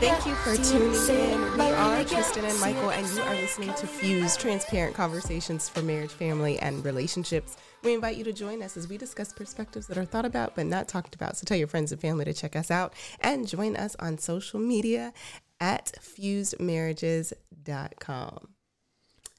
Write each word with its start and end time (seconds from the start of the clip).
Thank 0.00 0.26
you 0.26 0.34
for 0.36 0.56
tuning 0.56 0.94
in. 1.10 1.58
We 1.58 1.60
are 1.60 2.04
Tristan 2.04 2.44
and 2.44 2.60
Michael, 2.60 2.90
and 2.90 3.06
you 3.08 3.20
are 3.22 3.34
listening 3.34 3.72
to 3.74 3.86
Fused 3.86 4.40
Transparent 4.40 4.96
Conversations 4.96 5.68
for 5.68 5.82
Marriage, 5.82 6.12
Family, 6.12 6.58
and 6.58 6.84
Relationships. 6.84 7.56
We 7.82 7.94
invite 7.94 8.16
you 8.16 8.24
to 8.24 8.32
join 8.32 8.62
us 8.62 8.76
as 8.76 8.88
we 8.88 8.96
discuss 8.96 9.32
perspectives 9.32 9.86
that 9.88 9.98
are 9.98 10.04
thought 10.04 10.24
about 10.24 10.54
but 10.56 10.66
not 10.66 10.88
talked 10.88 11.14
about. 11.14 11.36
So 11.36 11.44
tell 11.44 11.56
your 11.56 11.68
friends 11.68 11.92
and 11.92 12.00
family 12.00 12.24
to 12.24 12.32
check 12.32 12.56
us 12.56 12.70
out 12.70 12.94
and 13.20 13.46
join 13.46 13.76
us 13.76 13.94
on 14.00 14.16
social 14.18 14.58
media 14.60 15.12
at 15.60 15.92
fusedmarriages.com. 16.00 18.48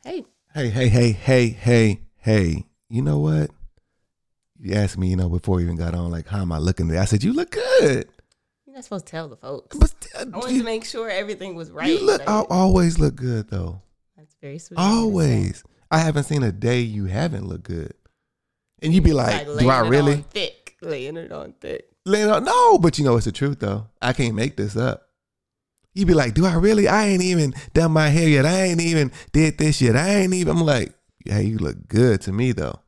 Hey. 0.04 0.26
Hey, 0.54 0.70
hey, 0.70 0.90
hey, 0.90 1.12
hey, 1.12 1.50
hey, 1.50 2.02
hey. 2.18 2.66
You 2.90 3.02
know 3.02 3.18
what? 3.20 3.50
You 4.62 4.74
asked 4.76 4.98
me, 4.98 5.08
you 5.10 5.16
know, 5.16 5.30
before 5.30 5.58
we 5.58 5.64
even 5.64 5.78
got 5.78 5.94
on, 5.96 6.12
like, 6.12 6.28
how 6.28 6.42
am 6.42 6.52
I 6.52 6.58
looking 6.58 6.88
today? 6.88 7.00
I 7.00 7.06
said, 7.06 7.24
you 7.24 7.32
look 7.34 7.52
good. 7.52 8.10
You're 8.66 8.76
not 8.76 8.84
supposed 8.84 9.06
to 9.06 9.12
tell 9.12 9.30
the 9.30 9.38
folks. 9.38 9.78
But 9.78 9.94
I 10.18 10.22
uh, 10.24 10.26
wanted 10.28 10.52
you, 10.54 10.60
to 10.60 10.66
make 10.66 10.84
sure 10.86 11.10
everything 11.10 11.56
was 11.56 11.72
right. 11.72 11.88
you 11.88 12.06
look, 12.06 12.20
Like, 12.20 12.30
I 12.30 12.44
always 12.50 13.00
look 13.00 13.16
good, 13.16 13.50
though. 13.50 13.82
that's 14.18 14.36
very 14.42 14.60
sweet. 14.60 14.78
of 14.78 14.84
you 14.84 14.90
to 14.90 14.96
say. 14.96 15.02
Always. 15.02 15.64
I 15.92 16.00
haven't 16.00 16.26
seen 16.26 16.44
a 16.44 16.52
day 16.52 16.82
you 16.82 17.06
haven't 17.06 17.48
looked 17.48 17.64
good. 17.64 17.94
And 18.82 18.94
you'd 18.94 19.04
be 19.04 19.14
like, 19.14 19.48
Like, 19.48 19.60
do 19.60 19.70
I 19.70 19.82
laying 19.82 19.86
it 19.86 19.90
really? 19.90 20.14
on 20.14 20.24
thick, 20.24 20.76
laying 20.82 21.18
it 21.18 21.32
on 21.32 21.54
thick. 21.60 21.88
Laying 22.06 22.30
on- 22.30 22.44
No, 22.44 22.78
but 22.78 22.98
you 23.00 23.06
know, 23.06 23.16
it's 23.16 23.26
the 23.26 23.32
truth, 23.32 23.60
though. 23.60 23.88
I 24.02 24.14
can't 24.14 24.36
make 24.36 24.58
this 24.58 24.76
up. 24.76 25.08
You'd 25.94 26.08
be 26.08 26.14
like, 26.14 26.34
do 26.34 26.46
I 26.46 26.54
really? 26.54 26.88
I 26.88 27.08
ain't 27.08 27.24
even 27.24 27.54
done 27.74 27.92
my 27.92 28.10
hair 28.10 28.28
yet. 28.28 28.46
I 28.46 28.64
ain't 28.66 28.80
even 28.82 29.12
did 29.32 29.58
this 29.58 29.82
yet. 29.82 29.96
I 29.96 30.10
ain't 30.10 30.34
even. 30.34 30.56
I'm 30.58 30.64
like, 30.66 30.94
hey, 31.26 31.44
you 31.44 31.58
look 31.58 31.88
good 31.88 32.22
to 32.22 32.32
me, 32.32 32.52
though. 32.52 32.80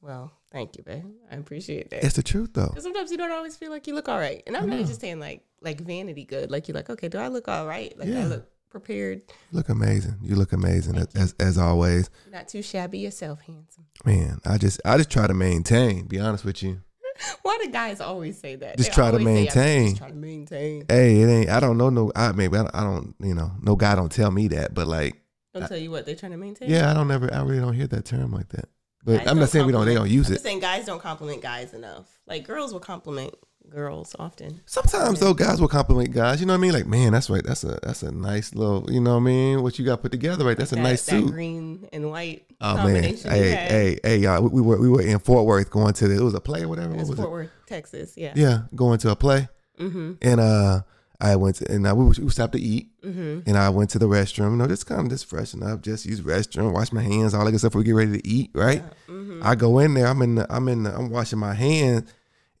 Well, 0.00 0.32
thank 0.50 0.76
you, 0.76 0.82
babe. 0.82 1.04
I 1.30 1.36
appreciate 1.36 1.90
that. 1.90 2.04
It's 2.04 2.16
the 2.16 2.22
truth, 2.22 2.50
though. 2.54 2.74
sometimes 2.78 3.10
you 3.10 3.16
don't 3.16 3.32
always 3.32 3.56
feel 3.56 3.70
like 3.70 3.86
you 3.86 3.94
look 3.94 4.08
all 4.08 4.18
right, 4.18 4.42
and 4.46 4.56
I'm 4.56 4.68
not 4.68 4.86
just 4.86 5.00
saying 5.00 5.20
like 5.20 5.42
like 5.60 5.80
vanity 5.80 6.24
good. 6.24 6.50
Like 6.50 6.68
you're 6.68 6.74
like, 6.74 6.90
okay, 6.90 7.08
do 7.08 7.18
I 7.18 7.28
look 7.28 7.48
all 7.48 7.66
right? 7.66 7.96
Like 7.98 8.08
I 8.08 8.24
look 8.24 8.48
prepared. 8.70 9.22
You 9.50 9.58
look 9.58 9.68
amazing. 9.68 10.16
You 10.22 10.36
look 10.36 10.52
amazing 10.52 10.96
as, 10.96 11.08
as 11.14 11.34
as 11.40 11.58
always. 11.58 12.08
You're 12.26 12.34
not 12.36 12.48
too 12.48 12.62
shabby 12.62 12.98
yourself, 12.98 13.40
handsome. 13.42 13.86
Man, 14.04 14.40
I 14.44 14.58
just 14.58 14.80
I 14.84 14.96
just 14.96 15.10
try 15.10 15.26
to 15.26 15.34
maintain. 15.34 16.06
Be 16.06 16.18
honest 16.20 16.44
with 16.44 16.62
you. 16.62 16.80
Why 17.42 17.58
do 17.62 17.70
guys 17.70 18.00
always 18.00 18.38
say 18.38 18.56
that? 18.56 18.78
Just 18.78 18.90
They 18.90 18.94
try 18.94 19.10
to 19.10 19.18
maintain." 19.18 19.88
Just 19.88 19.98
try 19.98 20.08
to 20.08 20.14
maintain. 20.14 20.84
Hey, 20.88 21.20
it 21.20 21.26
ain't. 21.28 21.50
I 21.50 21.60
don't 21.60 21.76
know 21.76 21.90
no. 21.90 22.10
I 22.16 22.32
maybe 22.32 22.56
I 22.56 22.62
don't, 22.62 22.74
I 22.74 22.82
don't. 22.82 23.14
You 23.20 23.34
know, 23.34 23.50
no 23.60 23.76
guy 23.76 23.94
don't 23.94 24.10
tell 24.12 24.30
me 24.30 24.48
that. 24.48 24.72
But 24.72 24.86
like, 24.86 25.20
Don't 25.52 25.68
tell 25.68 25.76
you 25.76 25.90
what 25.90 26.06
they're 26.06 26.14
trying 26.14 26.32
to 26.32 26.38
maintain. 26.38 26.70
yeah, 26.70 26.90
I 26.90 26.94
don't 26.94 27.10
ever. 27.10 27.32
I 27.34 27.42
really 27.42 27.60
don't 27.60 27.74
hear 27.74 27.88
that 27.88 28.04
term 28.04 28.32
like 28.32 28.48
that. 28.50 28.68
But 29.04 29.18
Guys 29.18 29.26
I'm 29.28 29.38
not 29.38 29.48
saying 29.48 29.66
we 29.66 29.72
don't. 29.72 29.86
They 29.86 29.94
don't 29.94 30.10
use 30.10 30.28
I'm 30.28 30.34
it. 30.36 30.40
saying 30.42 30.60
guys 30.60 30.84
don't 30.86 31.00
compliment 31.00 31.40
guys 31.42 31.72
enough. 31.72 32.06
Like 32.26 32.44
girls 32.46 32.72
will 32.72 32.80
compliment 32.80 33.34
girls 33.70 34.14
often. 34.18 34.60
Sometimes 34.66 35.20
though, 35.20 35.32
guys 35.32 35.60
will 35.60 35.68
compliment 35.68 36.12
guys. 36.12 36.40
You 36.40 36.46
know 36.46 36.52
what 36.52 36.58
I 36.58 36.60
mean? 36.60 36.72
Like, 36.72 36.86
man, 36.86 37.12
that's 37.12 37.30
right. 37.30 37.42
That's 37.42 37.64
a 37.64 37.78
that's 37.82 38.02
a 38.02 38.10
nice 38.12 38.54
little. 38.54 38.90
You 38.92 39.00
know 39.00 39.12
what 39.14 39.20
I 39.22 39.24
mean? 39.24 39.62
What 39.62 39.78
you 39.78 39.84
got 39.86 40.02
put 40.02 40.12
together, 40.12 40.44
right? 40.44 40.56
That's 40.56 40.72
a 40.72 40.76
nice 40.76 41.04
that 41.06 41.12
suit. 41.20 41.30
green 41.30 41.88
and 41.92 42.10
white 42.10 42.44
Oh 42.60 42.86
man, 42.86 43.02
hey, 43.04 43.16
hey, 43.24 43.98
hey, 44.02 44.16
y'all. 44.18 44.42
We, 44.42 44.60
we 44.60 44.60
were 44.60 44.78
we 44.78 44.88
were 44.90 45.00
in 45.00 45.18
Fort 45.18 45.46
Worth 45.46 45.70
going 45.70 45.94
to 45.94 46.08
the. 46.08 46.16
It 46.16 46.22
was 46.22 46.34
a 46.34 46.40
play 46.40 46.62
or 46.62 46.68
whatever. 46.68 46.88
It 46.92 46.98
What 46.98 47.00
was 47.00 47.08
was 47.10 47.16
Fort 47.18 47.28
it? 47.28 47.32
Worth, 47.32 47.50
Texas. 47.66 48.12
Yeah. 48.18 48.32
Yeah, 48.36 48.62
going 48.74 48.98
to 48.98 49.10
a 49.10 49.16
play. 49.16 49.48
Mm-hmm. 49.78 50.12
and 50.20 50.40
uh 50.40 50.82
I 51.20 51.36
went 51.36 51.56
to 51.56 51.70
and 51.70 51.86
I, 51.86 51.92
we, 51.92 52.04
we 52.06 52.30
stopped 52.30 52.52
to 52.54 52.60
eat 52.60 52.88
Mm-hmm. 53.02 53.48
and 53.48 53.56
I 53.58 53.68
went 53.70 53.90
to 53.90 53.98
the 53.98 54.06
restroom. 54.06 54.50
You 54.52 54.56
know, 54.56 54.66
just 54.66 54.86
kind 54.86 55.00
of 55.02 55.08
just 55.08 55.26
freshen 55.26 55.62
up, 55.62 55.82
just 55.82 56.04
use 56.06 56.20
restroom, 56.20 56.72
wash 56.72 56.92
my 56.92 57.02
hands, 57.02 57.34
all 57.34 57.44
that 57.44 57.50
good 57.50 57.58
stuff 57.60 57.74
we 57.74 57.84
get 57.84 57.92
ready 57.94 58.20
to 58.20 58.26
eat. 58.28 58.50
Right? 58.54 58.82
Mm-hmm. 59.08 59.40
I 59.42 59.54
go 59.54 59.78
in 59.80 59.94
there. 59.94 60.06
I'm 60.06 60.20
in. 60.22 60.34
The, 60.36 60.46
I'm 60.52 60.68
in. 60.68 60.82
The, 60.84 60.94
I'm 60.94 61.10
washing 61.10 61.38
my 61.38 61.54
hands, 61.54 62.12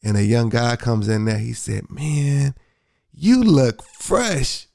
and 0.02 0.16
a 0.16 0.22
young 0.24 0.48
guy 0.48 0.76
comes 0.76 1.08
in 1.08 1.24
there. 1.26 1.38
He 1.38 1.52
said, 1.52 1.90
"Man, 1.90 2.54
you 3.12 3.42
look 3.42 3.82
fresh." 3.82 4.66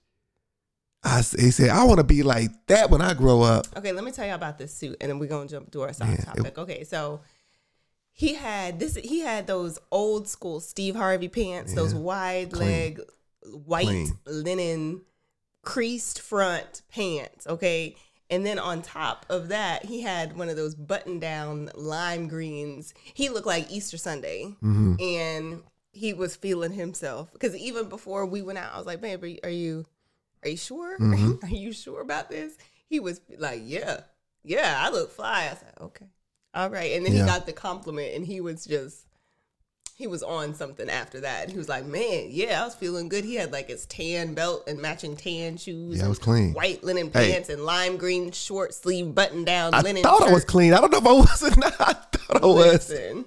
I 1.04 1.18
he 1.18 1.52
said, 1.52 1.70
"I 1.70 1.84
want 1.84 1.98
to 2.00 2.04
be 2.04 2.24
like 2.24 2.50
that 2.68 2.90
when 2.90 3.02
I 3.02 3.14
grow 3.14 3.42
up." 3.42 3.68
Okay, 3.78 3.92
let 3.92 4.04
me 4.04 4.12
tell 4.12 4.26
you 4.28 4.34
about 4.34 4.58
this 4.58 4.74
suit, 4.74 4.98
and 5.02 5.10
then 5.10 5.20
we're 5.20 5.30
gonna 5.30 5.48
jump 5.48 5.72
to 5.72 5.82
our 5.84 5.94
side 5.94 6.10
Yeah, 6.10 6.32
it- 6.32 6.38
topic. 6.38 6.58
okay, 6.58 6.84
so 6.84 7.22
he 8.12 8.34
had 8.36 8.80
this. 8.80 8.96
He 8.96 9.20
had 9.20 9.46
those 9.48 9.78
old 9.92 10.28
school 10.28 10.60
Steve 10.60 10.96
Harvey 10.96 11.28
pants, 11.28 11.74
those 11.74 11.94
wide 11.94 12.52
Clean. 12.52 12.68
leg, 12.70 13.02
white 13.54 13.86
Clean. 13.88 14.20
linen, 14.26 15.02
creased 15.64 16.22
front 16.22 16.82
pants. 16.90 17.48
Okay, 17.48 17.96
and 18.30 18.46
then 18.46 18.60
on 18.60 18.82
top 18.82 19.26
of 19.30 19.50
that, 19.50 19.86
he 19.86 20.02
had 20.02 20.38
one 20.38 20.50
of 20.50 20.56
those 20.56 20.76
button 20.76 21.20
down 21.20 21.70
lime 21.76 22.28
greens. 22.28 22.94
He 23.14 23.30
looked 23.30 23.48
like 23.48 23.72
Easter 23.72 23.98
Sunday, 23.98 24.56
hmm 24.60 24.96
and 25.00 25.64
he 25.92 26.14
was 26.14 26.36
feeling 26.36 26.72
himself 26.74 27.32
because 27.34 27.56
even 27.56 27.88
before 27.90 28.26
we 28.26 28.42
went 28.42 28.58
out, 28.58 28.74
I 28.74 28.78
was 28.78 28.86
like, 28.86 29.02
"Babe, 29.02 29.24
are 29.24 29.28
you 29.28 29.86
are 30.44 30.50
you, 30.50 30.58
sure? 30.58 31.00
Mhm. 31.00 31.44
are 31.44 31.50
you 31.56 31.72
sure 31.72 32.02
about 32.02 32.30
this?" 32.30 32.58
He 32.88 33.00
was 33.00 33.22
like, 33.38 33.62
"Yeah, 33.64 34.02
yeah, 34.44 34.76
I 34.80 34.90
look 34.90 35.12
fly." 35.12 35.50
I 35.52 35.56
said, 35.56 35.74
"Okay, 35.82 36.08
all 36.54 36.70
right." 36.70 36.92
And 36.94 37.06
then 37.06 37.14
Yeah. 37.14 37.22
he 37.22 37.26
got 37.26 37.46
the 37.46 37.54
compliment, 37.54 38.14
and 38.16 38.26
he 38.26 38.42
was 38.42 38.66
just 38.66 39.06
he 39.98 40.08
was 40.08 40.22
on 40.24 40.54
something 40.54 40.90
after 40.90 41.22
that. 41.22 41.50
He 41.50 41.58
was 41.58 41.70
like, 41.70 41.86
"Man, 41.86 42.28
yeah, 42.30 42.62
I 42.62 42.66
was 42.66 42.76
feeling 42.76 43.08
good." 43.10 43.24
He 43.24 43.36
had 43.36 43.52
like 43.52 43.70
his 43.70 43.86
tan 43.86 44.34
belt 44.34 44.64
and 44.68 44.80
matching 44.82 45.16
tan 45.16 45.56
shoes. 45.58 45.98
Yeah, 46.00 46.06
it 46.06 46.10
was 46.10 46.20
clean. 46.20 46.54
White 46.54 46.84
linen 46.84 47.08
Hey. 47.14 47.32
pants 47.32 47.50
and 47.50 47.64
lime 47.64 47.98
green 47.98 48.32
short 48.32 48.74
sleeve 48.74 49.16
button 49.16 49.44
down 49.46 49.74
I 49.74 49.82
linen. 49.82 50.04
thought 50.04 50.22
I 50.22 50.32
was 50.34 50.44
clean. 50.46 50.74
I 50.74 50.82
don't 50.82 50.92
know 50.92 50.98
if 51.00 51.08
I 51.08 51.12
was 51.14 51.44
or 51.44 51.60
not. 51.60 51.76
I 51.80 51.94
thought 51.94 52.44
I 52.44 52.46
was. 52.46 52.90
Listen, 52.90 53.26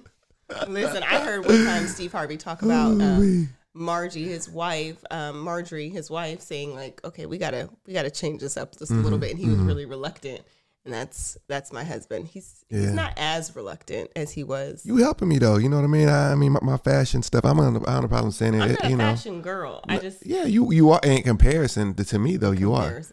listen. 0.67 1.03
I 1.03 1.19
heard 1.19 1.45
one 1.45 1.65
time 1.65 1.87
Steve 1.87 2.11
Harvey 2.11 2.37
talk 2.37 2.61
about 2.61 3.01
um, 3.01 3.49
Margie, 3.73 4.25
his 4.27 4.49
wife, 4.49 4.97
um, 5.11 5.39
Marjorie, 5.41 5.89
his 5.89 6.09
wife, 6.09 6.41
saying 6.41 6.75
like, 6.75 7.01
"Okay, 7.03 7.25
we 7.25 7.37
gotta 7.37 7.69
we 7.87 7.93
gotta 7.93 8.11
change 8.11 8.41
this 8.41 8.57
up 8.57 8.77
just 8.77 8.91
a 8.91 8.95
little 8.95 9.17
bit," 9.19 9.31
and 9.31 9.39
he 9.39 9.47
was 9.49 9.57
really 9.59 9.85
reluctant. 9.85 10.41
And 10.89 10.93
that's 10.95 11.37
that's 11.47 11.71
my 11.71 11.83
husband. 11.83 12.27
He's 12.29 12.65
Yeah. 12.67 12.79
he's 12.79 12.93
not 12.93 13.13
as 13.15 13.55
reluctant 13.55 14.09
as 14.15 14.31
he 14.31 14.43
was. 14.43 14.83
You 14.83 14.97
helping 14.97 15.27
me 15.27 15.37
though. 15.37 15.57
You 15.57 15.69
know 15.69 15.75
what 15.75 15.83
I 15.83 15.87
mean? 15.87 16.09
I, 16.09 16.31
I 16.31 16.35
mean, 16.35 16.53
my, 16.53 16.59
my 16.63 16.77
fashion 16.77 17.21
stuff. 17.21 17.45
I'm 17.45 17.59
on. 17.59 17.75
I 17.75 17.79
don't 17.79 17.87
have 17.87 18.03
a 18.05 18.07
problem 18.07 18.31
saying 18.31 18.55
it. 18.55 18.61
I'm 18.63 18.71
not 18.71 18.83
you 18.89 18.95
a 18.95 18.97
know. 18.97 19.03
fashion 19.03 19.41
girl. 19.43 19.81
I 19.87 19.99
just 19.99 20.25
Yeah, 20.25 20.45
you 20.45 20.71
you 20.73 20.89
are 20.89 20.99
in 21.03 21.21
comparison 21.21 21.93
to, 21.93 22.03
to 22.05 22.17
me 22.17 22.37
though. 22.37 22.49
You 22.49 22.73
are. 22.73 23.03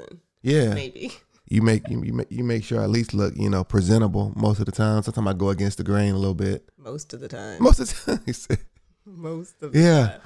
Yeah. 0.42 0.72
maybe. 0.72 1.12
You 1.48 1.62
make 1.62 1.88
you, 1.88 2.02
you 2.02 2.12
make 2.12 2.26
you 2.30 2.42
make 2.42 2.64
sure 2.64 2.80
I 2.80 2.84
at 2.84 2.90
least 2.90 3.14
look 3.14 3.34
you 3.36 3.48
know 3.48 3.62
presentable 3.62 4.32
most 4.34 4.58
of 4.58 4.64
the 4.66 4.72
time. 4.72 5.02
Sometimes 5.04 5.28
I 5.28 5.32
go 5.34 5.50
against 5.50 5.76
the 5.78 5.84
grain 5.84 6.12
a 6.14 6.18
little 6.18 6.34
bit. 6.34 6.68
Most 6.78 7.12
of 7.14 7.20
the 7.20 7.28
time. 7.28 7.62
Most 7.62 7.78
of 7.78 7.88
the 8.06 8.16
time, 8.16 8.58
Most 9.06 9.62
of 9.62 9.72
the 9.72 9.78
Yeah. 9.78 10.06
time. 10.08 10.20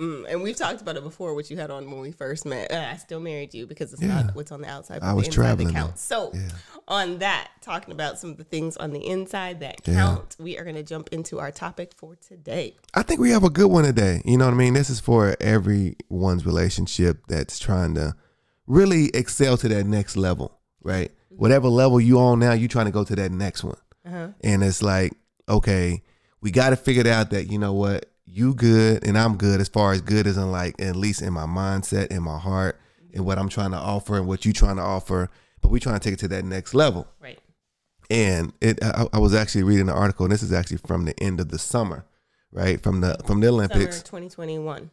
Mm, 0.00 0.26
and 0.28 0.42
we've 0.42 0.56
talked 0.56 0.80
about 0.80 0.96
it 0.96 1.04
before, 1.04 1.34
which 1.34 1.50
you 1.52 1.56
had 1.56 1.70
on 1.70 1.88
when 1.88 2.00
we 2.00 2.10
first 2.10 2.44
met. 2.44 2.72
Uh, 2.72 2.88
I 2.92 2.96
still 2.96 3.20
married 3.20 3.54
you 3.54 3.64
because 3.66 3.92
it's 3.92 4.02
Yeah. 4.02 4.22
not 4.22 4.34
what's 4.34 4.50
on 4.50 4.60
the 4.62 4.68
outside, 4.68 5.00
but 5.00 5.06
I 5.06 5.12
was 5.12 5.26
that 5.26 5.32
traveling, 5.32 5.70
counts. 5.72 6.02
So, 6.02 6.32
Yeah. 6.34 6.48
on 6.88 7.18
that, 7.18 7.48
talking 7.60 7.92
about 7.92 8.18
some 8.18 8.30
of 8.30 8.36
the 8.36 8.42
things 8.44 8.76
on 8.76 8.90
the 8.92 9.06
inside 9.06 9.60
that 9.60 9.82
Yeah. 9.86 9.94
count, 9.94 10.34
we 10.40 10.58
are 10.58 10.64
going 10.64 10.74
to 10.74 10.82
jump 10.82 11.10
into 11.12 11.38
our 11.38 11.52
topic 11.52 11.92
for 11.96 12.16
today. 12.16 12.74
I 12.92 13.02
think 13.02 13.20
we 13.20 13.30
have 13.30 13.44
a 13.44 13.50
good 13.50 13.68
one 13.70 13.84
today. 13.84 14.20
You 14.24 14.36
know 14.36 14.46
what 14.46 14.54
I 14.54 14.56
mean? 14.56 14.74
This 14.74 14.90
is 14.90 14.98
for 14.98 15.36
everyone's 15.40 16.44
relationship 16.44 17.26
that's 17.28 17.60
trying 17.60 17.94
to 17.94 18.14
really 18.66 19.10
excel 19.14 19.56
to 19.58 19.68
that 19.68 19.86
next 19.86 20.16
level, 20.16 20.58
right? 20.82 21.12
Whatever 21.30 21.68
level 21.68 22.00
you 22.00 22.18
on 22.18 22.40
now, 22.40 22.52
you 22.52 22.66
trying 22.66 22.86
to 22.86 22.92
go 22.92 23.04
to 23.04 23.14
that 23.14 23.30
next 23.30 23.62
one. 23.62 23.76
Uh-huh. 24.04 24.28
And 24.42 24.64
it's 24.64 24.82
like, 24.82 25.12
okay, 25.48 26.02
we 26.40 26.50
got 26.50 26.70
to 26.70 26.76
figure 26.76 27.00
it 27.02 27.06
out 27.06 27.30
that 27.30 27.50
you 27.50 27.58
know 27.58 27.72
what, 27.72 28.06
you 28.26 28.54
good 28.54 29.06
and 29.06 29.16
I'm 29.18 29.36
good 29.36 29.60
as 29.60 29.68
far 29.68 29.92
as 29.92 30.00
good 30.00 30.26
as 30.26 30.36
in 30.36 30.50
like 30.50 30.80
at 30.80 30.96
least 30.96 31.22
in 31.22 31.32
my 31.32 31.44
mindset, 31.46 32.08
in 32.08 32.22
my 32.22 32.38
heart, 32.38 32.80
and 33.12 33.24
what 33.24 33.38
I'm 33.38 33.48
trying 33.48 33.70
to 33.72 33.76
offer 33.76 34.16
and 34.16 34.26
what 34.26 34.44
you 34.44 34.52
trying 34.52 34.76
to 34.76 34.82
offer. 34.82 35.30
But 35.60 35.70
we 35.70 35.80
trying 35.80 35.98
to 35.98 36.00
take 36.00 36.14
it 36.14 36.20
to 36.20 36.28
that 36.28 36.44
next 36.44 36.74
level. 36.74 37.06
Right. 37.22 37.38
And 38.10 38.52
it, 38.60 38.82
I, 38.82 39.06
I 39.14 39.18
was 39.18 39.34
actually 39.34 39.62
reading 39.62 39.86
the 39.86 39.94
article, 39.94 40.26
and 40.26 40.32
this 40.32 40.42
is 40.42 40.52
actually 40.52 40.76
from 40.78 41.04
the 41.06 41.18
end 41.22 41.40
of 41.40 41.48
the 41.48 41.58
summer, 41.58 42.04
right? 42.52 42.80
From 42.82 43.00
the 43.00 43.16
from 43.26 43.40
the 43.40 43.48
Olympics. 43.48 43.96
Summer 43.96 44.04
2021. 44.26 44.90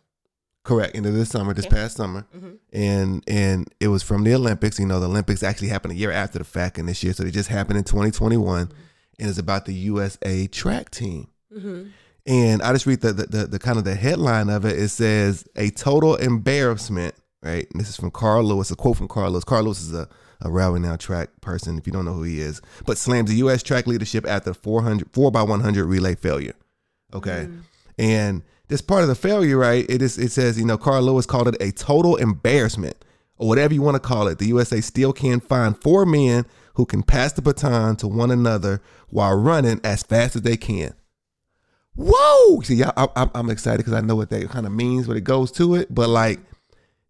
Correct. 0.63 0.95
Into 0.95 1.09
this 1.11 1.29
summer, 1.29 1.53
this 1.55 1.65
Okay. 1.65 1.75
past 1.75 1.97
summer, 1.97 2.25
Mhm. 2.37 2.57
and 2.71 3.23
and 3.27 3.73
it 3.79 3.87
was 3.87 4.03
from 4.03 4.23
the 4.23 4.33
Olympics. 4.35 4.77
You 4.79 4.85
know, 4.85 4.99
the 4.99 5.09
Olympics 5.09 5.41
actually 5.43 5.69
happened 5.69 5.93
a 5.93 5.95
year 5.97 6.11
after 6.11 6.37
the 6.37 6.45
fact 6.45 6.77
in 6.77 6.85
this 6.85 7.03
year, 7.03 7.13
so 7.13 7.23
they 7.23 7.31
just 7.31 7.49
happened 7.49 7.79
in 7.79 7.83
2021, 7.83 8.71
and 9.19 9.29
it's 9.29 9.39
about 9.39 9.65
the 9.65 9.73
USA 9.73 10.45
track 10.47 10.91
team. 10.91 11.27
Mm-hmm. 11.53 11.89
And 12.25 12.61
I 12.61 12.71
just 12.73 12.85
read 12.85 13.01
the 13.01 13.13
the, 13.13 13.25
the 13.25 13.47
the 13.47 13.59
kind 13.59 13.77
of 13.77 13.83
the 13.83 13.95
headline 13.95 14.49
of 14.49 14.65
it. 14.65 14.77
It 14.77 14.89
says 14.89 15.47
a 15.55 15.69
total 15.71 16.15
embarrassment. 16.15 17.15
Right. 17.43 17.67
And 17.71 17.81
this 17.81 17.89
is 17.89 17.97
from 17.97 18.11
Carl 18.11 18.43
Lewis. 18.43 18.69
A 18.69 18.75
quote 18.75 18.97
from 18.97 19.07
Carl 19.07 19.31
Lewis. 19.31 19.43
Carl 19.43 19.63
Lewis 19.63 19.81
is 19.81 19.93
a 19.93 20.07
a 20.41 20.49
rally-now 20.49 20.95
track 20.95 21.29
person. 21.41 21.77
If 21.77 21.85
you 21.85 21.93
don't 21.93 22.05
know 22.05 22.13
who 22.13 22.23
he 22.23 22.41
is, 22.41 22.61
but 22.85 22.97
slams 22.97 23.29
the 23.29 23.37
U.S. 23.37 23.63
track 23.63 23.87
leadership 23.87 24.25
after 24.27 24.53
400 24.53 25.09
4 25.13 25.31
by 25.31 25.43
100 25.43 25.85
relay 25.85 26.15
failure. 26.15 26.55
Okay. 27.13 27.47
Mm. 27.49 27.61
And 27.97 28.43
this 28.67 28.81
part 28.81 29.03
of 29.03 29.07
the 29.07 29.15
failure, 29.15 29.57
right? 29.57 29.85
It 29.89 30.01
is. 30.01 30.17
It 30.17 30.31
says, 30.31 30.57
you 30.57 30.65
know, 30.65 30.77
Carl 30.77 31.03
Lewis 31.03 31.25
called 31.25 31.47
it 31.49 31.57
a 31.59 31.71
total 31.71 32.15
embarrassment, 32.15 33.03
or 33.37 33.47
whatever 33.47 33.73
you 33.73 33.81
want 33.81 33.95
to 33.95 33.99
call 33.99 34.27
it. 34.27 34.39
The 34.39 34.47
USA 34.47 34.81
still 34.81 35.13
can't 35.13 35.43
find 35.43 35.79
four 35.79 36.05
men 36.05 36.45
who 36.75 36.85
can 36.85 37.03
pass 37.03 37.33
the 37.33 37.41
baton 37.41 37.97
to 37.97 38.07
one 38.07 38.31
another 38.31 38.81
while 39.09 39.35
running 39.35 39.81
as 39.83 40.03
fast 40.03 40.35
as 40.35 40.43
they 40.43 40.57
can. 40.57 40.93
Whoa. 41.95 42.61
See, 42.61 42.83
I, 42.83 42.91
I, 42.97 43.29
I'm 43.33 43.49
excited 43.49 43.77
because 43.77 43.93
I 43.93 44.01
know 44.01 44.15
what 44.15 44.29
that 44.29 44.49
kind 44.49 44.65
of 44.65 44.71
means, 44.71 45.07
what 45.07 45.17
it 45.17 45.23
goes 45.23 45.51
to 45.53 45.75
it. 45.75 45.93
But 45.93 46.09
like, 46.09 46.39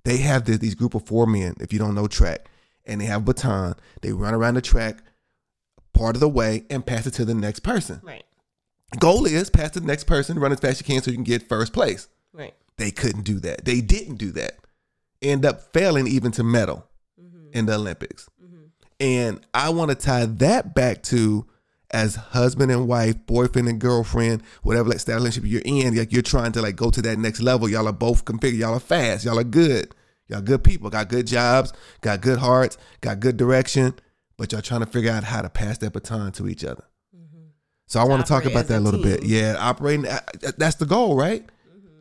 they 0.03 0.17
have 0.17 0.45
this, 0.45 0.57
these 0.57 0.75
group 0.75 0.95
of 0.95 1.05
four 1.05 1.27
men, 1.27 1.55
if 1.59 1.71
you 1.71 1.79
don't 1.79 1.95
know 1.95 2.07
track, 2.07 2.49
and 2.85 2.99
they 2.99 3.05
have 3.05 3.25
baton. 3.25 3.75
They 4.01 4.11
run 4.11 4.33
around 4.33 4.55
the 4.55 4.61
track 4.61 5.03
part 5.93 6.15
of 6.15 6.19
the 6.19 6.29
way 6.29 6.65
and 6.69 6.85
pass 6.85 7.05
it 7.05 7.11
to 7.15 7.25
the 7.25 7.35
next 7.35 7.59
person. 7.59 8.01
Right. 8.03 8.23
Goal 8.99 9.25
is 9.25 9.49
pass 9.49 9.71
to 9.71 9.79
the 9.79 9.87
next 9.87 10.05
person, 10.05 10.39
run 10.39 10.51
as 10.51 10.59
fast 10.59 10.73
as 10.73 10.79
you 10.81 10.93
can 10.93 11.01
so 11.01 11.11
you 11.11 11.17
can 11.17 11.23
get 11.23 11.47
first 11.47 11.73
place. 11.73 12.07
Right. 12.33 12.53
They 12.77 12.91
couldn't 12.91 13.23
do 13.23 13.39
that. 13.39 13.65
They 13.65 13.81
didn't 13.81 14.15
do 14.15 14.31
that. 14.31 14.53
End 15.21 15.45
up 15.45 15.71
failing 15.73 16.07
even 16.07 16.31
to 16.33 16.43
medal 16.43 16.87
mm-hmm. 17.21 17.51
in 17.53 17.67
the 17.67 17.75
Olympics. 17.75 18.27
Mm-hmm. 18.43 18.63
And 18.99 19.45
I 19.53 19.69
want 19.69 19.91
to 19.91 19.95
tie 19.95 20.25
that 20.25 20.73
back 20.73 21.03
to 21.03 21.45
as 21.91 22.15
husband 22.15 22.71
and 22.71 22.87
wife, 22.87 23.15
boyfriend 23.25 23.67
and 23.67 23.79
girlfriend, 23.79 24.41
whatever 24.63 24.89
like 24.89 24.99
style 24.99 25.17
relationship 25.17 25.49
you're 25.49 25.61
in, 25.65 25.95
like 25.95 26.11
you're 26.11 26.21
trying 26.21 26.51
to 26.53 26.61
like 26.61 26.75
go 26.75 26.89
to 26.89 27.01
that 27.01 27.17
next 27.19 27.41
level. 27.41 27.69
Y'all 27.69 27.87
are 27.87 27.93
both 27.93 28.25
configured. 28.25 28.57
Y'all 28.57 28.73
are 28.73 28.79
fast. 28.79 29.25
Y'all 29.25 29.37
are 29.39 29.43
good. 29.43 29.93
Y'all 30.27 30.41
good 30.41 30.63
people. 30.63 30.89
Got 30.89 31.09
good 31.09 31.27
jobs. 31.27 31.73
Got 32.01 32.21
good 32.21 32.39
hearts. 32.39 32.77
Got 33.01 33.19
good 33.19 33.35
direction. 33.37 33.93
But 34.37 34.51
y'all 34.51 34.61
trying 34.61 34.79
to 34.79 34.85
figure 34.85 35.11
out 35.11 35.23
how 35.25 35.41
to 35.41 35.49
pass 35.49 35.77
that 35.79 35.91
baton 35.93 36.31
to 36.33 36.47
each 36.47 36.63
other. 36.63 36.83
So 37.87 37.99
I 37.99 38.05
want 38.05 38.25
to 38.25 38.27
talk 38.29 38.45
about 38.45 38.67
that 38.67 38.77
a 38.77 38.79
little 38.79 39.03
bit. 39.03 39.23
Yeah, 39.23 39.57
operating. 39.59 40.07
uh, 40.07 40.19
That's 40.57 40.75
the 40.77 40.85
goal, 40.85 41.17
right? 41.17 41.45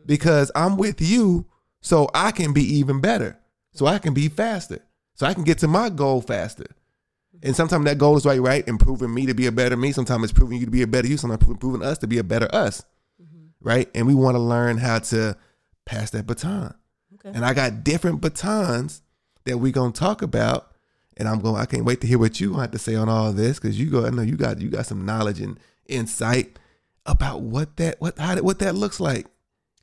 Because 0.05 0.49
I'm 0.55 0.77
with 0.77 1.01
you, 1.01 1.45
so 1.81 2.09
I 2.13 2.31
can 2.31 2.53
be 2.53 2.63
even 2.77 3.01
better. 3.01 3.37
So 3.73 3.85
I 3.87 3.99
can 3.99 4.13
be 4.13 4.29
faster. 4.29 4.79
So 5.15 5.25
I 5.25 5.33
can 5.33 5.43
get 5.43 5.57
to 5.59 5.67
my 5.67 5.89
goal 5.89 6.21
faster. 6.21 6.65
And 7.43 7.55
sometimes 7.55 7.85
that 7.85 7.97
goal 7.97 8.17
is 8.17 8.25
right, 8.25 8.41
right, 8.41 8.67
improving 8.67 9.13
me 9.13 9.25
to 9.25 9.33
be 9.33 9.47
a 9.47 9.51
better 9.51 9.75
me. 9.75 9.91
Sometimes 9.91 10.23
it's 10.23 10.33
proving 10.33 10.59
you 10.59 10.65
to 10.65 10.71
be 10.71 10.83
a 10.83 10.87
better 10.87 11.07
you. 11.07 11.17
Sometimes 11.17 11.57
proving 11.59 11.83
us 11.83 11.97
to 11.99 12.07
be 12.07 12.19
a 12.19 12.23
better 12.23 12.47
us, 12.53 12.83
mm-hmm. 13.21 13.47
right? 13.61 13.89
And 13.95 14.05
we 14.05 14.13
want 14.13 14.35
to 14.35 14.39
learn 14.39 14.77
how 14.77 14.99
to 14.99 15.35
pass 15.85 16.11
that 16.11 16.27
baton. 16.27 16.75
Okay. 17.15 17.35
And 17.35 17.45
I 17.45 17.53
got 17.53 17.83
different 17.83 18.21
batons 18.21 19.01
that 19.45 19.57
we're 19.57 19.71
gonna 19.71 19.91
talk 19.91 20.21
about. 20.21 20.67
And 21.17 21.27
I'm 21.27 21.39
going. 21.39 21.57
I 21.57 21.65
can't 21.65 21.85
wait 21.85 22.01
to 22.01 22.07
hear 22.07 22.17
what 22.17 22.39
you 22.39 22.53
have 22.55 22.71
to 22.71 22.79
say 22.79 22.95
on 22.95 23.09
all 23.09 23.33
this 23.33 23.59
because 23.59 23.79
you 23.79 23.89
go. 23.89 24.05
I 24.05 24.09
know 24.09 24.21
you 24.21 24.37
got 24.37 24.61
you 24.61 24.69
got 24.69 24.85
some 24.85 25.05
knowledge 25.05 25.41
and 25.41 25.59
insight 25.87 26.57
about 27.05 27.41
what 27.41 27.77
that 27.77 27.99
what 27.99 28.17
how 28.17 28.35
that- 28.35 28.43
what 28.43 28.59
that 28.59 28.75
looks 28.75 28.99
like 28.99 29.27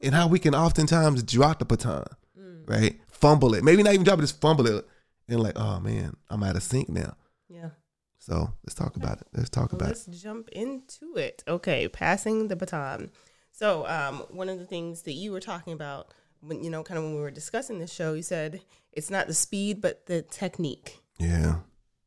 and 0.00 0.14
how 0.14 0.26
we 0.26 0.38
can 0.38 0.54
oftentimes 0.54 1.22
drop 1.22 1.58
the 1.58 1.64
baton, 1.64 2.06
mm. 2.38 2.68
right? 2.68 2.98
Fumble 3.08 3.54
it. 3.54 3.62
Maybe 3.62 3.82
not 3.82 3.92
even 3.92 4.04
drop 4.04 4.18
it, 4.18 4.22
just 4.22 4.40
fumble 4.40 4.66
it. 4.66 4.86
And 5.28 5.40
like, 5.40 5.58
oh 5.58 5.80
man, 5.80 6.16
I'm 6.30 6.42
out 6.42 6.56
of 6.56 6.62
sync 6.62 6.88
now. 6.88 7.14
Yeah. 7.48 7.70
So 8.18 8.52
let's 8.64 8.74
talk 8.74 8.96
about 8.96 9.20
it. 9.20 9.26
Let's 9.32 9.48
talk 9.50 9.72
Well, 9.72 9.80
about 9.80 9.92
it. 9.92 10.04
let's 10.08 10.22
jump 10.22 10.48
into 10.50 11.16
it. 11.16 11.44
Okay, 11.46 11.88
passing 11.88 12.48
the 12.48 12.56
baton. 12.56 13.10
So, 13.52 13.86
um, 13.86 14.24
one 14.30 14.48
of 14.48 14.58
the 14.58 14.66
things 14.66 15.02
that 15.02 15.12
you 15.12 15.32
were 15.32 15.40
talking 15.40 15.72
about 15.72 16.12
when 16.40 16.62
you 16.62 16.70
know, 16.70 16.82
kind 16.84 16.98
of 16.98 17.04
when 17.04 17.14
we 17.14 17.20
were 17.20 17.30
discussing 17.30 17.78
this 17.78 17.92
show, 17.92 18.14
you 18.14 18.22
said 18.22 18.60
it's 18.92 19.10
not 19.10 19.26
the 19.26 19.34
speed 19.34 19.80
but 19.80 20.06
the 20.06 20.22
technique. 20.22 20.98
Yeah. 21.18 21.56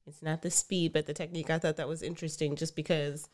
It's 0.07 0.21
not 0.21 0.41
the 0.41 0.51
speed 0.51 0.93
but 0.93 1.05
the 1.05 1.13
technique. 1.13 1.49
I 1.49 1.59
thought 1.59 1.77
that 1.77 1.87
was 1.87 2.01
interesting, 2.01 2.55
just 2.55 2.75
because 2.75 3.27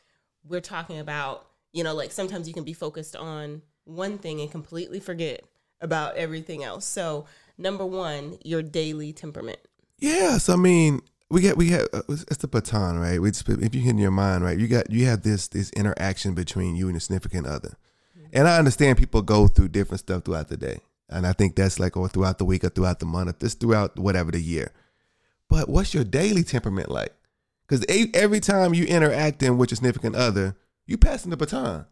we're 0.43 0.61
talking 0.61 0.99
about 0.99 1.47
you 1.73 1.83
know, 1.83 1.93
like 1.93 2.11
sometimes 2.11 2.47
you 2.47 2.53
can 2.53 2.63
be 2.63 2.73
focused 2.73 3.15
on 3.15 3.61
one 3.83 4.17
thing 4.17 4.39
and 4.41 4.49
completely 4.49 4.99
forget 4.99 5.43
about 5.81 6.15
everything 6.15 6.63
else. 6.63 6.85
So, 6.85 7.25
number 7.57 7.85
one, 7.85 8.37
your 8.43 8.63
daily 8.63 9.13
temperament. 9.13 9.59
Yes, 9.99 10.49
I 10.49 10.55
mean, 10.55 11.01
we 11.29 11.41
get 11.41 11.57
we 11.57 11.69
have 11.69 11.87
uh, 11.93 12.01
it's 12.07 12.37
the 12.37 12.47
baton, 12.47 12.99
right? 12.99 13.21
We 13.21 13.31
just, 13.31 13.47
if 13.47 13.75
you 13.75 13.89
in 13.89 13.97
your 13.97 14.11
mind, 14.11 14.43
right, 14.43 14.57
you 14.57 14.67
got 14.67 14.89
you 14.89 15.05
have 15.05 15.23
this 15.23 15.47
this 15.47 15.69
interaction 15.71 16.33
between 16.33 16.75
you 16.75 16.85
and 16.85 16.93
your 16.93 17.01
significant 17.01 17.47
other, 17.47 17.77
and 18.31 18.47
I 18.47 18.57
understand 18.57 18.97
people 18.97 19.21
go 19.21 19.47
through 19.47 19.69
different 19.69 19.99
stuff 19.99 20.23
throughout 20.23 20.47
the 20.47 20.57
day, 20.57 20.79
and 21.09 21.27
I 21.27 21.33
think 21.33 21.55
that's 21.55 21.79
like 21.79 21.97
or 21.97 22.07
throughout 22.07 22.37
the 22.37 22.45
week 22.45 22.63
or 22.63 22.69
throughout 22.69 22.99
the 22.99 23.05
month, 23.05 23.29
or 23.29 23.33
just 23.33 23.59
throughout 23.59 23.99
whatever 23.99 24.31
the 24.31 24.41
year. 24.41 24.71
But 25.49 25.69
what's 25.69 25.93
your 25.93 26.03
daily 26.03 26.43
temperament 26.43 26.89
like? 26.89 27.13
Because 27.67 27.85
every 28.13 28.39
time 28.39 28.73
you 28.73 28.85
interacting 28.85 29.57
with 29.57 29.71
your 29.71 29.75
significant 29.75 30.15
other, 30.15 30.55
you 30.85 30.97
passing 30.97 31.31
the 31.31 31.37
baton. 31.37 31.85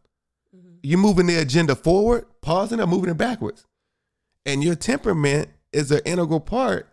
You 0.82 0.98
moving 0.98 1.26
the 1.26 1.38
agenda 1.38 1.76
forward, 1.76 2.26
pausing, 2.42 2.80
or 2.80 2.88
moving 2.88 3.10
it 3.10 3.18
backwards. 3.18 3.66
And 4.46 4.64
your 4.64 4.76
temperament 4.76 5.50
is 5.74 5.92
an 5.92 6.02
integral 6.06 6.40
part 6.40 6.88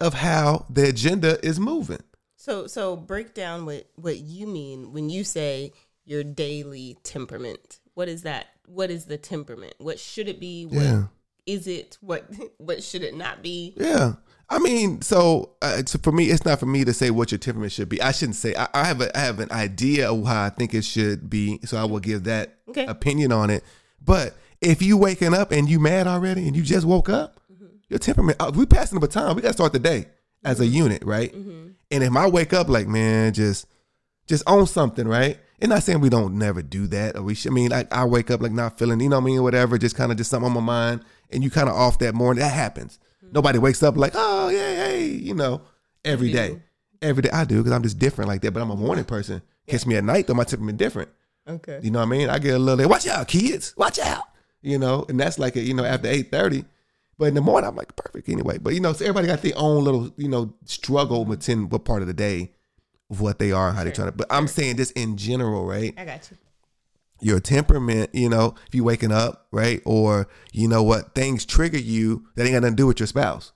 of 0.00 0.14
how 0.14 0.66
the 0.70 0.88
agenda 0.88 1.38
is 1.46 1.58
moving. 1.60 2.02
So 2.36 2.66
so 2.66 2.96
break 2.96 3.34
down 3.34 3.64
what 3.66 3.86
what 3.96 4.18
you 4.18 4.46
mean 4.46 4.92
when 4.92 5.08
you 5.10 5.24
say 5.24 5.72
your 6.04 6.22
daily 6.24 6.98
temperament. 7.02 7.80
What 7.94 8.08
is 8.08 8.22
that? 8.22 8.46
What 8.66 8.90
is 8.90 9.06
the 9.06 9.16
temperament? 9.16 9.74
What 9.78 9.98
should 9.98 10.28
it 10.28 10.40
be? 10.40 10.66
What 10.66 11.08
is 11.46 11.66
Yeah. 11.66 11.74
it? 11.74 11.98
What 12.00 12.28
what 12.58 12.82
should 12.82 13.02
it 13.02 13.14
not 13.16 13.42
be? 13.42 13.74
Yeah. 13.76 14.14
I 14.50 14.58
mean, 14.58 15.00
so, 15.00 15.54
uh, 15.62 15.82
so 15.86 15.98
for 16.02 16.12
me, 16.12 16.26
it's 16.26 16.44
not 16.44 16.60
for 16.60 16.66
me 16.66 16.84
to 16.84 16.92
say 16.92 17.10
what 17.10 17.32
your 17.32 17.38
temperament 17.38 17.72
should 17.72 17.88
be. 17.88 18.00
I 18.02 18.12
shouldn't 18.12 18.36
say. 18.36 18.54
I, 18.54 18.68
I 18.74 18.84
have 18.84 19.00
a, 19.00 19.16
I 19.16 19.22
have 19.22 19.40
an 19.40 19.50
idea 19.50 20.12
of 20.12 20.26
how 20.26 20.44
I 20.44 20.50
think 20.50 20.74
it 20.74 20.84
should 20.84 21.30
be, 21.30 21.60
so 21.64 21.78
I 21.78 21.84
will 21.84 21.98
give 21.98 22.24
that 22.24 22.58
Okay. 22.68 22.84
opinion 22.84 23.32
on 23.32 23.48
it. 23.48 23.64
But 24.04 24.34
if 24.60 24.82
you 24.82 24.98
waking 24.98 25.32
up 25.32 25.50
and 25.50 25.66
you 25.68 25.80
mad 25.80 26.06
already 26.06 26.46
and 26.46 26.54
you 26.54 26.62
just 26.62 26.86
woke 26.86 27.08
up, 27.08 27.40
your 27.94 28.00
temperament. 28.00 28.36
Uh, 28.40 28.50
we 28.54 28.66
passing 28.66 28.98
the 28.98 29.06
baton. 29.06 29.36
We 29.36 29.42
got 29.42 29.48
to 29.48 29.54
start 29.54 29.72
the 29.72 29.78
day 29.78 30.06
as 30.44 30.60
a 30.60 30.64
mm-hmm. 30.64 30.74
unit, 30.74 31.04
right? 31.04 31.32
Mm-hmm. 31.32 31.68
And 31.92 32.04
if 32.04 32.16
I 32.16 32.26
wake 32.26 32.52
up 32.52 32.68
like, 32.68 32.88
man, 32.88 33.32
just 33.32 33.66
just 34.26 34.42
own 34.46 34.66
something, 34.66 35.06
right? 35.06 35.38
And 35.60 35.70
not 35.70 35.84
saying 35.84 36.00
we 36.00 36.08
don't 36.08 36.36
never 36.36 36.60
do 36.60 36.88
that, 36.88 37.16
or 37.16 37.22
we 37.22 37.34
should. 37.34 37.52
I 37.52 37.54
mean, 37.54 37.70
like 37.70 37.92
I 37.92 38.04
wake 38.04 38.30
up 38.30 38.42
like 38.42 38.52
not 38.52 38.78
feeling, 38.78 39.00
you 39.00 39.08
know 39.08 39.20
what 39.20 39.22
I 39.22 39.26
mean, 39.26 39.42
whatever, 39.42 39.78
just 39.78 39.94
kind 39.94 40.10
of 40.10 40.18
just 40.18 40.28
something 40.28 40.46
on 40.46 40.52
my 40.52 40.60
mind, 40.60 41.02
and 41.30 41.44
you 41.44 41.50
kind 41.50 41.68
of 41.68 41.76
off 41.76 42.00
that 42.00 42.14
morning. 42.14 42.42
That 42.42 42.52
happens. 42.52 42.98
Mm-hmm. 43.24 43.32
Nobody 43.32 43.58
wakes 43.58 43.82
up 43.82 43.96
like, 43.96 44.12
oh 44.14 44.48
yeah, 44.48 44.86
hey, 44.86 45.06
you 45.06 45.34
know, 45.34 45.62
every 46.04 46.32
day, 46.32 46.60
every 47.00 47.22
day. 47.22 47.30
I 47.30 47.44
do 47.44 47.58
because 47.58 47.72
I'm 47.72 47.84
just 47.84 48.00
different 48.00 48.28
like 48.28 48.40
that. 48.42 48.50
But 48.50 48.62
I'm 48.62 48.70
a 48.70 48.76
morning 48.76 49.04
person. 49.04 49.40
Catch 49.68 49.86
me 49.86 49.94
at 49.94 50.04
night 50.04 50.26
though, 50.26 50.34
my 50.34 50.44
temperament 50.44 50.78
different. 50.78 51.10
Okay. 51.46 51.78
You 51.82 51.92
know 51.92 52.00
what 52.00 52.06
I 52.06 52.08
mean? 52.08 52.28
I 52.28 52.38
get 52.38 52.54
a 52.54 52.58
little, 52.58 52.88
watch 52.88 53.06
out, 53.06 53.28
kids, 53.28 53.74
watch 53.76 54.00
out. 54.00 54.24
You 54.62 54.78
know, 54.78 55.04
and 55.08 55.20
that's 55.20 55.38
like, 55.38 55.54
you 55.54 55.74
know, 55.74 55.84
after 55.84 56.08
eight 56.08 56.32
thirty. 56.32 56.64
But 57.18 57.26
in 57.26 57.34
the 57.34 57.40
morning, 57.40 57.68
I'm 57.68 57.76
like 57.76 57.94
perfect 57.96 58.28
anyway. 58.28 58.58
But 58.58 58.74
you 58.74 58.80
know, 58.80 58.92
so 58.92 59.04
everybody 59.04 59.26
got 59.26 59.42
their 59.42 59.52
own 59.56 59.84
little, 59.84 60.12
you 60.16 60.28
know, 60.28 60.54
struggle 60.64 61.24
within 61.24 61.68
what 61.68 61.84
part 61.84 62.02
of 62.02 62.08
the 62.08 62.14
day 62.14 62.52
of 63.10 63.20
what 63.20 63.38
they 63.38 63.52
are 63.52 63.68
and 63.68 63.76
how 63.76 63.84
they 63.84 63.90
Sure. 63.90 63.96
trying 63.96 64.08
to. 64.08 64.16
But 64.16 64.26
I'm 64.30 64.48
saying 64.48 64.76
this 64.76 64.90
in 64.92 65.16
general, 65.16 65.64
right? 65.66 65.94
I 65.96 66.04
got 66.04 66.28
you. 66.30 66.36
Your 67.20 67.40
temperament, 67.40 68.10
you 68.12 68.28
know, 68.28 68.54
if 68.66 68.74
you 68.74 68.84
waking 68.84 69.12
up, 69.12 69.46
right, 69.52 69.80
or 69.84 70.28
you 70.52 70.68
know 70.68 70.82
what 70.82 71.14
things 71.14 71.44
trigger 71.46 71.78
you 71.78 72.26
that 72.34 72.44
ain't 72.44 72.52
got 72.52 72.62
nothing 72.62 72.76
to 72.76 72.82
do 72.82 72.86
with 72.86 73.00
your 73.00 73.06
spouse, 73.06 73.52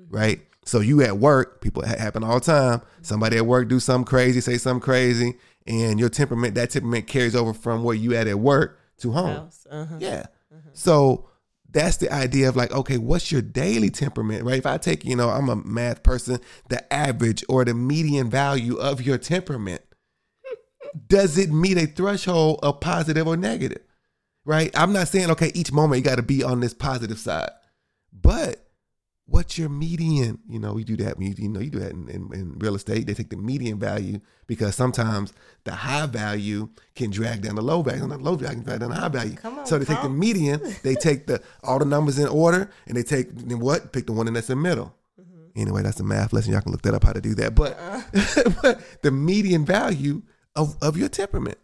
mm-hmm. 0.00 0.14
right? 0.14 0.40
So 0.64 0.80
you 0.80 1.00
at 1.02 1.16
work, 1.16 1.62
people 1.62 1.84
ha- 1.86 1.96
happen 1.98 2.22
all 2.22 2.34
the 2.34 2.44
time. 2.44 2.80
Mm-hmm. 2.80 3.02
Somebody 3.02 3.38
at 3.38 3.46
work 3.46 3.68
do 3.68 3.80
something 3.80 4.04
crazy, 4.04 4.40
say 4.42 4.58
something 4.58 4.82
crazy, 4.82 5.36
and 5.66 5.98
your 5.98 6.10
temperament, 6.10 6.54
that 6.56 6.70
temperament 6.70 7.06
carries 7.06 7.34
over 7.34 7.54
from 7.54 7.82
where 7.82 7.96
you 7.96 8.14
at 8.14 8.26
at 8.26 8.38
work 8.38 8.78
to 8.98 9.12
home. 9.12 9.48
Uh-huh. 9.70 9.96
Yeah. 9.98 10.26
Uh-huh. 10.52 10.70
So 10.74 11.28
that's 11.70 11.98
the 11.98 12.12
idea 12.12 12.48
of 12.48 12.56
like, 12.56 12.72
okay, 12.72 12.96
what's 12.98 13.30
your 13.30 13.42
daily 13.42 13.90
temperament, 13.90 14.44
right? 14.44 14.58
If 14.58 14.66
I 14.66 14.78
take, 14.78 15.04
you 15.04 15.14
know, 15.14 15.28
I'm 15.28 15.48
a 15.48 15.56
math 15.56 16.02
person, 16.02 16.40
the 16.68 16.92
average 16.92 17.44
or 17.48 17.64
the 17.64 17.74
median 17.74 18.30
value 18.30 18.76
of 18.76 19.02
your 19.02 19.18
temperament, 19.18 19.82
does 21.06 21.36
it 21.36 21.50
meet 21.50 21.76
a 21.76 21.86
threshold 21.86 22.60
of 22.62 22.80
positive 22.80 23.26
or 23.26 23.36
negative? 23.36 23.82
Right? 24.44 24.70
I'm 24.74 24.94
not 24.94 25.08
saying, 25.08 25.30
okay, 25.32 25.50
each 25.54 25.72
moment 25.72 25.98
you 25.98 26.04
got 26.04 26.16
to 26.16 26.22
be 26.22 26.42
on 26.42 26.60
this 26.60 26.72
positive 26.72 27.18
side, 27.18 27.50
but 28.12 28.67
what's 29.28 29.58
your 29.58 29.68
median? 29.68 30.38
You 30.48 30.58
know, 30.58 30.72
we 30.72 30.84
do 30.84 30.96
that. 30.96 31.20
You, 31.20 31.34
you 31.36 31.48
know, 31.48 31.60
you 31.60 31.70
do 31.70 31.78
that 31.80 31.92
in, 31.92 32.08
in, 32.08 32.32
in 32.32 32.58
real 32.58 32.74
estate. 32.74 33.06
They 33.06 33.14
take 33.14 33.30
the 33.30 33.36
median 33.36 33.78
value 33.78 34.20
because 34.46 34.74
sometimes 34.74 35.32
the 35.64 35.72
high 35.72 36.06
value 36.06 36.70
can 36.94 37.10
drag 37.10 37.42
down 37.42 37.54
the 37.54 37.62
low 37.62 37.82
value, 37.82 38.02
and 38.02 38.10
the 38.10 38.18
low 38.18 38.34
value 38.34 38.56
can 38.56 38.64
drag 38.64 38.80
down 38.80 38.90
the 38.90 38.96
high 38.96 39.08
value. 39.08 39.36
Come 39.36 39.58
on, 39.58 39.66
so 39.66 39.78
they 39.78 39.84
take 39.84 40.02
the 40.02 40.08
median. 40.08 40.60
They 40.82 40.94
take 40.94 41.26
the 41.26 41.42
all 41.62 41.78
the 41.78 41.84
numbers 41.84 42.18
in 42.18 42.28
order, 42.28 42.70
and 42.86 42.96
they 42.96 43.02
take 43.02 43.34
then 43.34 43.58
what? 43.60 43.92
Pick 43.92 44.06
the 44.06 44.12
one 44.12 44.32
that's 44.32 44.48
in 44.48 44.58
the 44.58 44.68
middle. 44.68 44.94
Mm-hmm. 45.20 45.60
Anyway, 45.60 45.82
that's 45.82 46.00
a 46.00 46.04
math 46.04 46.32
lesson. 46.32 46.52
Y'all 46.52 46.62
can 46.62 46.72
look 46.72 46.82
that 46.82 46.94
up 46.94 47.04
how 47.04 47.12
to 47.12 47.20
do 47.20 47.34
that. 47.34 47.54
But, 47.54 47.78
Uh-huh. 47.78 48.50
but 48.62 49.02
the 49.02 49.10
median 49.10 49.64
value 49.64 50.22
of, 50.56 50.76
of 50.80 50.96
your 50.96 51.08
temperament. 51.08 51.58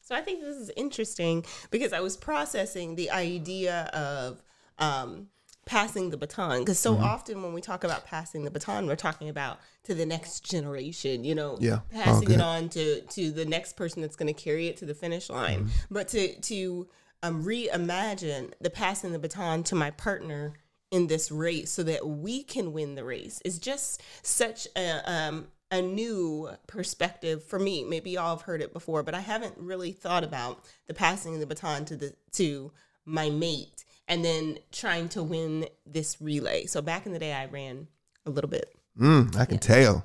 So 0.00 0.14
I 0.14 0.22
think 0.22 0.40
this 0.40 0.56
is 0.56 0.70
interesting 0.76 1.44
because 1.70 1.92
I 1.92 2.00
was 2.00 2.16
processing 2.16 2.96
the 2.96 3.10
idea 3.10 3.84
of 3.92 4.42
um, 4.78 5.28
passing 5.70 6.10
the 6.10 6.16
baton. 6.16 6.58
Because 6.58 6.80
so 6.80 6.96
often 6.96 7.44
when 7.44 7.52
we 7.52 7.60
talk 7.60 7.84
about 7.84 8.04
passing 8.04 8.42
the 8.42 8.50
baton, 8.50 8.88
we're 8.88 8.96
talking 8.96 9.28
about 9.28 9.60
to 9.84 9.94
the 9.94 10.04
next 10.04 10.40
generation. 10.40 11.22
You 11.22 11.36
know, 11.36 11.58
Yeah. 11.60 11.80
passing 11.90 12.28
Oh, 12.32 12.34
it 12.34 12.40
on 12.40 12.68
to 12.70 13.02
to 13.02 13.30
the 13.30 13.44
next 13.44 13.74
person 13.76 14.02
that's 14.02 14.16
going 14.16 14.34
to 14.34 14.42
carry 14.42 14.66
it 14.66 14.76
to 14.78 14.84
the 14.84 14.94
finish 14.94 15.30
line. 15.30 15.60
Mm-hmm. 15.60 15.94
But 15.94 16.08
to 16.08 16.34
to 16.40 16.88
um, 17.22 17.44
reimagine 17.44 18.52
the 18.60 18.68
passing 18.70 19.12
the 19.12 19.20
baton 19.20 19.62
to 19.64 19.76
my 19.76 19.92
partner 19.92 20.54
in 20.90 21.06
this 21.06 21.30
race 21.30 21.70
so 21.70 21.84
that 21.84 22.04
we 22.04 22.42
can 22.42 22.72
win 22.72 22.96
the 22.96 23.04
race 23.04 23.40
is 23.44 23.60
just 23.60 24.02
such 24.22 24.66
a 24.74 25.08
um, 25.08 25.46
a 25.70 25.80
new 25.80 26.50
perspective 26.66 27.44
for 27.44 27.60
me. 27.60 27.84
Maybe 27.84 28.10
y'all 28.10 28.36
have 28.36 28.42
heard 28.42 28.60
it 28.60 28.72
before, 28.72 29.04
but 29.04 29.14
I 29.14 29.20
haven't 29.20 29.54
really 29.56 29.92
thought 29.92 30.24
about 30.24 30.64
the 30.88 30.94
passing 30.94 31.34
of 31.34 31.40
the 31.40 31.46
baton 31.46 31.84
to 31.84 31.96
the 31.96 32.12
to 32.32 32.72
my 33.04 33.30
mate 33.30 33.84
and 34.10 34.22
then 34.22 34.58
trying 34.72 35.08
to 35.10 35.22
win 35.22 35.66
this 35.86 36.20
relay. 36.20 36.66
So 36.66 36.82
back 36.82 37.06
in 37.06 37.12
the 37.12 37.18
day, 37.18 37.32
I 37.32 37.46
ran 37.46 37.86
a 38.26 38.30
little 38.30 38.50
bit. 38.50 38.74
Mm, 38.98 39.34
I 39.36 39.46
can 39.46 39.54
Yeah. 39.54 39.60
tell. 39.60 40.04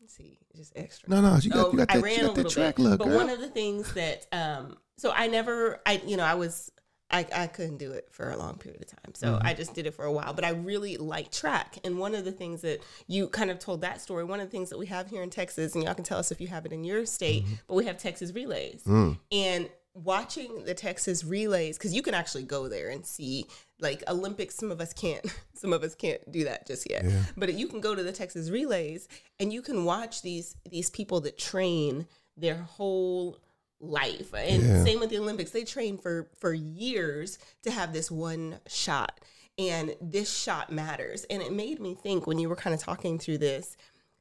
Let's 0.00 0.14
see, 0.14 0.38
just 0.54 0.72
extra. 0.76 1.08
No, 1.10 1.20
no, 1.20 1.36
you 1.38 1.50
got, 1.50 1.66
Oh, 1.66 1.72
you 1.72 1.78
got 1.78 1.90
I 1.90 1.98
ran 1.98 2.20
a 2.20 2.22
that 2.28 2.36
little 2.36 2.50
track 2.50 2.76
bit, 2.76 2.82
look, 2.84 2.98
but 3.00 3.08
girl. 3.08 3.16
one 3.16 3.30
of 3.30 3.40
the 3.40 3.48
things 3.48 3.92
that 3.94 4.26
um, 4.30 4.76
so 4.96 5.10
I 5.12 5.26
never, 5.26 5.80
I 5.84 6.00
you 6.06 6.16
know, 6.16 6.24
I 6.24 6.34
was. 6.34 6.70
I, 7.10 7.26
I 7.34 7.46
couldn't 7.46 7.78
do 7.78 7.92
it 7.92 8.06
for 8.10 8.28
a 8.32 8.36
long 8.36 8.58
period 8.58 8.82
of 8.82 8.88
time. 8.88 9.14
So 9.14 9.28
Mm-hmm. 9.28 9.46
I 9.46 9.54
just 9.54 9.72
did 9.72 9.86
it 9.86 9.94
for 9.94 10.04
a 10.04 10.12
while. 10.12 10.34
But 10.34 10.44
I 10.44 10.50
really 10.50 10.98
like 10.98 11.32
track. 11.32 11.78
And 11.82 11.98
one 11.98 12.14
of 12.14 12.26
the 12.26 12.32
things 12.32 12.60
that 12.60 12.82
you 13.06 13.28
kind 13.28 13.50
of 13.50 13.58
told 13.58 13.80
that 13.80 14.02
story, 14.02 14.24
one 14.24 14.40
of 14.40 14.46
the 14.48 14.50
things 14.50 14.68
that 14.68 14.78
we 14.78 14.84
have 14.88 15.08
here 15.08 15.22
in 15.22 15.30
Texas, 15.30 15.74
and 15.74 15.82
y'all 15.82 15.94
can 15.94 16.04
tell 16.04 16.18
us 16.18 16.30
if 16.30 16.38
you 16.38 16.48
have 16.48 16.66
it 16.66 16.72
in 16.74 16.84
your 16.84 17.06
state, 17.06 17.44
Mm-hmm. 17.46 17.54
but 17.66 17.74
we 17.76 17.86
have 17.86 17.96
Texas 17.96 18.32
relays. 18.34 18.82
Mm. 18.86 19.18
And 19.32 19.70
watching 20.04 20.64
the 20.64 20.74
Texas 20.74 21.24
relays, 21.24 21.76
because 21.78 21.92
you 21.94 22.02
can 22.02 22.14
actually 22.14 22.44
go 22.44 22.68
there 22.68 22.88
and 22.90 23.04
see 23.04 23.46
like 23.80 24.02
Olympics, 24.08 24.54
some 24.56 24.70
of 24.70 24.80
us 24.80 24.92
can't. 24.92 25.24
Some 25.54 25.72
of 25.72 25.82
us 25.82 25.96
can't 25.96 26.20
do 26.30 26.44
that 26.44 26.68
just 26.68 26.88
yet. 26.88 27.04
Yeah. 27.04 27.20
But 27.36 27.52
you 27.54 27.66
can 27.66 27.80
go 27.80 27.92
to 27.96 28.02
the 28.04 28.12
Texas 28.12 28.48
relays 28.48 29.08
and 29.40 29.52
you 29.52 29.60
can 29.60 29.84
watch 29.84 30.22
these 30.22 30.54
these 30.70 30.88
people 30.88 31.20
that 31.22 31.36
train 31.36 32.06
their 32.36 32.54
whole 32.58 33.38
life. 33.80 34.32
And 34.34 34.62
Yeah. 34.62 34.84
same 34.84 35.00
with 35.00 35.10
the 35.10 35.18
Olympics. 35.18 35.50
They 35.50 35.64
train 35.64 35.98
for 35.98 36.30
for 36.38 36.52
years 36.54 37.40
to 37.62 37.72
have 37.72 37.92
this 37.92 38.08
one 38.08 38.60
shot. 38.68 39.18
And 39.58 39.96
this 40.00 40.32
shot 40.32 40.70
matters. 40.70 41.24
And 41.28 41.42
it 41.42 41.52
made 41.52 41.80
me 41.80 41.96
think 41.96 42.28
when 42.28 42.38
you 42.38 42.48
were 42.48 42.54
kind 42.54 42.72
of 42.72 42.80
talking 42.80 43.18
through 43.18 43.38
this, 43.38 43.76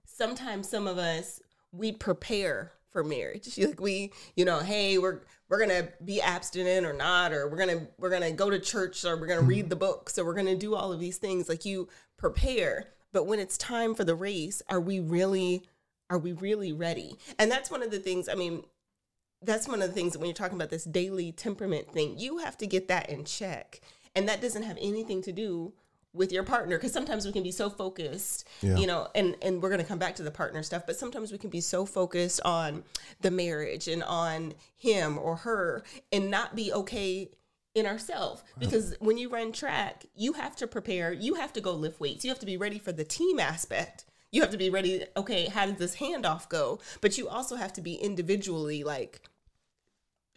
sometimes 0.05 0.67
some 0.67 0.87
of 0.87 0.97
us 0.97 1.39
we 1.71 1.91
prepare 1.91 2.71
for 2.91 3.03
marriage. 3.03 3.57
Like 3.59 3.79
we, 3.79 4.11
you 4.35 4.45
know, 4.45 4.59
hey, 4.59 4.97
we're 4.97 5.21
we're 5.49 5.59
gonna 5.59 5.87
be 6.03 6.21
abstinent 6.21 6.85
or 6.85 6.93
not, 6.93 7.33
or 7.33 7.47
we're 7.47 7.57
gonna 7.57 7.87
we're 7.97 8.09
gonna 8.09 8.31
go 8.31 8.49
to 8.49 8.59
church, 8.59 9.03
or 9.05 9.17
we're 9.17 9.27
gonna 9.27 9.41
hmm. 9.41 9.47
read 9.47 9.69
the 9.69 9.75
book, 9.75 10.09
so 10.09 10.23
we're 10.25 10.33
gonna 10.33 10.55
do 10.55 10.75
all 10.75 10.91
of 10.91 10.99
these 10.99 11.17
things. 11.17 11.49
Like 11.49 11.65
you 11.65 11.87
prepare, 12.17 12.87
but 13.13 13.25
when 13.25 13.39
it's 13.39 13.57
time 13.57 13.95
for 13.95 14.03
the 14.03 14.15
race, 14.15 14.61
are 14.69 14.81
we 14.81 14.99
really 14.99 15.63
are 16.09 16.17
we 16.17 16.33
really 16.33 16.71
ready? 16.71 17.17
And 17.37 17.51
that's 17.51 17.69
one 17.69 17.83
of 17.83 17.91
the 17.91 17.99
things. 17.99 18.29
I 18.29 18.35
mean, 18.35 18.63
that's 19.41 19.67
one 19.67 19.81
of 19.81 19.89
the 19.89 19.93
things 19.93 20.13
that 20.13 20.19
when 20.19 20.27
you're 20.27 20.35
talking 20.35 20.57
about 20.57 20.69
this 20.69 20.85
daily 20.85 21.31
temperament 21.31 21.91
thing, 21.91 22.17
you 22.17 22.39
have 22.39 22.57
to 22.57 22.67
get 22.67 22.87
that 22.87 23.09
in 23.09 23.25
check. 23.25 23.81
And 24.15 24.27
that 24.27 24.41
doesn't 24.41 24.63
have 24.63 24.77
anything 24.79 25.21
to 25.23 25.31
do 25.31 25.73
with 26.17 26.31
your 26.31 26.43
partner 26.43 26.77
because 26.77 26.91
sometimes 26.91 27.25
we 27.25 27.31
can 27.31 27.43
be 27.43 27.51
so 27.51 27.69
focused 27.69 28.47
Yeah. 28.61 28.75
you 28.75 28.87
know 28.87 29.07
and 29.15 29.35
and 29.41 29.61
we're 29.61 29.69
going 29.69 29.81
to 29.81 29.87
come 29.87 29.99
back 29.99 30.15
to 30.15 30.23
the 30.23 30.31
partner 30.31 30.63
stuff 30.63 30.83
but 30.85 30.97
sometimes 30.97 31.31
we 31.31 31.37
can 31.37 31.49
be 31.49 31.61
so 31.61 31.85
focused 31.85 32.41
on 32.43 32.83
the 33.21 33.31
marriage 33.31 33.87
and 33.87 34.03
on 34.03 34.53
him 34.75 35.17
or 35.17 35.37
her 35.37 35.83
and 36.11 36.29
not 36.31 36.55
be 36.55 36.73
okay 36.73 37.29
in 37.75 37.85
ourselves 37.85 38.43
because 38.57 38.95
when 38.99 39.17
you 39.17 39.29
run 39.29 39.51
track 39.51 40.05
you 40.15 40.33
have 40.33 40.55
to 40.55 40.65
prepare 40.65 41.13
you 41.13 41.35
have 41.35 41.53
to 41.53 41.61
go 41.61 41.73
lift 41.73 41.99
weights 41.99 42.25
you 42.25 42.31
have 42.31 42.39
to 42.39 42.45
be 42.45 42.57
ready 42.57 42.79
for 42.79 42.91
the 42.91 43.03
team 43.03 43.39
aspect. 43.39 44.03
You 44.31 44.41
have 44.41 44.51
to 44.51 44.57
be 44.57 44.69
ready 44.69 45.05
okay 45.15 45.45
how 45.47 45.67
does 45.67 45.77
this 45.77 45.95
handoff 45.97 46.49
go? 46.49 46.79
But 46.99 47.17
you 47.17 47.29
also 47.29 47.55
have 47.55 47.71
to 47.73 47.81
be 47.81 47.93
individually 47.95 48.83
like 48.83 49.21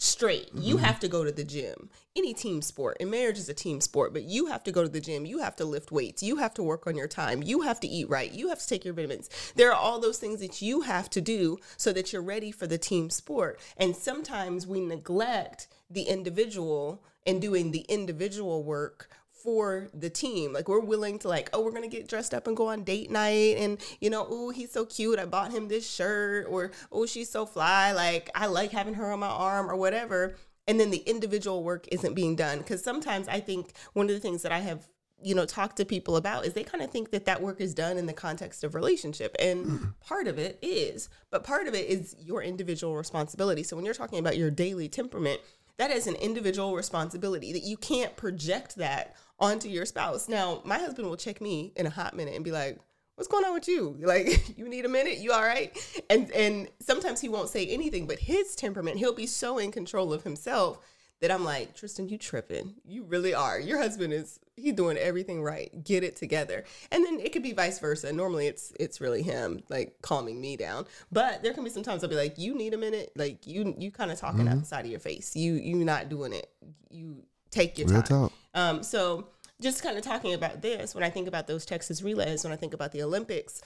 straight. 0.00 0.48
You 0.54 0.76
mm-hmm. 0.76 0.84
have 0.84 0.98
to 1.00 1.08
go 1.08 1.24
to 1.24 1.32
the 1.32 1.44
gym. 1.44 1.90
Any 2.16 2.34
team 2.34 2.62
sport, 2.62 2.96
and 2.98 3.10
marriage 3.10 3.38
is 3.38 3.48
a 3.48 3.54
team 3.54 3.80
sport, 3.80 4.12
but 4.12 4.24
you 4.24 4.46
have 4.46 4.64
to 4.64 4.72
go 4.72 4.82
to 4.82 4.88
the 4.88 5.00
gym. 5.00 5.26
You 5.26 5.38
have 5.38 5.54
to 5.56 5.64
lift 5.64 5.92
weights. 5.92 6.22
You 6.22 6.36
have 6.36 6.54
to 6.54 6.62
work 6.62 6.86
on 6.86 6.96
your 6.96 7.06
time. 7.06 7.42
You 7.42 7.60
have 7.60 7.78
to 7.80 7.88
eat 7.88 8.08
right. 8.08 8.32
You 8.32 8.48
have 8.48 8.58
to 8.58 8.66
take 8.66 8.84
your 8.84 8.94
vitamins. 8.94 9.28
There 9.54 9.70
are 9.70 9.76
all 9.76 10.00
those 10.00 10.18
things 10.18 10.40
that 10.40 10.62
you 10.62 10.80
have 10.82 11.10
to 11.10 11.20
do 11.20 11.58
so 11.76 11.92
that 11.92 12.12
you're 12.12 12.22
ready 12.22 12.50
for 12.50 12.66
the 12.66 12.78
team 12.78 13.10
sport. 13.10 13.60
And 13.76 13.94
sometimes 13.94 14.66
we 14.66 14.80
neglect 14.80 15.68
the 15.90 16.02
individual 16.02 17.02
and 17.26 17.40
doing 17.40 17.70
the 17.70 17.84
individual 17.88 18.64
work 18.64 19.10
for 19.42 19.88
the 19.94 20.10
team. 20.10 20.52
Like 20.52 20.68
we're 20.68 20.80
willing 20.80 21.18
to 21.20 21.28
like, 21.28 21.50
oh, 21.52 21.62
we're 21.62 21.72
gonna 21.72 21.88
get 21.88 22.08
dressed 22.08 22.34
up 22.34 22.46
and 22.46 22.56
go 22.56 22.68
on 22.68 22.84
date 22.84 23.10
night, 23.10 23.56
and 23.58 23.78
you 24.00 24.10
know, 24.10 24.26
oh, 24.28 24.50
he's 24.50 24.72
so 24.72 24.84
cute. 24.84 25.18
I 25.18 25.26
bought 25.26 25.52
him 25.52 25.68
this 25.68 25.88
shirt, 25.88 26.46
or 26.48 26.72
oh, 26.92 27.06
she's 27.06 27.30
so 27.30 27.46
fly. 27.46 27.92
Like 27.92 28.30
I 28.34 28.46
like 28.46 28.70
having 28.70 28.94
her 28.94 29.12
on 29.12 29.20
my 29.20 29.28
arm, 29.28 29.70
or 29.70 29.76
whatever. 29.76 30.36
And 30.66 30.78
then 30.78 30.90
the 30.90 30.98
individual 30.98 31.64
work 31.64 31.86
isn't 31.90 32.14
being 32.14 32.36
done 32.36 32.58
because 32.58 32.84
sometimes 32.84 33.26
I 33.26 33.40
think 33.40 33.72
one 33.92 34.06
of 34.06 34.12
the 34.12 34.20
things 34.20 34.42
that 34.42 34.52
I 34.52 34.60
have 34.60 34.86
you 35.22 35.34
know 35.34 35.44
talked 35.44 35.76
to 35.76 35.84
people 35.84 36.16
about 36.16 36.46
is 36.46 36.54
they 36.54 36.64
kind 36.64 36.82
of 36.82 36.90
think 36.90 37.10
that 37.10 37.24
that 37.26 37.42
work 37.42 37.60
is 37.60 37.74
done 37.74 37.98
in 37.98 38.06
the 38.06 38.12
context 38.12 38.64
of 38.64 38.74
relationship 38.74 39.36
and 39.38 39.66
mm-hmm. 39.66 39.84
part 40.00 40.26
of 40.26 40.38
it 40.38 40.58
is 40.62 41.08
but 41.30 41.44
part 41.44 41.66
of 41.66 41.74
it 41.74 41.88
is 41.88 42.16
your 42.18 42.42
individual 42.42 42.96
responsibility 42.96 43.62
so 43.62 43.76
when 43.76 43.84
you're 43.84 43.94
talking 43.94 44.18
about 44.18 44.36
your 44.36 44.50
daily 44.50 44.88
temperament 44.88 45.40
that 45.78 45.90
is 45.90 46.06
an 46.06 46.14
individual 46.16 46.74
responsibility 46.74 47.52
that 47.52 47.62
you 47.62 47.76
can't 47.76 48.16
project 48.16 48.76
that 48.76 49.16
onto 49.38 49.68
your 49.68 49.86
spouse. 49.86 50.28
Now, 50.28 50.60
my 50.64 50.78
husband 50.78 51.08
will 51.08 51.16
check 51.16 51.40
me 51.40 51.72
in 51.76 51.86
a 51.86 51.90
hot 51.90 52.14
minute 52.14 52.34
and 52.34 52.44
be 52.44 52.52
like, 52.52 52.78
"What's 53.14 53.28
going 53.28 53.44
on 53.44 53.54
with 53.54 53.68
you? 53.68 53.96
Like, 54.00 54.58
you 54.58 54.68
need 54.68 54.84
a 54.84 54.88
minute? 54.88 55.18
You 55.18 55.32
all 55.32 55.42
right?" 55.42 55.76
And 56.08 56.30
and 56.32 56.68
sometimes 56.80 57.20
he 57.20 57.28
won't 57.28 57.48
say 57.48 57.66
anything, 57.66 58.06
but 58.06 58.18
his 58.18 58.54
temperament, 58.54 58.98
he'll 58.98 59.14
be 59.14 59.26
so 59.26 59.58
in 59.58 59.72
control 59.72 60.12
of 60.12 60.22
himself 60.22 60.78
that 61.20 61.30
I'm 61.30 61.44
like, 61.44 61.74
"Tristan, 61.74 62.08
you 62.08 62.18
tripping. 62.18 62.74
You 62.84 63.04
really 63.04 63.34
are. 63.34 63.58
Your 63.58 63.78
husband 63.78 64.12
is 64.12 64.40
he 64.60 64.72
doing 64.72 64.96
everything 64.96 65.42
right. 65.42 65.70
Get 65.84 66.04
it 66.04 66.16
together." 66.16 66.64
And 66.90 67.04
then 67.04 67.20
it 67.20 67.32
could 67.32 67.42
be 67.42 67.52
vice 67.52 67.78
versa. 67.78 68.12
Normally 68.12 68.46
it's 68.46 68.72
it's 68.78 69.00
really 69.00 69.22
him 69.22 69.62
like 69.68 69.96
calming 70.02 70.40
me 70.40 70.56
down. 70.56 70.86
But 71.10 71.42
there 71.42 71.52
can 71.52 71.64
be 71.64 71.70
sometimes 71.70 72.02
I'll 72.02 72.10
be 72.10 72.16
like, 72.16 72.38
"You 72.38 72.54
need 72.54 72.74
a 72.74 72.78
minute? 72.78 73.12
Like 73.16 73.46
you 73.46 73.74
you 73.78 73.90
kind 73.90 74.10
of 74.10 74.18
talking 74.18 74.48
out 74.48 74.60
the 74.60 74.66
side 74.66 74.84
of 74.84 74.90
your 74.90 75.00
face. 75.00 75.34
You 75.36 75.54
you 75.54 75.84
not 75.84 76.08
doing 76.08 76.32
it. 76.32 76.50
You 76.90 77.22
take 77.50 77.78
your 77.78 77.88
Real 77.88 78.02
time." 78.02 78.28
talk. 78.28 78.32
Um, 78.54 78.82
so 78.82 79.28
just 79.60 79.82
kind 79.82 79.96
of 79.98 80.04
talking 80.04 80.32
about 80.32 80.62
this, 80.62 80.94
when 80.94 81.04
I 81.04 81.10
think 81.10 81.28
about 81.28 81.46
those 81.46 81.66
Texas 81.66 82.02
relays, 82.02 82.44
when 82.44 82.52
I 82.52 82.56
think 82.56 82.72
about 82.74 82.92
the 82.92 83.02
Olympics, 83.02 83.62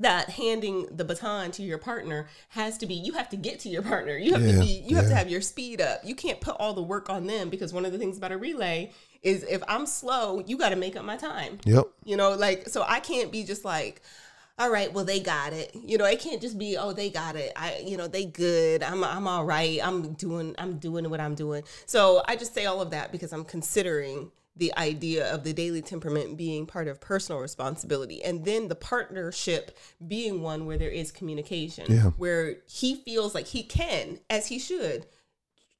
that 0.00 0.30
handing 0.30 0.86
the 0.94 1.04
baton 1.04 1.50
to 1.52 1.62
your 1.62 1.78
partner 1.78 2.28
has 2.50 2.78
to 2.78 2.86
be 2.86 2.94
you 2.94 3.12
have 3.14 3.28
to 3.30 3.36
get 3.36 3.58
to 3.60 3.68
your 3.68 3.82
partner. 3.82 4.16
You 4.16 4.32
have 4.34 4.42
Yeah, 4.42 4.52
to 4.52 4.60
be 4.60 4.84
you 4.86 4.96
have 4.96 5.08
to 5.08 5.14
have 5.14 5.28
your 5.28 5.40
speed 5.40 5.80
up. 5.80 6.00
You 6.04 6.14
can't 6.14 6.40
put 6.40 6.56
all 6.58 6.74
the 6.74 6.82
work 6.82 7.10
on 7.10 7.26
them 7.26 7.48
because 7.48 7.72
one 7.72 7.84
of 7.84 7.92
the 7.92 7.98
things 7.98 8.16
about 8.16 8.30
a 8.30 8.36
relay 8.36 8.92
is 9.22 9.42
if 9.44 9.62
I'm 9.68 9.86
slow, 9.86 10.42
you 10.46 10.56
got 10.56 10.70
to 10.70 10.76
make 10.76 10.96
up 10.96 11.04
my 11.04 11.16
time. 11.16 11.58
Yep. 11.64 11.86
You 12.04 12.16
know, 12.16 12.32
like 12.34 12.68
so 12.68 12.84
I 12.86 13.00
can't 13.00 13.32
be 13.32 13.44
just 13.44 13.64
like 13.64 14.02
all 14.60 14.70
right, 14.70 14.92
well 14.92 15.04
they 15.04 15.20
got 15.20 15.52
it. 15.52 15.72
You 15.74 15.98
know, 15.98 16.04
it 16.04 16.18
can't 16.18 16.40
just 16.42 16.58
be 16.58 16.76
oh 16.76 16.92
they 16.92 17.10
got 17.10 17.36
it. 17.36 17.52
I 17.54 17.82
you 17.86 17.96
know, 17.96 18.08
they 18.08 18.24
good. 18.24 18.82
I'm 18.82 19.04
I'm 19.04 19.26
all 19.28 19.44
right. 19.44 19.78
I'm 19.82 20.14
doing 20.14 20.54
I'm 20.58 20.78
doing 20.78 21.08
what 21.10 21.20
I'm 21.20 21.34
doing. 21.34 21.62
So 21.86 22.22
I 22.26 22.36
just 22.36 22.54
say 22.54 22.66
all 22.66 22.80
of 22.80 22.90
that 22.90 23.12
because 23.12 23.32
I'm 23.32 23.44
considering 23.44 24.32
the 24.56 24.76
idea 24.76 25.32
of 25.32 25.44
the 25.44 25.52
daily 25.52 25.80
temperament 25.80 26.36
being 26.36 26.66
part 26.66 26.88
of 26.88 27.00
personal 27.00 27.40
responsibility 27.40 28.20
and 28.24 28.44
then 28.44 28.66
the 28.66 28.74
partnership 28.74 29.78
being 30.08 30.42
one 30.42 30.66
where 30.66 30.76
there 30.76 30.90
is 30.90 31.12
communication 31.12 31.84
Yeah. 31.88 32.10
where 32.16 32.56
he 32.66 32.96
feels 32.96 33.36
like 33.36 33.46
he 33.46 33.62
can 33.62 34.18
as 34.28 34.48
he 34.48 34.58
should 34.58 35.06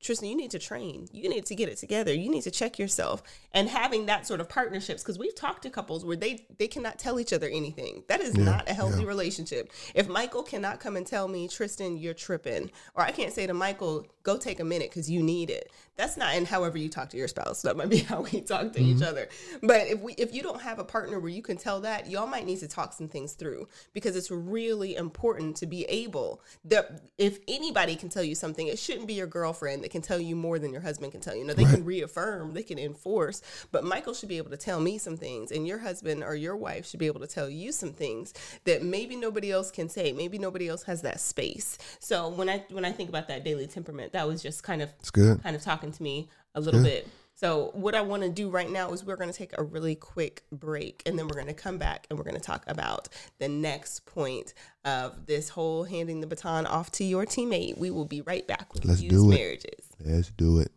Tristan, 0.01 0.29
you 0.29 0.37
need 0.37 0.53
to 0.53 0.59
train. 0.59 1.09
You 1.13 1.29
need 1.29 1.47
to 1.47 1.55
get 1.55 1.69
it 1.69 1.77
together. 1.79 2.15
You 2.15 2.31
need 2.31 2.43
to 2.43 2.51
check 2.51 2.79
yourself. 2.79 3.23
And 3.53 3.69
having 3.69 4.07
that 4.07 4.27
sort 4.27 4.41
of 4.41 4.49
partnerships, 4.49 5.03
because 5.03 5.19
we've 5.19 5.35
talked 5.35 5.63
to 5.63 5.71
couples 5.71 6.05
where 6.05 6.17
they 6.17 6.47
they 6.59 6.69
cannot 6.69 6.99
tell 6.99 7.19
each 7.19 7.33
other 7.33 7.49
anything. 7.49 8.05
That 8.09 8.21
is 8.21 8.37
not 8.37 8.69
a 8.69 8.75
healthy 8.75 9.05
relationship. 9.05 9.73
If 9.95 10.09
Michael 10.09 10.43
cannot 10.43 10.79
come 10.79 10.97
and 10.97 11.07
tell 11.07 11.27
me, 11.27 11.49
Tristan, 11.49 11.97
you're 11.97 12.15
tripping, 12.15 12.71
or 12.95 13.03
I 13.03 13.11
can't 13.11 13.33
say 13.33 13.47
to 13.47 13.55
Michael, 13.55 14.07
go 14.23 14.37
take 14.37 14.61
a 14.61 14.65
minute 14.65 14.91
because 14.91 15.11
you 15.11 15.23
need 15.23 15.51
it. 15.51 15.73
That's 15.97 16.17
not 16.17 16.35
and 16.35 16.47
however 16.47 16.79
you 16.79 16.89
talk 16.89 17.11
to 17.11 17.17
your 17.17 17.27
spouse. 17.27 17.63
That 17.63 17.77
might 17.77 17.89
be 17.89 17.99
how 18.11 18.21
we 18.21 18.41
talk 18.41 18.73
to 18.75 18.81
each 18.81 18.99
mm-hmm. 18.99 19.05
other. 19.05 19.29
But 19.63 19.89
if 19.89 20.01
we 20.01 20.13
if 20.13 20.33
you 20.33 20.43
don't 20.43 20.61
have 20.61 20.79
a 20.79 20.85
partner 20.85 21.19
where 21.19 21.31
you 21.31 21.43
can 21.43 21.57
tell 21.57 21.81
that, 21.81 22.09
y'all 22.09 22.29
might 22.29 22.47
need 22.47 22.61
to 22.61 22.69
talk 22.69 22.93
some 22.93 23.09
things 23.09 23.33
through 23.33 23.67
because 23.93 24.15
it's 24.15 24.31
really 24.31 24.95
important 24.95 25.57
to 25.57 25.67
be 25.67 25.85
able 25.85 26.43
that 26.67 27.03
if 27.19 27.39
anybody 27.49 27.97
can 27.97 28.09
tell 28.09 28.23
you 28.23 28.37
something, 28.37 28.69
it 28.69 28.79
shouldn't 28.79 29.09
be 29.09 29.15
your 29.15 29.27
girlfriend 29.27 29.83
that 29.89 29.93
can 29.93 30.03
tell 30.03 30.21
you 30.21 30.37
more 30.37 30.59
than 30.59 30.71
your 30.71 30.83
husband 30.83 31.13
can 31.13 31.21
tell 31.21 31.35
you. 31.35 31.45
No, 31.45 31.55
they 31.55 31.65
can 31.65 31.85
reaffirm, 31.85 32.53
they 32.53 32.63
can 32.63 32.79
enforce, 32.79 33.41
but 33.73 33.85
Michael 33.85 34.13
should 34.13 34.29
be 34.29 34.37
able 34.37 34.51
to 34.51 34.57
tell 34.57 34.81
me 34.81 34.99
some 34.99 35.17
things, 35.17 35.51
and 35.51 35.67
your 35.67 35.79
husband 35.79 36.23
or 36.23 36.35
your 36.35 36.57
wife 36.57 36.87
should 36.87 37.01
be 37.01 37.07
able 37.07 37.21
to 37.21 37.27
tell 37.27 37.49
you 37.49 37.73
some 37.73 37.93
things 37.93 38.35
that 38.65 38.83
maybe 38.83 39.17
nobody 39.17 39.51
else 39.51 39.71
can 39.71 39.89
say. 39.89 40.13
Maybe 40.13 40.39
nobody 40.39 40.69
else 40.69 40.83
has 40.83 41.01
that 41.03 41.21
space. 41.21 41.79
So 42.01 42.29
when 42.29 42.49
I 42.51 42.65
when 42.71 42.85
I 42.85 42.93
think 42.93 43.09
about 43.09 43.29
that 43.29 43.45
daily 43.45 43.67
temperament, 43.67 44.13
that 44.13 44.29
was 44.29 44.43
just 44.43 44.63
kind 44.63 44.83
of 44.83 44.91
It's 45.01 45.11
good. 45.11 45.43
kind 45.43 45.57
of 45.57 45.63
talking 45.63 45.91
to 45.93 46.03
me 46.03 46.29
a 46.55 46.61
little 46.61 46.83
bit. 46.83 47.09
So 47.39 47.71
what 47.75 47.95
I 47.95 48.01
want 48.01 48.25
to 48.25 48.29
do 48.29 48.51
right 48.51 48.69
now 48.69 48.91
is 48.91 49.05
we're 49.05 49.15
going 49.15 49.31
to 49.31 49.37
take 49.37 49.57
a 49.57 49.63
really 49.63 49.95
quick 49.95 50.43
break 50.51 51.05
and 51.07 51.17
then 51.17 51.29
we're 51.29 51.37
going 51.37 51.47
to 51.47 51.55
come 51.55 51.79
back 51.79 52.05
and 52.11 52.19
we're 52.19 52.25
going 52.25 52.35
to 52.35 52.43
talk 52.43 52.65
about 52.67 53.09
the 53.39 53.47
next 53.49 54.07
point 54.07 54.55
of 54.85 55.27
this 55.27 55.51
whole 55.51 55.85
handing 55.85 56.21
the 56.21 56.27
baton 56.27 56.67
off 56.67 56.91
to 56.93 57.05
your 57.05 57.25
teammate. 57.27 57.79
We 57.79 57.93
will 57.93 58.07
be 58.07 58.23
right 58.23 58.45
back 58.45 58.75
with 58.75 58.85
Let's 58.85 59.03
do 59.03 59.31
it. 59.31 59.37
marriages. 59.37 59.89
Let's 60.05 60.33
do 60.33 60.59
it. 60.59 60.73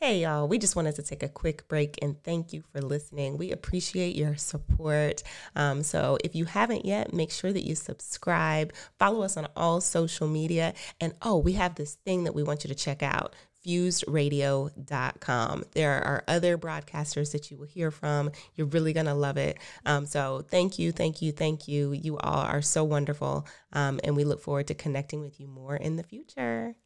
Hey, 0.00 0.20
y'all, 0.20 0.46
we 0.46 0.58
just 0.58 0.76
wanted 0.76 0.94
to 0.94 1.02
take 1.02 1.24
a 1.24 1.28
quick 1.28 1.66
break 1.66 1.98
and 2.00 2.22
thank 2.22 2.52
you 2.52 2.62
for 2.70 2.80
listening. 2.80 3.36
We 3.36 3.50
appreciate 3.50 4.14
your 4.14 4.36
support. 4.36 5.24
Um, 5.56 5.82
so, 5.82 6.18
if 6.22 6.36
you 6.36 6.44
haven't 6.44 6.86
yet, 6.86 7.12
make 7.12 7.32
sure 7.32 7.52
that 7.52 7.66
you 7.66 7.74
subscribe, 7.74 8.72
follow 8.96 9.22
us 9.22 9.36
on 9.36 9.48
all 9.56 9.80
social 9.80 10.28
media. 10.28 10.74
And 11.00 11.14
oh, 11.22 11.38
we 11.38 11.54
have 11.54 11.74
this 11.74 11.94
thing 12.06 12.22
that 12.22 12.34
we 12.36 12.44
want 12.44 12.62
you 12.62 12.68
to 12.68 12.76
check 12.76 13.02
out 13.02 13.34
fusedradio.com. 13.66 15.64
There 15.72 16.02
are 16.04 16.24
other 16.28 16.58
broadcasters 16.58 17.32
that 17.32 17.50
you 17.50 17.56
will 17.56 17.66
hear 17.66 17.90
from. 17.90 18.30
You're 18.54 18.66
really 18.68 18.92
going 18.92 19.06
to 19.06 19.14
love 19.14 19.36
it. 19.36 19.58
Um, 19.84 20.06
so, 20.06 20.44
thank 20.48 20.78
you, 20.78 20.92
thank 20.92 21.20
you, 21.22 21.32
thank 21.32 21.68
you. 21.68 21.92
You 21.92 22.18
all 22.18 22.42
are 22.42 22.62
so 22.62 22.84
wonderful. 22.84 23.46
Um, 23.72 24.00
and 24.04 24.16
we 24.16 24.24
look 24.24 24.40
forward 24.40 24.68
to 24.68 24.74
connecting 24.74 25.20
with 25.20 25.40
you 25.40 25.46
more 25.48 25.76
in 25.76 25.96
the 25.96 26.02
future. 26.02 26.76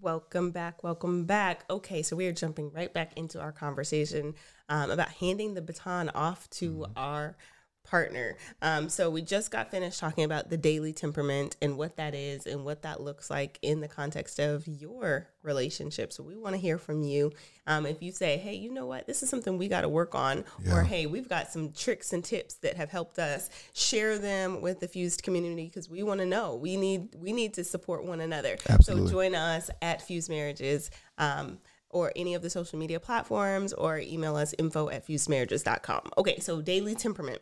Welcome 0.00 0.50
back. 0.50 0.82
Welcome 0.82 1.24
back. 1.24 1.64
Okay, 1.70 2.02
so 2.02 2.14
we 2.14 2.26
are 2.26 2.32
jumping 2.32 2.70
right 2.72 2.92
back 2.92 3.12
into 3.16 3.40
our 3.40 3.52
conversation 3.52 4.34
um, 4.68 4.90
about 4.90 5.08
handing 5.08 5.54
the 5.54 5.62
baton 5.62 6.10
off 6.10 6.50
to 6.50 6.84
our 6.94 7.36
partner. 7.84 8.36
Um, 8.62 8.88
so 8.88 9.10
we 9.10 9.22
just 9.22 9.50
got 9.50 9.70
finished 9.70 10.00
talking 10.00 10.24
about 10.24 10.50
the 10.50 10.56
daily 10.56 10.92
temperament 10.92 11.56
and 11.62 11.76
what 11.76 11.96
that 11.96 12.14
is 12.14 12.46
and 12.46 12.64
what 12.64 12.82
that 12.82 13.00
looks 13.00 13.30
like 13.30 13.58
in 13.62 13.80
the 13.80 13.88
context 13.88 14.38
of 14.40 14.66
your 14.66 15.28
relationship. 15.42 16.12
So 16.12 16.22
we 16.22 16.34
want 16.36 16.54
to 16.54 16.60
hear 16.60 16.78
from 16.78 17.02
you. 17.02 17.32
Um, 17.66 17.86
if 17.86 18.02
you 18.02 18.10
say, 18.12 18.36
hey, 18.38 18.54
you 18.54 18.72
know 18.72 18.86
what, 18.86 19.06
this 19.06 19.22
is 19.22 19.28
something 19.28 19.58
we 19.58 19.68
got 19.68 19.82
to 19.82 19.88
work 19.88 20.14
on, 20.14 20.44
Yeah. 20.64 20.76
or 20.76 20.82
hey, 20.82 21.06
we've 21.06 21.28
got 21.28 21.50
some 21.50 21.72
tricks 21.72 22.12
and 22.12 22.24
tips 22.24 22.54
that 22.56 22.76
have 22.76 22.90
helped 22.90 23.18
us, 23.18 23.50
share 23.74 24.18
them 24.18 24.60
with 24.60 24.80
the 24.80 24.88
fused 24.88 25.22
community 25.22 25.66
because 25.66 25.88
we 25.88 26.02
want 26.02 26.20
to 26.20 26.26
know. 26.26 26.56
We 26.56 26.76
need 26.76 27.14
we 27.18 27.32
need 27.32 27.54
to 27.54 27.64
support 27.64 28.04
one 28.04 28.20
another. 28.20 28.56
Absolutely. 28.68 29.08
So 29.08 29.12
join 29.12 29.34
us 29.34 29.70
at 29.82 30.02
Fused 30.02 30.28
Marriages. 30.30 30.90
Um, 31.18 31.58
or 31.94 32.12
any 32.16 32.34
of 32.34 32.42
the 32.42 32.50
social 32.50 32.78
media 32.78 33.00
platforms, 33.00 33.72
or 33.72 33.98
email 33.98 34.36
us 34.36 34.54
info 34.58 34.90
at 34.90 35.06
fusedmarriages.com. 35.06 36.10
Okay, 36.18 36.38
so 36.40 36.60
daily 36.60 36.94
temperament. 36.94 37.40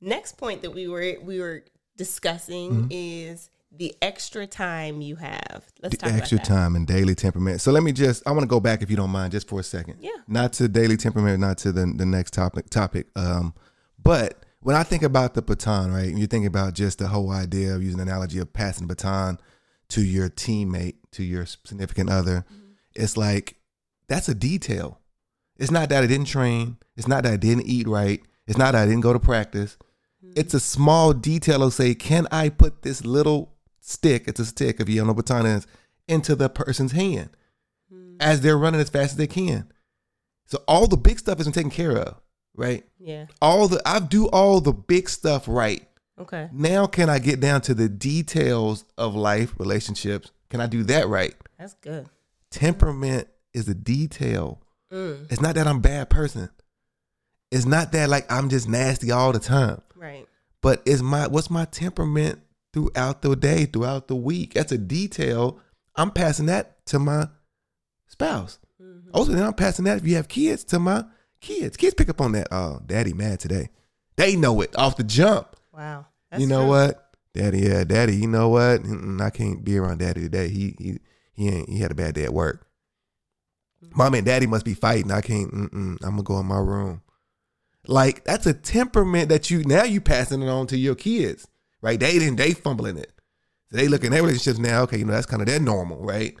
Next 0.00 0.38
point 0.38 0.62
that 0.62 0.70
we 0.70 0.88
were 0.88 1.16
we 1.22 1.40
were 1.40 1.64
discussing 1.96 2.86
is 2.90 3.50
the 3.70 3.94
extra 4.00 4.46
time 4.46 5.00
you 5.00 5.16
have. 5.16 5.64
Let's 5.82 5.96
talk 5.96 6.10
the 6.10 6.16
extra 6.16 6.36
about 6.36 6.48
that. 6.48 6.54
time 6.54 6.76
and 6.76 6.86
daily 6.86 7.14
temperament. 7.14 7.60
So 7.60 7.70
let 7.72 7.82
me 7.82 7.92
just 7.92 8.26
I 8.26 8.30
want 8.30 8.42
to 8.42 8.48
go 8.48 8.60
back 8.60 8.82
if 8.82 8.90
you 8.90 8.96
don't 8.96 9.10
mind 9.10 9.32
just 9.32 9.48
for 9.48 9.60
a 9.60 9.62
second. 9.62 9.98
Yeah. 10.00 10.10
Not 10.26 10.52
to 10.54 10.68
daily 10.68 10.96
temperament, 10.96 11.40
not 11.40 11.58
to 11.58 11.72
the 11.72 11.92
the 11.94 12.06
next 12.06 12.32
topic 12.32 12.70
topic. 12.70 13.08
Um 13.16 13.54
but 14.02 14.44
when 14.60 14.76
I 14.76 14.82
think 14.82 15.02
about 15.02 15.34
the 15.34 15.42
baton, 15.42 15.92
right? 15.92 16.14
You 16.14 16.26
think 16.26 16.46
about 16.46 16.74
just 16.74 16.98
the 16.98 17.08
whole 17.08 17.30
idea 17.30 17.74
of 17.74 17.82
using 17.82 17.98
the 17.98 18.02
analogy 18.04 18.38
of 18.38 18.52
passing 18.52 18.86
the 18.86 18.94
baton 18.94 19.38
to 19.88 20.02
your 20.02 20.28
teammate, 20.28 20.96
to 21.12 21.22
your 21.22 21.46
significant 21.46 22.10
other. 22.10 22.44
It's 22.94 23.16
like 23.16 23.56
that's 24.10 24.28
a 24.28 24.34
detail. 24.34 24.98
It's 25.56 25.70
not 25.70 25.88
that 25.88 26.02
I 26.02 26.06
didn't 26.06 26.26
train. 26.26 26.76
It's 26.96 27.06
not 27.06 27.22
that 27.22 27.32
I 27.32 27.36
didn't 27.36 27.66
eat 27.66 27.86
right. 27.86 28.20
It's 28.46 28.58
not 28.58 28.72
that 28.72 28.82
I 28.82 28.86
didn't 28.86 29.02
go 29.02 29.12
to 29.12 29.20
practice. 29.20 29.78
Hmm. 30.20 30.32
It's 30.34 30.52
a 30.52 30.60
small 30.60 31.12
detail 31.12 31.62
of 31.62 31.72
say, 31.72 31.94
can 31.94 32.26
I 32.32 32.48
put 32.48 32.82
this 32.82 33.04
little 33.04 33.54
stick, 33.80 34.24
it's 34.26 34.40
a 34.40 34.46
stick 34.46 34.80
if 34.80 34.88
you 34.88 34.96
don't 34.96 35.06
know 35.06 35.12
what 35.12 35.26
baton 35.26 35.46
is, 35.46 35.66
into 36.08 36.34
the 36.34 36.48
person's 36.48 36.92
hand 36.92 37.30
hmm. 37.90 38.16
as 38.18 38.40
they're 38.40 38.58
running 38.58 38.80
as 38.80 38.90
fast 38.90 39.12
as 39.12 39.16
they 39.16 39.28
can. 39.28 39.72
So 40.46 40.58
all 40.66 40.88
the 40.88 40.96
big 40.96 41.20
stuff 41.20 41.38
isn't 41.38 41.52
taken 41.52 41.70
care 41.70 41.96
of, 41.96 42.20
right? 42.56 42.84
Yeah. 42.98 43.26
All 43.40 43.68
the 43.68 43.80
I 43.86 44.00
do 44.00 44.28
all 44.30 44.60
the 44.60 44.72
big 44.72 45.08
stuff 45.08 45.44
right. 45.46 45.86
Okay. 46.18 46.48
Now 46.52 46.86
can 46.86 47.08
I 47.08 47.20
get 47.20 47.38
down 47.38 47.60
to 47.62 47.74
the 47.74 47.88
details 47.88 48.84
of 48.98 49.14
life, 49.14 49.54
relationships? 49.58 50.32
Can 50.48 50.60
I 50.60 50.66
do 50.66 50.82
that 50.84 51.06
right? 51.06 51.36
That's 51.56 51.74
good. 51.74 52.08
Temperament 52.50 53.28
is 53.54 53.68
a 53.68 53.74
detail. 53.74 54.60
Mm, 54.92 55.26
It's 55.30 55.40
not 55.40 55.54
that 55.56 55.66
I'm 55.66 55.78
a 55.78 55.80
bad 55.80 56.10
person. 56.10 56.50
It's 57.50 57.66
not 57.66 57.92
that 57.92 58.08
like 58.08 58.30
I'm 58.30 58.48
just 58.48 58.68
nasty 58.68 59.10
all 59.10 59.32
the 59.32 59.38
time. 59.40 59.80
right. 59.96 60.26
But 60.62 60.82
it's 60.84 61.00
my 61.02 61.26
what's 61.26 61.50
my 61.50 61.64
temperament 61.64 62.40
throughout 62.72 63.22
the 63.22 63.34
day, 63.34 63.64
throughout 63.64 64.08
the 64.08 64.14
week? 64.16 64.54
That's 64.54 64.72
a 64.72 64.78
detail. 64.78 65.58
I'm 65.96 66.10
passing 66.10 66.46
that 66.46 66.84
to 66.86 66.98
my 66.98 67.28
spouse. 68.06 68.58
Mm-hmm. 68.80 69.10
Also, 69.14 69.32
then 69.32 69.42
I'm 69.42 69.54
passing 69.54 69.84
that 69.86 69.98
if 69.98 70.06
you 70.06 70.16
have 70.16 70.28
kids 70.28 70.64
to 70.64 70.78
my 70.78 71.04
kids. 71.40 71.76
Kids 71.76 71.94
pick 71.94 72.08
up 72.08 72.20
on 72.20 72.32
that. 72.32 72.48
Oh, 72.50 72.80
daddy 72.84 73.12
mad 73.14 73.40
today. 73.40 73.70
They 74.16 74.36
know 74.36 74.60
it 74.60 74.76
off 74.76 74.96
the 74.96 75.02
jump. 75.04 75.56
Wow. 75.72 76.06
you 76.36 76.46
know 76.46 76.60
true. 76.60 76.68
what? 76.68 77.06
Daddy, 77.32 77.60
yeah, 77.60 77.84
daddy, 77.84 78.16
you 78.16 78.26
know 78.26 78.48
what? 78.48 78.82
Mm-mm, 78.82 79.20
I 79.20 79.30
can't 79.30 79.64
be 79.64 79.78
around 79.78 79.98
daddy 79.98 80.20
today. 80.22 80.48
He 80.48 80.74
he 80.78 80.98
he 81.32 81.48
ain't 81.48 81.68
he 81.70 81.78
had 81.78 81.90
a 81.92 81.94
bad 81.94 82.14
day 82.14 82.24
at 82.24 82.34
work. 82.34 82.66
Mm-hmm. 83.84 83.98
Mom 83.98 84.14
and 84.14 84.26
daddy 84.26 84.46
must 84.46 84.64
be 84.64 84.74
fighting. 84.74 85.10
I 85.10 85.20
can't. 85.20 85.52
Mm-mm, 85.52 85.96
I'm 86.02 86.10
gonna 86.10 86.22
go 86.22 86.40
in 86.40 86.46
my 86.46 86.58
room. 86.58 87.02
Like 87.86 88.24
that's 88.24 88.46
a 88.46 88.54
temperament 88.54 89.28
that 89.30 89.50
you 89.50 89.64
now 89.64 89.84
you 89.84 90.00
passing 90.00 90.42
it 90.42 90.48
on 90.48 90.66
to 90.68 90.76
your 90.76 90.94
kids, 90.94 91.48
right? 91.80 91.98
They 91.98 92.18
didn't 92.18 92.36
they 92.36 92.52
fumbling 92.52 92.98
it. 92.98 93.12
So 93.70 93.76
they 93.76 93.88
look 93.88 94.04
in 94.04 94.12
their 94.12 94.22
relationships 94.22 94.58
now. 94.58 94.82
Okay, 94.82 94.98
you 94.98 95.04
know 95.04 95.12
that's 95.12 95.26
kind 95.26 95.42
of 95.42 95.48
their 95.48 95.60
normal, 95.60 96.04
right? 96.04 96.34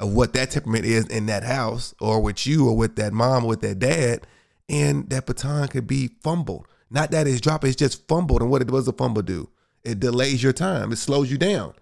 Of 0.00 0.12
what 0.14 0.32
that 0.34 0.50
temperament 0.50 0.84
is 0.84 1.06
in 1.06 1.26
that 1.26 1.42
house, 1.42 1.94
or 2.00 2.20
with 2.20 2.46
you, 2.46 2.68
or 2.68 2.76
with 2.76 2.96
that 2.96 3.12
mom, 3.12 3.44
or 3.44 3.48
with 3.48 3.60
that 3.62 3.78
dad, 3.78 4.26
and 4.68 5.08
that 5.10 5.26
baton 5.26 5.68
could 5.68 5.86
be 5.86 6.10
fumbled. 6.22 6.66
Not 6.90 7.10
that 7.10 7.26
it's 7.26 7.40
dropped, 7.40 7.64
it's 7.64 7.76
just 7.76 8.06
fumbled. 8.06 8.42
And 8.42 8.50
what 8.50 8.62
it 8.62 8.68
does 8.68 8.88
a 8.88 8.92
fumble 8.92 9.22
do? 9.22 9.48
It 9.84 10.00
delays 10.00 10.42
your 10.42 10.52
time. 10.52 10.92
It 10.92 10.96
slows 10.96 11.30
you 11.30 11.38
down. 11.38 11.74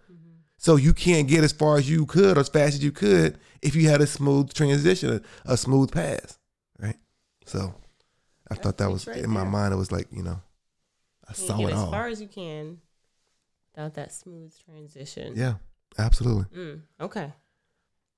So 0.64 0.76
you 0.76 0.94
can't 0.94 1.28
get 1.28 1.44
as 1.44 1.52
far 1.52 1.76
as 1.76 1.90
you 1.90 2.06
could 2.06 2.38
or 2.38 2.40
as 2.40 2.48
fast 2.48 2.72
as 2.72 2.82
you 2.82 2.90
could 2.90 3.38
if 3.60 3.74
you 3.76 3.90
had 3.90 4.00
a 4.00 4.06
smooth 4.06 4.50
transition, 4.54 5.20
a, 5.44 5.52
a 5.52 5.56
smooth 5.58 5.92
pass, 5.92 6.38
right? 6.78 6.96
So 7.44 7.74
I 8.50 8.54
thought 8.54 8.78
that 8.78 8.90
was 8.90 9.06
right 9.06 9.18
in 9.18 9.28
my 9.28 9.44
mind. 9.44 9.74
It 9.74 9.76
was 9.76 9.92
like 9.92 10.06
you 10.10 10.22
know, 10.22 10.40
I 11.28 11.32
You 11.32 11.46
saw 11.46 11.58
it 11.60 11.72
as 11.72 11.76
all. 11.76 11.84
As 11.84 11.90
far 11.90 12.06
as 12.06 12.22
you 12.22 12.28
can 12.28 12.78
without 13.74 13.92
that 13.96 14.10
smooth 14.10 14.54
transition. 14.64 15.34
yeah, 15.36 15.56
absolutely. 15.98 16.46
Mm, 16.56 16.80
okay. 16.98 17.34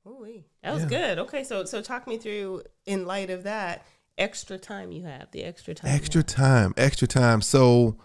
Ooh, 0.07 0.45
that 0.63 0.73
was 0.73 0.83
Yeah. 0.83 0.89
good. 0.89 1.19
Okay, 1.19 1.43
so 1.43 1.65
so 1.65 1.83
talk 1.83 2.07
me 2.07 2.17
through 2.17 2.63
in 2.85 3.07
light 3.07 3.29
of 3.29 3.43
that 3.43 3.85
extra 4.17 4.57
time 4.57 4.93
you 4.93 5.03
have, 5.03 5.33
the 5.33 5.43
extra 5.43 5.75
time. 5.75 5.91
Extra 5.93 6.23
time, 6.23 6.75
extra 6.77 7.09
time. 7.09 7.43
So 7.43 7.97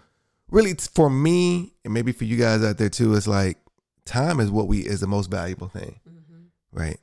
really, 0.50 0.72
it's 0.72 0.88
for 0.88 1.12
me, 1.12 1.76
and 1.86 1.94
maybe 1.94 2.12
for 2.12 2.24
you 2.24 2.38
guys 2.38 2.64
out 2.64 2.80
there 2.80 2.90
too, 2.90 3.14
it's 3.14 3.28
like 3.28 3.60
time 4.06 4.40
is 4.40 4.50
what 4.52 4.68
we 4.68 4.80
is 4.80 5.00
the 5.00 5.08
most 5.08 5.30
valuable 5.30 5.68
thing, 5.68 6.00
Mhm. 6.08 6.46
right? 6.72 7.00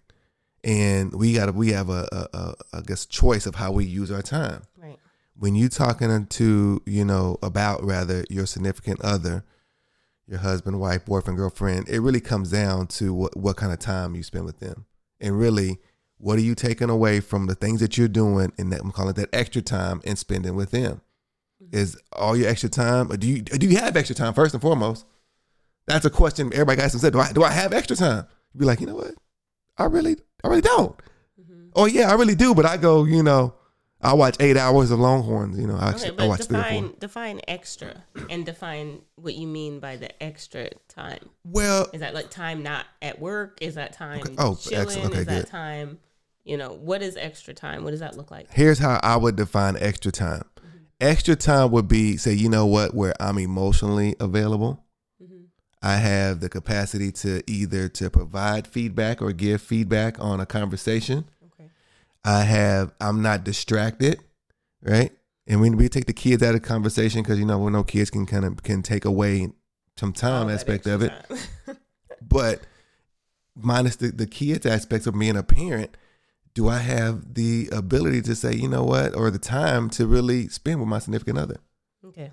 And 0.65 1.13
we 1.15 1.35
got 1.35 1.55
we 1.55 1.71
have 1.73 1.89
a, 1.89 2.09
a, 2.13 2.37
a 2.39 2.55
I 2.75 2.81
guess 2.83 3.07
choice 3.07 3.47
of 3.47 3.55
how 3.55 3.73
we 3.73 3.85
use 3.85 4.11
our 4.11 4.23
time. 4.23 4.63
Right. 4.77 4.99
when 5.37 5.55
you 5.55 5.69
talking 5.69 6.27
to 6.27 6.83
you 6.87 7.05
know 7.05 7.37
about 7.43 7.85
rather 7.85 8.25
your 8.29 8.45
significant 8.47 9.01
other 9.03 9.45
your 10.27 10.39
husband 10.41 10.81
wife 10.81 11.05
boyfriend 11.07 11.39
girlfriend 11.39 11.89
it 11.89 12.01
really 12.01 12.21
comes 12.21 12.51
down 12.51 12.87
to 12.89 13.15
what, 13.15 13.37
what 13.37 13.57
kind 13.57 13.73
of 13.73 13.79
time 13.79 14.15
you 14.17 14.23
spend 14.25 14.45
with 14.45 14.59
them 14.59 14.85
and 15.21 15.39
really 15.39 15.79
what 16.19 16.37
are 16.39 16.43
you 16.43 16.55
taking 16.57 16.91
away 16.91 17.21
from 17.21 17.47
the 17.47 17.55
things 17.55 17.79
that 17.81 17.97
you're 17.97 18.09
doing 18.09 18.53
and 18.59 18.73
that 18.73 18.81
i'm 18.81 18.91
calling 18.91 19.11
it 19.11 19.17
that 19.17 19.29
extra 19.33 19.63
time 19.63 20.01
and 20.05 20.19
spending 20.19 20.57
with 20.57 20.71
them 20.73 21.01
is 21.73 21.97
all 22.13 22.37
your 22.37 22.49
extra 22.49 22.69
time 22.69 23.11
or 23.13 23.17
do 23.17 23.29
you 23.29 23.41
do 23.43 23.67
you 23.69 23.77
have 23.79 23.97
extra 23.97 24.17
time 24.17 24.35
first 24.35 24.55
and 24.55 24.61
foremost 24.63 25.07
that's 25.89 26.05
a 26.05 26.11
question 26.11 26.51
everybody 26.53 26.81
asks 26.81 27.01
say 27.01 27.11
do 27.11 27.19
I, 27.21 27.33
do 27.33 27.43
I 27.43 27.51
have 27.51 27.73
extra 27.73 27.97
time 27.97 28.27
you 28.55 28.61
be 28.61 28.67
like 28.67 28.81
you 28.81 28.87
know 28.87 28.95
what 28.97 29.15
i 29.77 29.85
really 29.85 30.17
i 30.45 30.49
really 30.49 30.61
don't 30.63 30.95
Mhm. 31.41 31.71
oh 31.77 31.87
yeah 31.87 32.11
i 32.11 32.15
really 32.15 32.35
do 32.35 32.55
but 32.55 32.65
i 32.67 32.77
go 32.77 33.05
you 33.05 33.23
know 33.23 33.55
I 34.01 34.13
watch 34.15 34.37
eight 34.39 34.57
hours 34.57 34.93
of 34.93 35.01
Longhorns. 35.01 35.59
You 35.59 35.67
know, 35.67 35.75
I, 35.75 35.91
Okay, 35.93 36.13
I 36.17 36.29
watch 36.29 36.43
three 36.45 36.57
or 36.57 36.63
four. 36.63 36.71
define 36.71 36.95
define 37.01 37.41
extra 37.49 38.05
and 38.31 38.47
define 38.47 39.01
what 39.17 39.35
you 39.35 39.49
mean 39.49 39.81
by 39.81 39.97
the 39.97 40.23
extra 40.23 40.71
time. 40.87 41.19
Well, 41.43 41.89
Is 41.93 41.99
that 41.99 42.15
like 42.15 42.31
time 42.31 42.63
not 42.63 42.87
at 43.03 43.19
work? 43.21 43.59
Is 43.61 43.75
that 43.75 43.95
time 43.95 44.21
Okay. 44.21 44.35
Oh, 44.39 44.55
chilling? 44.55 44.83
excellent. 44.83 45.11
Okay, 45.11 45.19
is 45.23 45.27
that 45.27 45.41
good. 45.43 45.51
time, 45.51 45.99
you 46.45 46.57
know, 46.57 46.75
what 46.75 47.03
is 47.03 47.17
extra 47.17 47.53
time? 47.55 47.83
What 47.83 47.91
does 47.91 47.99
that 47.99 48.17
look 48.17 48.31
like? 48.31 48.47
here's 48.53 48.79
how 48.79 49.01
I 49.03 49.17
would 49.17 49.35
define 49.35 49.77
extra 49.81 50.13
time. 50.13 50.43
Extra 51.01 51.35
time 51.35 51.73
would 51.73 51.89
be 51.89 52.17
say, 52.19 52.35
you 52.35 52.49
know 52.49 52.67
what, 52.67 52.95
where 52.95 53.15
I'm 53.21 53.37
emotionally 53.39 54.15
available. 54.21 54.85
I 55.83 55.97
have 55.97 56.41
the 56.41 56.49
capacity 56.49 57.13
to 57.13 57.43
either 57.51 57.89
to 57.91 58.11
provide 58.11 58.67
feedback 58.67 59.23
or 59.23 59.33
give 59.33 59.63
feedback 59.63 60.19
on 60.19 60.41
a 60.41 60.47
conversation. 60.47 61.25
Okay. 61.53 61.71
I 62.25 62.43
have 62.43 62.93
I'm 63.01 63.23
not 63.23 63.45
distracted, 63.45 64.21
right? 64.83 65.13
And 65.47 65.61
when 65.61 65.77
we 65.77 65.89
take 65.89 66.07
the 66.07 66.13
kids 66.13 66.43
out 66.43 66.55
of 66.55 66.63
conversation, 66.63 67.23
because 67.23 67.39
you 67.39 67.45
know 67.47 67.59
we 67.59 67.71
know 67.71 67.85
kids 67.85 68.11
can 68.11 68.27
kind 68.27 68.45
of 68.45 68.63
can 68.63 68.83
take 68.83 69.05
away 69.05 69.49
some 69.97 70.13
time 70.13 70.49
aspect 70.49 70.87
of 70.87 71.03
it. 71.03 71.13
but 72.23 72.63
minus 73.55 73.97
the, 73.97 74.09
the 74.09 74.27
kids 74.27 74.67
aspects 74.67 75.07
of 75.07 75.19
being 75.19 75.37
a 75.37 75.43
parent 75.43 75.97
do 76.55 76.69
i 76.69 76.79
have 76.79 77.35
the 77.35 77.69
ability 77.73 78.23
to 78.23 78.35
say 78.35 78.55
you 78.55 78.69
know 78.69 78.85
what 78.85 79.17
or 79.17 79.31
the 79.31 79.39
time 79.39 79.91
to 79.91 80.07
really 80.07 80.49
spend 80.49 80.79
with 80.79 80.89
my 80.89 80.99
significant 80.99 81.39
other 81.39 81.57
Okay. 82.05 82.31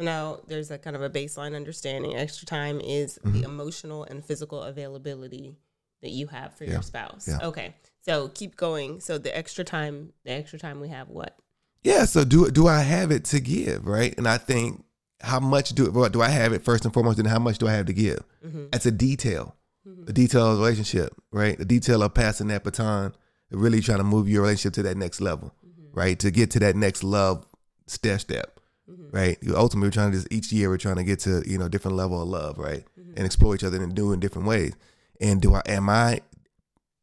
So 0.00 0.04
now 0.04 0.38
there's 0.46 0.70
a 0.70 0.78
kind 0.78 0.96
of 0.96 1.02
a 1.02 1.10
baseline 1.10 1.54
understanding. 1.54 2.16
Extra 2.16 2.46
time 2.46 2.80
is 2.80 3.18
Mm-hmm. 3.22 3.32
the 3.40 3.42
emotional 3.46 4.04
and 4.04 4.24
physical 4.24 4.62
availability 4.62 5.56
that 6.02 6.10
you 6.10 6.28
have 6.28 6.54
for 6.56 6.64
Yeah. 6.64 6.72
your 6.72 6.82
spouse. 6.82 7.28
Yeah. 7.28 7.38
Okay. 7.48 7.74
So 8.00 8.28
keep 8.28 8.56
going. 8.56 9.00
So 9.00 9.18
the 9.18 9.36
extra 9.36 9.62
time, 9.64 10.12
the 10.24 10.30
extra 10.32 10.58
time 10.58 10.80
we 10.80 10.88
have 10.88 11.08
what? 11.10 11.36
Yeah. 11.82 12.06
So 12.06 12.24
do 12.24 12.50
do 12.50 12.66
I 12.66 12.80
have 12.80 13.10
it 13.10 13.24
to 13.26 13.40
give, 13.40 13.86
right? 13.86 14.14
And 14.16 14.26
I 14.26 14.38
think 14.38 14.84
how 15.20 15.38
much 15.40 15.70
do 15.74 15.90
do 16.08 16.22
I 16.22 16.28
have 16.30 16.54
it 16.54 16.62
first 16.62 16.84
and 16.86 16.94
foremost, 16.94 17.18
and 17.18 17.28
how 17.28 17.38
much 17.38 17.58
do 17.58 17.68
I 17.68 17.72
have 17.72 17.86
to 17.86 17.92
give? 17.92 18.20
Mm-hmm. 18.44 18.66
That's 18.72 18.86
a 18.86 18.90
detail, 18.90 19.54
the 19.84 20.12
detail 20.14 20.46
of 20.52 20.56
the 20.56 20.62
relationship, 20.64 21.12
right? 21.30 21.58
The 21.58 21.66
detail 21.66 22.02
of 22.02 22.14
passing 22.14 22.48
that 22.48 22.64
baton, 22.64 23.12
really 23.50 23.80
trying 23.82 23.98
to 23.98 24.04
move 24.04 24.30
your 24.30 24.42
relationship 24.42 24.72
to 24.74 24.82
that 24.84 24.96
next 24.96 25.20
level, 25.20 25.52
right? 25.92 26.18
To 26.20 26.30
get 26.30 26.50
to 26.52 26.58
that 26.60 26.74
next 26.74 27.04
love 27.04 27.44
step 27.86 28.20
step, 28.20 28.59
Mm-hmm. 28.90 29.16
right? 29.16 29.38
You- 29.40 29.56
Ultimately, 29.56 29.88
we're 29.88 29.92
trying 29.92 30.12
to 30.12 30.16
just 30.16 30.32
each 30.32 30.52
year 30.52 30.68
we're 30.68 30.78
trying 30.78 30.96
to 30.96 31.04
get 31.04 31.20
to 31.20 31.42
you 31.46 31.58
know 31.58 31.68
different 31.68 31.96
level 31.96 32.20
of 32.22 32.28
love, 32.28 32.58
right? 32.58 32.84
Mm-hmm. 32.98 33.12
And 33.16 33.26
explore 33.26 33.54
each 33.54 33.64
other 33.64 33.82
and 33.82 33.94
do 33.94 34.12
in 34.12 34.20
different 34.20 34.48
ways. 34.48 34.74
And 35.20 35.40
do 35.40 35.54
I 35.54 35.62
am 35.66 35.88
I 35.88 36.20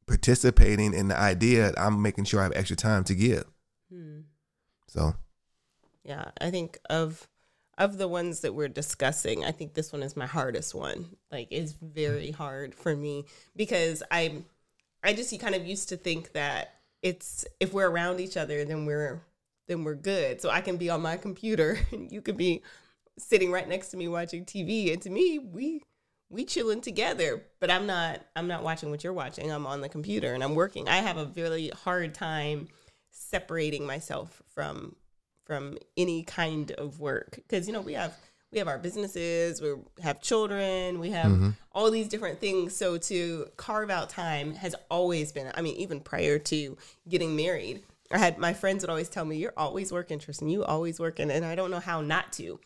participating 0.07 0.93
in 0.93 1.07
the 1.09 1.17
idea? 1.17 1.71
that 1.71 1.79
I'm 1.79 2.01
making 2.01 2.25
sure 2.25 2.39
I 2.39 2.43
have 2.43 2.53
extra 2.55 2.75
time 2.75 3.03
to 3.05 3.15
give. 3.15 3.45
Hmm. 3.91 4.21
So 4.87 5.15
Yeah, 6.03 6.31
I 6.41 6.49
think 6.49 6.79
of 6.89 7.27
of 7.77 7.99
the 7.99 8.07
ones 8.07 8.39
that 8.39 8.55
we're 8.55 8.67
discussing, 8.67 9.45
I 9.45 9.51
think 9.51 9.75
this 9.75 9.93
one 9.93 10.01
is 10.01 10.17
my 10.17 10.25
hardest 10.25 10.73
one. 10.73 11.15
Like 11.31 11.47
it's 11.51 11.73
very 11.73 12.27
mm-hmm. 12.29 12.37
hard 12.43 12.73
for 12.73 12.95
me 12.95 13.25
because 13.55 14.01
I 14.09 14.43
I 15.03 15.13
just 15.13 15.37
kind 15.39 15.55
of 15.55 15.65
used 15.65 15.89
to 15.89 15.97
think 15.97 16.31
that 16.33 16.73
it's 17.01 17.45
if 17.59 17.73
we're 17.73 17.89
around 17.89 18.19
each 18.19 18.35
other 18.37 18.65
then 18.65 18.85
we're 18.85 19.21
then 19.67 19.83
we're 19.83 19.95
good. 19.95 20.41
So 20.41 20.49
I 20.49 20.61
can 20.61 20.77
be 20.77 20.89
on 20.89 21.01
my 21.01 21.17
computer 21.17 21.79
and 21.91 22.11
you 22.11 22.21
could 22.21 22.37
be 22.37 22.63
sitting 23.17 23.51
right 23.51 23.67
next 23.67 23.89
to 23.89 23.97
me 23.97 24.07
watching 24.07 24.45
TV 24.45 24.93
and 24.93 25.01
to 25.01 25.09
me 25.09 25.39
we 25.39 25.81
we 26.29 26.45
chilling 26.45 26.81
together 26.81 27.43
but 27.59 27.71
i'm 27.71 27.87
not 27.87 28.21
i'm 28.35 28.47
not 28.47 28.61
watching 28.63 28.89
what 28.89 29.03
you're 29.03 29.13
watching. 29.13 29.51
I'm 29.51 29.65
on 29.65 29.81
the 29.81 29.89
computer 29.89 30.33
and 30.33 30.43
i'm 30.43 30.55
working. 30.55 30.87
I 30.87 30.97
have 30.97 31.17
a 31.17 31.31
really 31.35 31.69
hard 31.69 32.13
time 32.13 32.67
separating 33.09 33.85
myself 33.85 34.41
from 34.53 34.95
from 35.45 35.77
any 35.95 36.23
kind 36.23 36.71
of 36.71 36.99
work. 36.99 37.35
Because 37.35 37.67
you 37.67 37.73
know 37.73 37.81
we 37.81 37.93
have 37.93 38.15
we 38.51 38.59
have 38.59 38.67
our 38.67 38.77
businesses 38.77 39.61
we 39.61 39.73
have 40.01 40.21
children 40.21 40.99
we 40.99 41.09
have 41.09 41.31
mm-hmm. 41.31 41.49
all 41.71 41.89
these 41.89 42.07
different 42.07 42.39
things. 42.39 42.75
So 42.75 42.97
to 42.97 43.47
carve 43.57 43.89
out 43.89 44.09
time 44.09 44.53
has 44.53 44.75
always 44.91 45.31
been 45.31 45.51
i 45.55 45.61
mean 45.61 45.75
even 45.77 46.01
prior 46.01 46.37
to 46.37 46.77
getting 47.09 47.35
married 47.35 47.83
i 48.11 48.17
had 48.17 48.37
my 48.37 48.53
friends 48.53 48.83
would 48.83 48.89
always 48.89 49.09
tell 49.09 49.25
me 49.25 49.37
you're 49.37 49.53
always 49.57 49.91
working 49.91 50.19
tristan 50.19 50.49
you 50.49 50.63
always 50.63 50.99
working 50.99 51.31
and 51.31 51.45
i 51.45 51.55
don't 51.55 51.71
know 51.71 51.79
how 51.79 52.01
not 52.01 52.31
to 52.31 52.59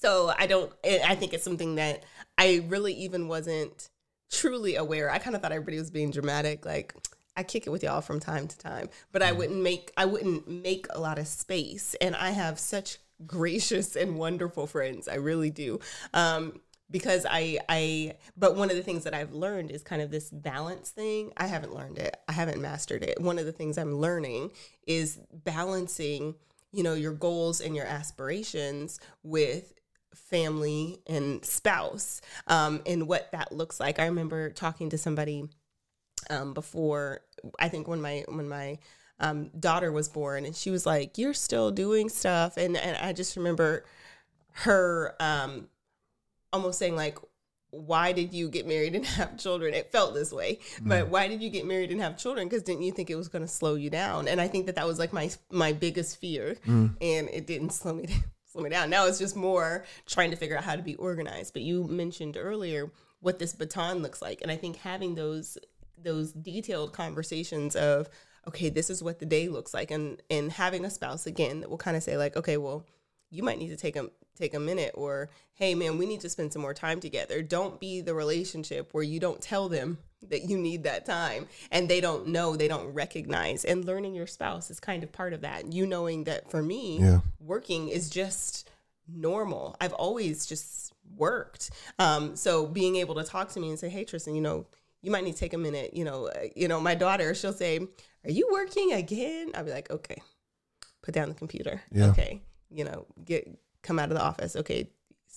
so 0.00 0.32
I 0.36 0.46
don't. 0.46 0.72
I 0.84 1.14
think 1.14 1.34
it's 1.34 1.44
something 1.44 1.74
that 1.74 2.04
I 2.38 2.64
really 2.68 2.94
even 2.94 3.28
wasn't 3.28 3.90
truly 4.30 4.76
aware. 4.76 5.10
I 5.10 5.18
kind 5.18 5.36
of 5.36 5.42
thought 5.42 5.52
everybody 5.52 5.78
was 5.78 5.90
being 5.90 6.10
dramatic, 6.10 6.64
like 6.64 6.94
I 7.36 7.42
kick 7.42 7.66
it 7.66 7.70
with 7.70 7.82
y'all 7.82 8.00
from 8.00 8.18
time 8.18 8.48
to 8.48 8.58
time, 8.58 8.88
but 9.12 9.22
I 9.22 9.32
wouldn't 9.32 9.62
make. 9.62 9.92
I 9.96 10.06
wouldn't 10.06 10.48
make 10.48 10.86
a 10.90 11.00
lot 11.00 11.18
of 11.18 11.26
space, 11.26 11.94
and 12.00 12.16
I 12.16 12.30
have 12.30 12.58
such 12.58 12.98
gracious 13.26 13.94
and 13.94 14.16
wonderful 14.16 14.66
friends. 14.66 15.06
I 15.06 15.16
really 15.16 15.50
do. 15.50 15.80
Um, 16.14 16.60
because 16.90 17.26
I, 17.28 17.58
I, 17.68 18.14
but 18.36 18.56
one 18.56 18.70
of 18.70 18.76
the 18.76 18.82
things 18.82 19.04
that 19.04 19.14
I've 19.14 19.32
learned 19.32 19.70
is 19.70 19.82
kind 19.82 20.02
of 20.02 20.10
this 20.10 20.30
balance 20.30 20.90
thing. 20.90 21.32
I 21.36 21.46
haven't 21.46 21.74
learned 21.74 21.98
it. 21.98 22.16
I 22.28 22.32
haven't 22.32 22.60
mastered 22.60 23.02
it. 23.02 23.20
One 23.20 23.38
of 23.38 23.46
the 23.46 23.52
things 23.52 23.78
I'm 23.78 23.96
learning 23.96 24.52
is 24.86 25.20
balancing, 25.32 26.34
you 26.72 26.82
know, 26.82 26.94
your 26.94 27.12
goals 27.12 27.60
and 27.60 27.76
your 27.76 27.86
aspirations 27.86 28.98
with 29.22 29.72
family 30.14 31.00
and 31.06 31.44
spouse 31.44 32.20
um, 32.46 32.82
and 32.86 33.06
what 33.06 33.30
that 33.32 33.52
looks 33.52 33.78
like. 33.80 33.98
I 33.98 34.06
remember 34.06 34.50
talking 34.50 34.90
to 34.90 34.98
somebody 34.98 35.48
um, 36.28 36.54
before. 36.54 37.20
I 37.58 37.68
think 37.68 37.88
when 37.88 38.00
my 38.00 38.24
when 38.28 38.48
my 38.48 38.78
um, 39.20 39.50
daughter 39.58 39.92
was 39.92 40.08
born, 40.08 40.44
and 40.44 40.54
she 40.54 40.70
was 40.70 40.86
like, 40.86 41.18
"You're 41.18 41.34
still 41.34 41.70
doing 41.70 42.08
stuff," 42.08 42.56
and 42.56 42.76
and 42.76 42.96
I 42.96 43.12
just 43.12 43.36
remember 43.36 43.84
her 44.52 45.14
um, 45.20 45.68
almost 46.52 46.78
saying 46.78 46.96
like. 46.96 47.18
Why 47.72 48.10
did 48.10 48.32
you 48.32 48.48
get 48.48 48.66
married 48.66 48.96
and 48.96 49.06
have 49.20 49.38
children? 49.38 49.74
It 49.74 49.92
felt 49.92 50.12
this 50.12 50.32
way, 50.32 50.58
mm. 50.80 50.88
but 50.88 51.06
why 51.06 51.28
did 51.28 51.40
you 51.40 51.50
get 51.50 51.64
married 51.64 51.92
and 51.92 52.00
have 52.00 52.18
children? 52.18 52.48
Because 52.48 52.64
didn't 52.64 52.82
you 52.82 52.90
think 52.90 53.10
it 53.10 53.14
was 53.14 53.28
going 53.28 53.42
to 53.42 53.48
slow 53.48 53.76
you 53.76 53.90
down? 53.90 54.26
And 54.26 54.40
I 54.40 54.48
think 54.48 54.66
that 54.66 54.74
that 54.74 54.88
was 54.88 54.98
like 54.98 55.12
my 55.12 55.30
my 55.52 55.72
biggest 55.72 56.20
fear, 56.20 56.56
mm. 56.66 56.96
and 57.00 57.28
it 57.28 57.46
didn't 57.46 57.70
slow 57.70 57.94
me 57.94 58.06
down 58.06 58.24
slow 58.50 58.62
me 58.62 58.70
down. 58.70 58.90
Now 58.90 59.06
it's 59.06 59.18
just 59.18 59.36
more 59.36 59.84
trying 60.06 60.30
to 60.30 60.36
figure 60.36 60.56
out 60.56 60.64
how 60.64 60.76
to 60.76 60.82
be 60.82 60.96
organized. 60.96 61.52
But 61.52 61.62
you 61.62 61.84
mentioned 61.84 62.36
earlier 62.36 62.90
what 63.20 63.38
this 63.38 63.54
baton 63.54 64.02
looks 64.02 64.20
like, 64.20 64.42
and 64.42 64.50
I 64.50 64.56
think 64.56 64.76
having 64.76 65.14
those 65.14 65.56
those 66.02 66.32
detailed 66.32 66.92
conversations 66.92 67.76
of 67.76 68.08
okay, 68.48 68.70
this 68.70 68.88
is 68.88 69.02
what 69.02 69.18
the 69.18 69.26
day 69.26 69.48
looks 69.48 69.72
like, 69.74 69.90
and 69.90 70.20
and 70.30 70.52
having 70.52 70.84
a 70.84 70.90
spouse 70.90 71.26
again 71.26 71.60
that 71.60 71.70
will 71.70 71.78
kind 71.78 71.96
of 71.96 72.02
say 72.02 72.16
like, 72.16 72.36
okay, 72.36 72.56
well, 72.56 72.84
you 73.30 73.42
might 73.42 73.58
need 73.58 73.68
to 73.68 73.76
take 73.76 73.96
a 73.96 74.10
take 74.36 74.54
a 74.54 74.60
minute, 74.60 74.92
or 74.94 75.28
hey, 75.54 75.74
man, 75.74 75.98
we 75.98 76.06
need 76.06 76.20
to 76.20 76.28
spend 76.30 76.52
some 76.52 76.62
more 76.62 76.72
time 76.72 76.98
together. 77.00 77.42
Don't 77.42 77.78
be 77.78 78.00
the 78.00 78.14
relationship 78.14 78.88
where 78.92 79.02
you 79.04 79.20
don't 79.20 79.40
tell 79.40 79.68
them 79.68 79.98
that 80.28 80.48
you 80.48 80.58
need 80.58 80.84
that 80.84 81.04
time 81.06 81.46
and 81.70 81.88
they 81.88 82.00
don't 82.00 82.26
know 82.26 82.54
they 82.56 82.68
don't 82.68 82.92
recognize. 82.92 83.64
And 83.64 83.84
learning 83.86 84.14
your 84.14 84.26
spouse 84.26 84.70
is 84.70 84.78
kind 84.80 85.02
of 85.02 85.10
part 85.12 85.32
of 85.32 85.40
that. 85.42 85.72
You 85.72 85.86
knowing 85.86 86.24
that 86.24 86.50
for 86.50 86.62
me 86.62 86.98
Yeah. 87.00 87.20
working 87.38 87.88
is 87.88 88.10
just 88.10 88.68
normal. 89.08 89.76
I've 89.80 89.94
always 89.94 90.44
just 90.46 90.92
worked. 91.16 91.70
Um, 91.98 92.36
so 92.36 92.66
being 92.66 92.96
able 92.96 93.14
to 93.16 93.24
talk 93.24 93.48
to 93.52 93.60
me 93.60 93.70
and 93.70 93.78
say 93.78 93.88
hey 93.88 94.04
tristan 94.04 94.34
you 94.34 94.40
know 94.42 94.66
you 95.02 95.10
might 95.10 95.24
need 95.24 95.32
to 95.32 95.38
take 95.38 95.54
a 95.54 95.58
minute. 95.58 95.94
You 95.94 96.04
know 96.04 96.26
uh, 96.26 96.48
you 96.54 96.68
know 96.68 96.80
my 96.80 96.94
daughter 96.94 97.34
she'll 97.34 97.52
say 97.54 97.78
are 98.24 98.30
you 98.30 98.48
working 98.52 98.92
again? 98.92 99.52
I'll 99.54 99.64
be 99.64 99.70
like 99.70 99.90
okay 99.90 100.16
put 101.02 101.14
down 101.14 101.28
the 101.30 101.34
computer. 101.34 101.80
Yeah. 101.90 102.10
okay 102.10 102.42
you 102.70 102.84
know 102.84 103.06
get 103.24 103.48
come 103.82 103.98
out 103.98 104.10
of 104.10 104.16
the 104.16 104.22
office 104.22 104.56
okay 104.56 104.88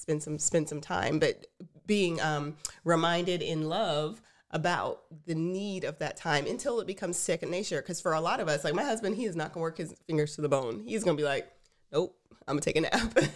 spend 0.04 0.22
some 0.22 0.38
spend 0.38 0.70
some 0.70 0.82
time. 0.82 1.20
But 1.20 1.48
being 1.88 2.22
um 2.22 2.58
reminded 2.84 3.42
in 3.42 3.70
love 3.70 4.22
about 4.52 5.02
the 5.26 5.34
need 5.34 5.84
of 5.84 5.98
that 6.00 6.16
time 6.16 6.46
until 6.46 6.80
it 6.80 6.86
becomes 6.86 7.18
second 7.18 7.50
nature. 7.50 7.82
Because 7.82 8.02
for 8.02 8.14
a 8.14 8.22
lot 8.22 8.40
of 8.40 8.48
us 8.48 8.64
like 8.64 8.76
my 8.76 8.84
husband 8.84 9.16
he 9.16 9.26
is 9.26 9.36
not 9.36 9.54
gonna 9.54 9.62
work 9.62 9.78
his 9.78 9.96
fingers 10.06 10.36
to 10.36 10.42
the 10.42 10.50
bone. 10.50 10.84
He's 10.86 11.04
gonna 11.04 11.18
be 11.18 11.24
like 11.24 11.52
nope 11.92 12.16
i'm 12.48 12.56
gonna 12.56 12.62
take 12.62 12.76
a 12.76 12.82
nap. 12.82 13.18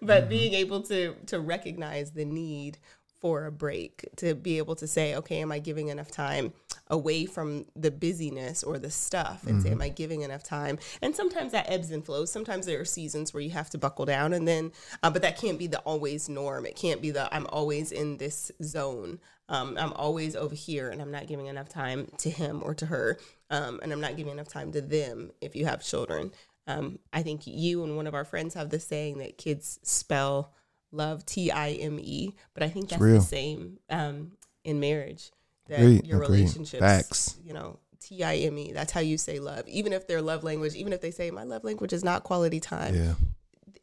But 0.00 0.28
being 0.28 0.54
able 0.54 0.82
to 0.82 1.14
to 1.26 1.40
recognize 1.40 2.12
the 2.12 2.24
need 2.24 2.78
for 3.20 3.46
a 3.46 3.52
break 3.52 4.08
to 4.16 4.34
be 4.34 4.58
able 4.58 4.76
to 4.76 4.86
say 4.86 5.14
okay 5.14 5.40
am 5.40 5.52
i 5.52 5.58
giving 5.58 5.88
enough 5.88 6.10
time 6.10 6.52
away 6.90 7.26
from 7.26 7.66
the 7.76 7.90
busyness 7.90 8.62
or 8.62 8.78
the 8.78 8.90
stuff? 8.90 9.46
And 9.46 9.62
say 9.62 9.70
am 9.70 9.82
i 9.82 9.88
giving 9.88 10.22
enough 10.22 10.42
time? 10.42 10.78
And 11.02 11.14
sometimes 11.14 11.52
that 11.52 11.70
ebbs 11.70 11.90
and 11.90 12.04
flows. 12.04 12.30
Sometimes 12.32 12.66
there 12.66 12.80
are 12.80 12.84
seasons 12.84 13.32
where 13.32 13.42
you 13.42 13.50
have 13.50 13.70
to 13.70 13.78
buckle 13.78 14.06
down 14.06 14.32
and 14.32 14.46
then 14.46 14.72
uh, 15.02 15.10
but 15.10 15.22
that 15.22 15.38
can't 15.38 15.58
be 15.58 15.66
the 15.66 15.80
always 15.80 16.28
norm. 16.28 16.66
It 16.66 16.76
can't 16.76 17.02
be 17.02 17.10
the 17.10 17.32
i'm 17.34 17.46
always 17.48 17.92
in 17.92 18.16
this 18.18 18.50
zone. 18.62 19.20
Um, 19.50 19.76
i'm 19.78 19.92
always 19.94 20.36
over 20.36 20.54
here 20.54 20.90
and 20.90 21.00
i'm 21.00 21.10
not 21.10 21.26
giving 21.26 21.46
enough 21.46 21.68
time 21.68 22.10
to 22.18 22.28
him 22.30 22.60
or 22.62 22.74
to 22.74 22.86
her 22.86 23.18
um, 23.50 23.80
and 23.82 23.92
i'm 23.92 24.00
not 24.00 24.16
giving 24.16 24.32
enough 24.32 24.48
time 24.48 24.72
to 24.72 24.82
them 24.82 25.30
if 25.40 25.56
you 25.56 25.66
have 25.66 25.82
children. 25.82 26.32
Um, 26.66 26.98
i 27.14 27.22
think 27.22 27.46
you 27.46 27.82
and 27.82 27.96
one 27.96 28.06
of 28.06 28.14
our 28.14 28.24
friends 28.24 28.54
have 28.54 28.68
this 28.68 28.86
saying 28.86 29.18
that 29.18 29.38
kids 29.38 29.80
spell 29.82 30.52
love 30.92 31.24
t-i-m-e 31.26 32.34
but 32.54 32.62
i 32.62 32.68
think 32.68 32.88
that's 32.88 33.00
the 33.02 33.20
same 33.20 33.78
um, 33.90 34.32
in 34.64 34.80
marriage 34.80 35.30
that 35.68 35.80
Agreed, 35.80 36.06
your 36.06 36.22
agreed. 36.22 36.36
relationships 36.38 36.80
Facts. 36.80 37.36
you 37.44 37.52
know 37.52 37.78
t-i-m-e 38.00 38.72
that's 38.72 38.92
how 38.92 39.00
you 39.00 39.18
say 39.18 39.38
love 39.38 39.66
even 39.68 39.92
if 39.92 40.06
their 40.06 40.22
love 40.22 40.44
language 40.44 40.74
even 40.74 40.92
if 40.92 41.00
they 41.00 41.10
say 41.10 41.30
my 41.30 41.42
love 41.44 41.64
language 41.64 41.92
is 41.92 42.02
not 42.04 42.22
quality 42.24 42.60
time 42.60 42.94
Yeah. 42.94 43.14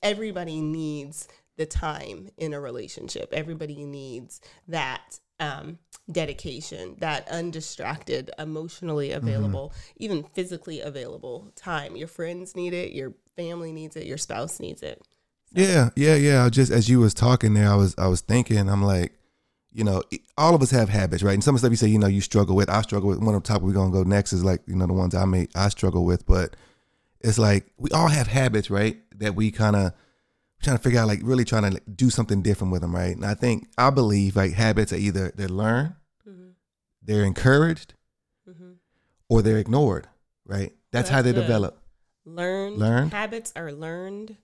everybody 0.02 0.62
needs 0.62 1.28
the 1.58 1.66
time 1.66 2.30
in 2.38 2.54
a 2.54 2.60
relationship 2.60 3.30
everybody 3.34 3.86
needs 3.86 4.42
that 4.68 5.20
um, 5.40 5.80
dedication 6.12 6.96
that 7.00 7.28
undistracted 7.30 8.32
emotionally 8.40 9.10
Mm-hmm. 9.10 9.28
available 9.28 9.74
even 9.98 10.24
physically 10.24 10.80
available 10.82 11.52
time 11.56 11.96
your 11.96 12.08
friends 12.08 12.56
need 12.56 12.74
it 12.74 12.94
your 12.94 13.14
family 13.36 13.72
needs 13.72 13.96
it 13.96 14.06
your 14.06 14.18
spouse 14.18 14.60
needs 14.60 14.82
it 14.82 15.02
Yeah, 15.56 15.90
yeah, 15.96 16.16
yeah. 16.16 16.46
I 16.46 16.50
Just 16.50 16.72
as 16.72 16.90
you 16.90 17.00
was 17.00 17.14
talking 17.14 17.54
there, 17.54 17.70
I 17.70 17.76
was 17.76 17.96
I 17.98 18.08
was 18.08 18.22
thinking, 18.22 18.70
I'm 18.70 18.84
like, 18.84 19.14
you 19.72 19.84
know, 19.84 20.04
all 20.38 20.56
of 20.56 20.62
us 20.62 20.72
have 20.72 20.90
habits, 20.90 21.24
right? 21.24 21.34
And 21.34 21.44
some 21.44 21.56
of 21.56 21.62
the 21.62 21.66
stuff 21.68 21.72
you 21.72 21.78
say, 21.78 21.88
you 21.88 22.00
know, 22.00 22.08
you 22.08 22.22
struggle 22.22 22.56
with. 22.56 22.70
I 22.70 22.82
struggle 22.82 23.10
with. 23.10 23.20
One 23.20 23.36
of 23.36 23.44
the 23.44 23.48
topic 23.48 23.64
we're 23.64 23.74
gonna 23.74 23.92
go 23.92 24.04
next 24.04 24.34
is 24.34 24.44
like, 24.44 24.62
you 24.68 24.76
know, 24.76 24.86
the 24.88 24.94
ones 24.94 25.16
I 25.16 25.26
may 25.26 25.48
I 25.56 25.70
struggle 25.70 26.06
with, 26.06 26.26
but 26.26 26.56
it's 27.22 27.38
like 27.40 27.66
we 27.78 27.90
all 27.92 28.08
have 28.08 28.28
habits, 28.28 28.70
right? 28.70 28.98
That 29.20 29.36
we 29.36 29.52
kind 29.52 29.76
of 29.76 29.94
trying 30.62 30.78
to 30.78 30.84
figure 30.84 31.00
out, 31.00 31.08
like, 31.08 31.20
really 31.24 31.44
trying 31.46 31.70
to 31.72 31.82
do 31.92 32.10
something 32.10 32.42
different 32.42 32.72
with 32.72 32.82
them, 32.82 32.96
right? 32.96 33.16
And 33.16 33.26
I 33.26 33.34
think 33.34 33.68
I 33.78 33.90
believe 33.90 34.36
like 34.36 34.54
habits 34.54 34.92
are 34.94 34.98
either 34.98 35.32
they're 35.36 35.48
learned, 35.50 35.94
mm-hmm. 36.28 36.50
they're 37.02 37.24
encouraged, 37.24 37.94
Mm-hmm. 38.50 38.72
or 39.30 39.42
they're 39.42 39.58
ignored, 39.58 40.08
right? 40.46 40.72
That's, 40.92 41.10
how 41.10 41.18
that's 41.18 41.26
they 41.26 41.34
good. 41.34 41.42
develop, 41.42 41.82
learned 42.26 42.78
Learned. 42.78 43.12
habits 43.14 43.52
are 43.56 43.72
learned 43.72 44.38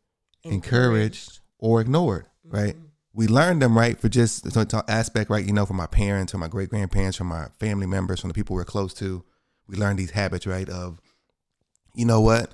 encouraged, 0.44 1.40
or 1.60 1.82
ignored, 1.82 2.26
right? 2.46 2.76
Mhm. 2.76 2.88
we 3.14 3.28
learned 3.28 3.62
them 3.62 3.78
right 3.78 4.00
for 4.00 4.08
just 4.08 4.44
the 4.46 4.84
aspect 4.88 5.30
right 5.30 5.46
you 5.46 5.52
know 5.52 5.66
from 5.66 5.76
my 5.76 5.86
parents 5.86 6.34
or 6.34 6.38
my 6.38 6.48
great 6.48 6.70
grandparents 6.70 7.18
from 7.18 7.28
my 7.28 7.48
family 7.60 7.86
members 7.86 8.22
from 8.22 8.30
the 8.30 8.34
people 8.34 8.56
we're 8.56 8.64
close 8.64 8.94
to 8.94 9.22
we 9.68 9.76
learn 9.76 9.98
these 9.98 10.12
habits 10.12 10.48
right 10.48 10.70
of 10.70 11.02
you 11.94 12.06
know 12.06 12.22
what 12.22 12.52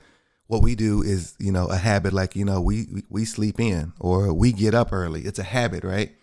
what 0.47 0.63
we 0.63 0.73
do 0.73 1.03
is 1.03 1.35
you 1.39 1.51
know 1.51 1.67
a 1.67 1.75
habit 1.77 2.11
like 2.11 2.35
you 2.35 2.43
know 2.43 2.59
we, 2.59 3.03
we 3.09 3.23
sleep 3.23 3.59
in 3.59 3.93
or 3.99 4.33
we 4.33 4.51
get 4.51 4.73
up 4.73 4.91
early 4.91 5.21
it's 5.21 5.37
a 5.37 5.43
habit 5.43 5.83
right 5.83 6.15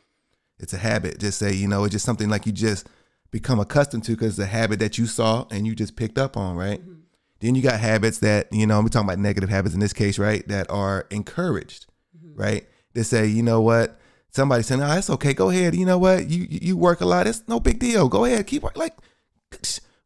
it's 0.58 0.72
a 0.72 0.78
habit 0.78 1.20
just 1.20 1.38
say 1.38 1.52
you 1.52 1.68
know 1.68 1.84
it's 1.84 1.92
just 1.92 2.04
something 2.04 2.28
like 2.28 2.44
you 2.44 2.50
just 2.52 2.88
become 3.30 3.60
accustomed 3.60 4.02
to 4.02 4.12
because 4.12 4.38
it's 4.38 4.48
a 4.48 4.50
habit 4.50 4.80
that 4.80 4.98
you 4.98 5.06
saw 5.06 5.46
and 5.52 5.64
you 5.64 5.76
just 5.76 5.94
picked 5.94 6.18
up 6.18 6.36
on 6.36 6.56
right 6.56 6.80
mm-hmm. 6.80 7.02
Then 7.44 7.54
you 7.54 7.62
got 7.62 7.78
habits 7.78 8.18
that 8.18 8.52
you 8.52 8.66
know 8.66 8.80
we're 8.80 8.88
talking 8.88 9.08
about 9.08 9.18
negative 9.18 9.50
habits 9.50 9.74
in 9.74 9.80
this 9.80 9.92
case 9.92 10.18
right 10.18 10.46
that 10.48 10.68
are 10.70 11.06
encouraged 11.10 11.86
mm-hmm. 12.16 12.40
right 12.40 12.66
they 12.94 13.02
say 13.02 13.26
you 13.26 13.42
know 13.42 13.60
what 13.60 13.98
somebody 14.30 14.62
saying 14.62 14.82
oh 14.82 14.96
it's 14.96 15.10
okay 15.10 15.34
go 15.34 15.50
ahead 15.50 15.74
you 15.74 15.86
know 15.86 15.98
what 15.98 16.28
you 16.28 16.46
you 16.50 16.76
work 16.76 17.00
a 17.00 17.06
lot 17.06 17.26
it's 17.26 17.42
no 17.46 17.60
big 17.60 17.78
deal 17.78 18.08
go 18.08 18.24
ahead 18.24 18.46
keep 18.46 18.64
like 18.76 18.96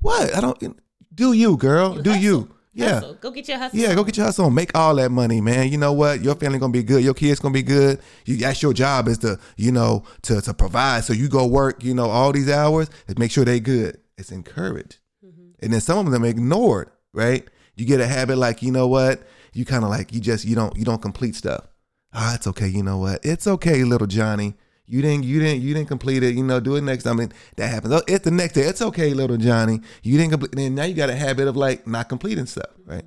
what 0.00 0.34
i 0.34 0.40
don't 0.40 0.80
do 1.14 1.32
you 1.32 1.56
girl 1.56 1.96
you 1.96 2.02
do 2.02 2.10
hustle. 2.10 2.24
you 2.24 2.54
yeah. 2.74 2.94
Hustle. 2.94 3.14
Go 3.14 3.30
get 3.32 3.48
your 3.48 3.58
hustle. 3.58 3.78
Yeah, 3.78 3.94
go 3.94 4.04
get 4.04 4.16
your 4.16 4.26
hustle 4.26 4.44
on. 4.46 4.54
Make 4.54 4.76
all 4.76 4.94
that 4.96 5.10
money, 5.10 5.40
man. 5.40 5.68
You 5.68 5.78
know 5.78 5.92
what? 5.92 6.22
Your 6.22 6.36
family 6.36 6.60
gonna 6.60 6.72
be 6.72 6.84
good. 6.84 7.02
Your 7.02 7.14
kids 7.14 7.40
gonna 7.40 7.52
be 7.52 7.64
good. 7.64 8.00
You, 8.24 8.36
that's 8.36 8.62
your 8.62 8.72
job 8.72 9.08
is 9.08 9.18
to, 9.18 9.40
you 9.56 9.72
know, 9.72 10.04
to 10.22 10.40
to 10.40 10.54
provide. 10.54 11.02
So 11.02 11.12
you 11.12 11.28
go 11.28 11.44
work, 11.44 11.82
you 11.82 11.92
know, 11.92 12.08
all 12.08 12.30
these 12.30 12.48
hours 12.48 12.88
and 13.08 13.18
make 13.18 13.32
sure 13.32 13.44
they 13.44 13.58
good. 13.58 13.98
It's 14.16 14.30
encouraged. 14.30 14.98
Mm-hmm. 15.26 15.50
And 15.60 15.72
then 15.72 15.80
some 15.80 16.06
of 16.06 16.12
them 16.12 16.24
ignored, 16.24 16.90
right? 17.12 17.46
You 17.76 17.86
get 17.86 18.00
a 18.00 18.06
habit 18.06 18.38
like, 18.38 18.62
you 18.62 18.72
know 18.72 18.88
what? 18.88 19.22
You 19.52 19.64
kind 19.64 19.84
of 19.84 19.90
like 19.90 20.12
you 20.12 20.20
just 20.20 20.44
you 20.44 20.54
don't 20.54 20.76
you 20.76 20.84
don't 20.84 21.02
complete 21.02 21.34
stuff. 21.34 21.66
Ah, 22.12 22.34
it's 22.34 22.46
okay. 22.46 22.68
You 22.68 22.82
know 22.82 22.98
what? 22.98 23.20
It's 23.24 23.46
okay, 23.46 23.84
little 23.84 24.06
Johnny. 24.06 24.54
You 24.86 25.02
didn't, 25.02 25.24
you 25.24 25.38
didn't, 25.38 25.60
you 25.60 25.74
didn't 25.74 25.88
complete 25.88 26.22
it. 26.22 26.34
You 26.34 26.42
know, 26.42 26.60
do 26.60 26.76
it 26.76 26.80
next 26.80 27.04
time. 27.04 27.16
I 27.16 27.20
mean, 27.20 27.32
that 27.56 27.68
happens. 27.68 27.92
Oh, 27.92 28.00
it's 28.08 28.24
the 28.24 28.30
next 28.30 28.54
day. 28.54 28.62
It's 28.62 28.80
okay, 28.80 29.12
little 29.12 29.36
Johnny. 29.36 29.80
You 30.02 30.16
didn't 30.16 30.30
complete. 30.30 30.58
And 30.58 30.74
now 30.74 30.84
you 30.84 30.94
got 30.94 31.10
a 31.10 31.14
habit 31.14 31.46
of 31.46 31.56
like 31.56 31.86
not 31.86 32.08
completing 32.08 32.46
stuff, 32.46 32.70
right? 32.86 33.04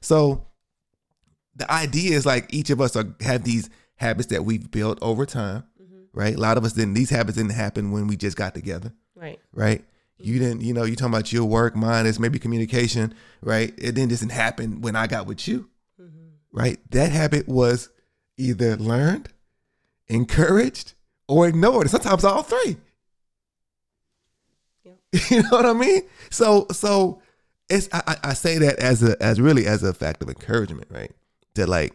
So 0.00 0.46
the 1.56 1.70
idea 1.70 2.16
is 2.16 2.26
like 2.26 2.52
each 2.54 2.70
of 2.70 2.80
us 2.80 2.94
are 2.94 3.06
have 3.22 3.42
these 3.42 3.68
habits 3.96 4.28
that 4.28 4.44
we've 4.44 4.70
built 4.70 4.98
over 5.02 5.26
time, 5.26 5.64
mm-hmm. 5.82 6.02
right? 6.12 6.36
A 6.36 6.40
lot 6.40 6.58
of 6.58 6.64
us 6.64 6.74
didn't. 6.74 6.94
These 6.94 7.10
habits 7.10 7.36
didn't 7.36 7.52
happen 7.52 7.90
when 7.90 8.06
we 8.06 8.16
just 8.16 8.36
got 8.36 8.54
together, 8.54 8.92
right? 9.16 9.40
Right. 9.52 9.84
You 10.18 10.38
didn't, 10.38 10.62
you 10.62 10.72
know, 10.72 10.84
you 10.84 10.96
talking 10.96 11.12
about 11.12 11.32
your 11.32 11.44
work, 11.44 11.76
mine 11.76 12.06
is 12.06 12.18
maybe 12.18 12.38
communication, 12.38 13.14
right? 13.42 13.74
It 13.76 13.94
didn't 13.94 14.08
just 14.08 14.30
happen 14.30 14.80
when 14.80 14.96
I 14.96 15.06
got 15.06 15.26
with 15.26 15.46
you, 15.46 15.68
mm-hmm. 16.00 16.28
right? 16.52 16.78
That 16.90 17.12
habit 17.12 17.46
was 17.46 17.90
either 18.38 18.76
learned, 18.76 19.28
encouraged, 20.08 20.94
or 21.28 21.48
ignored. 21.48 21.90
Sometimes 21.90 22.24
all 22.24 22.42
three. 22.42 22.76
Yeah. 24.84 24.92
you 25.30 25.42
know 25.42 25.50
what 25.50 25.66
I 25.66 25.72
mean? 25.74 26.02
So 26.30 26.66
so 26.70 27.20
it's 27.68 27.88
I, 27.92 28.16
I 28.22 28.34
say 28.34 28.58
that 28.58 28.78
as 28.78 29.02
a 29.02 29.20
as 29.22 29.40
really 29.40 29.66
as 29.66 29.82
a 29.82 29.92
fact 29.92 30.22
of 30.22 30.28
encouragement, 30.28 30.88
right? 30.90 31.12
That 31.54 31.68
like 31.68 31.94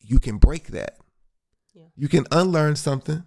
you 0.00 0.18
can 0.18 0.38
break 0.38 0.68
that. 0.68 0.98
Yeah. 1.74 1.84
You 1.96 2.08
can 2.08 2.26
unlearn 2.30 2.76
something. 2.76 3.24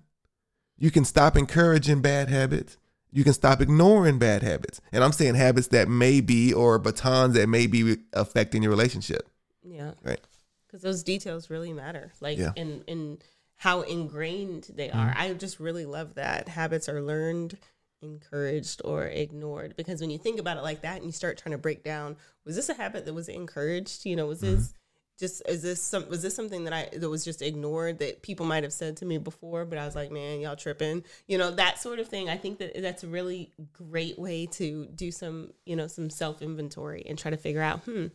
You 0.78 0.92
can 0.92 1.06
stop 1.06 1.38
encouraging 1.38 2.02
bad 2.02 2.30
habits. 2.30 2.78
You 3.16 3.24
can 3.24 3.32
stop 3.32 3.62
ignoring 3.62 4.20
bad 4.20 4.44
habits. 4.44 4.82
And 4.92 5.02
I'm 5.02 5.14
saying 5.14 5.36
habits 5.36 5.68
that 5.68 5.88
may 5.88 6.20
be 6.20 6.54
or 6.54 6.78
batons 6.78 7.36
that 7.36 7.48
may 7.48 7.66
be 7.66 7.96
affecting 8.12 8.62
your 8.62 8.72
relationship. 8.72 9.30
Yeah. 9.64 9.92
Right. 10.04 10.20
Because 10.68 10.82
those 10.82 11.02
details 11.02 11.50
really 11.50 11.72
matter. 11.72 12.12
Like 12.20 12.38
yeah. 12.38 12.52
in 12.58 12.84
in 12.88 13.20
how 13.56 13.84
ingrained 13.84 14.68
they 14.76 14.92
are. 14.92 15.12
Mm-hmm. 15.12 15.22
I 15.22 15.34
just 15.34 15.62
really 15.62 15.86
love 15.86 16.16
that 16.16 16.50
habits 16.50 16.90
are 16.90 17.02
learned, 17.02 17.58
encouraged, 18.02 18.82
or 18.84 19.06
ignored. 19.06 19.76
Because 19.78 20.02
when 20.02 20.10
you 20.10 20.18
think 20.18 20.38
about 20.38 20.58
it 20.58 20.64
like 20.64 20.82
that 20.82 20.98
and 20.98 21.06
you 21.06 21.14
start 21.14 21.38
trying 21.38 21.54
to 21.54 21.58
break 21.58 21.86
down, 21.86 22.18
was 22.46 22.58
this 22.58 22.68
a 22.68 22.74
habit 22.74 23.06
that 23.06 23.14
was 23.14 23.30
encouraged? 23.30 24.06
You 24.06 24.18
know, 24.18 24.26
was 24.26 24.42
mm-hmm. 24.42 24.56
this 24.56 24.74
just 25.18 25.42
is 25.48 25.62
this 25.62 25.82
some 25.82 26.10
was 26.10 26.22
this 26.22 26.36
something 26.36 26.66
that 26.66 26.74
I 26.74 26.90
that 26.98 27.10
was 27.10 27.24
just 27.24 27.42
ignored 27.42 28.00
that 28.00 28.22
people 28.22 28.46
might 28.46 28.64
have 28.64 28.74
said 28.74 28.98
to 28.98 29.06
me 29.06 29.18
before, 29.18 29.66
but 29.66 29.78
I 29.78 29.86
was 29.86 29.96
like, 29.96 30.12
man, 30.12 30.42
y'all 30.42 30.56
tripping, 30.56 31.04
you 31.28 31.38
know, 31.38 31.52
that 31.52 31.80
sort 31.80 32.00
of 32.00 32.08
thing. 32.08 32.30
I 32.30 32.38
think 32.38 32.60
that 32.60 32.82
that's 32.82 33.04
a 33.04 33.08
really 33.08 33.52
great 33.74 34.20
way 34.20 34.46
to 34.48 34.86
do 34.88 35.12
some, 35.12 35.54
you 35.66 35.76
know, 35.76 35.88
some 35.88 36.10
self 36.10 36.42
inventory 36.42 37.04
and 37.08 37.18
try 37.18 37.32
to 37.32 37.38
figure 37.38 37.62
out, 37.62 37.80
hmm, 37.86 38.08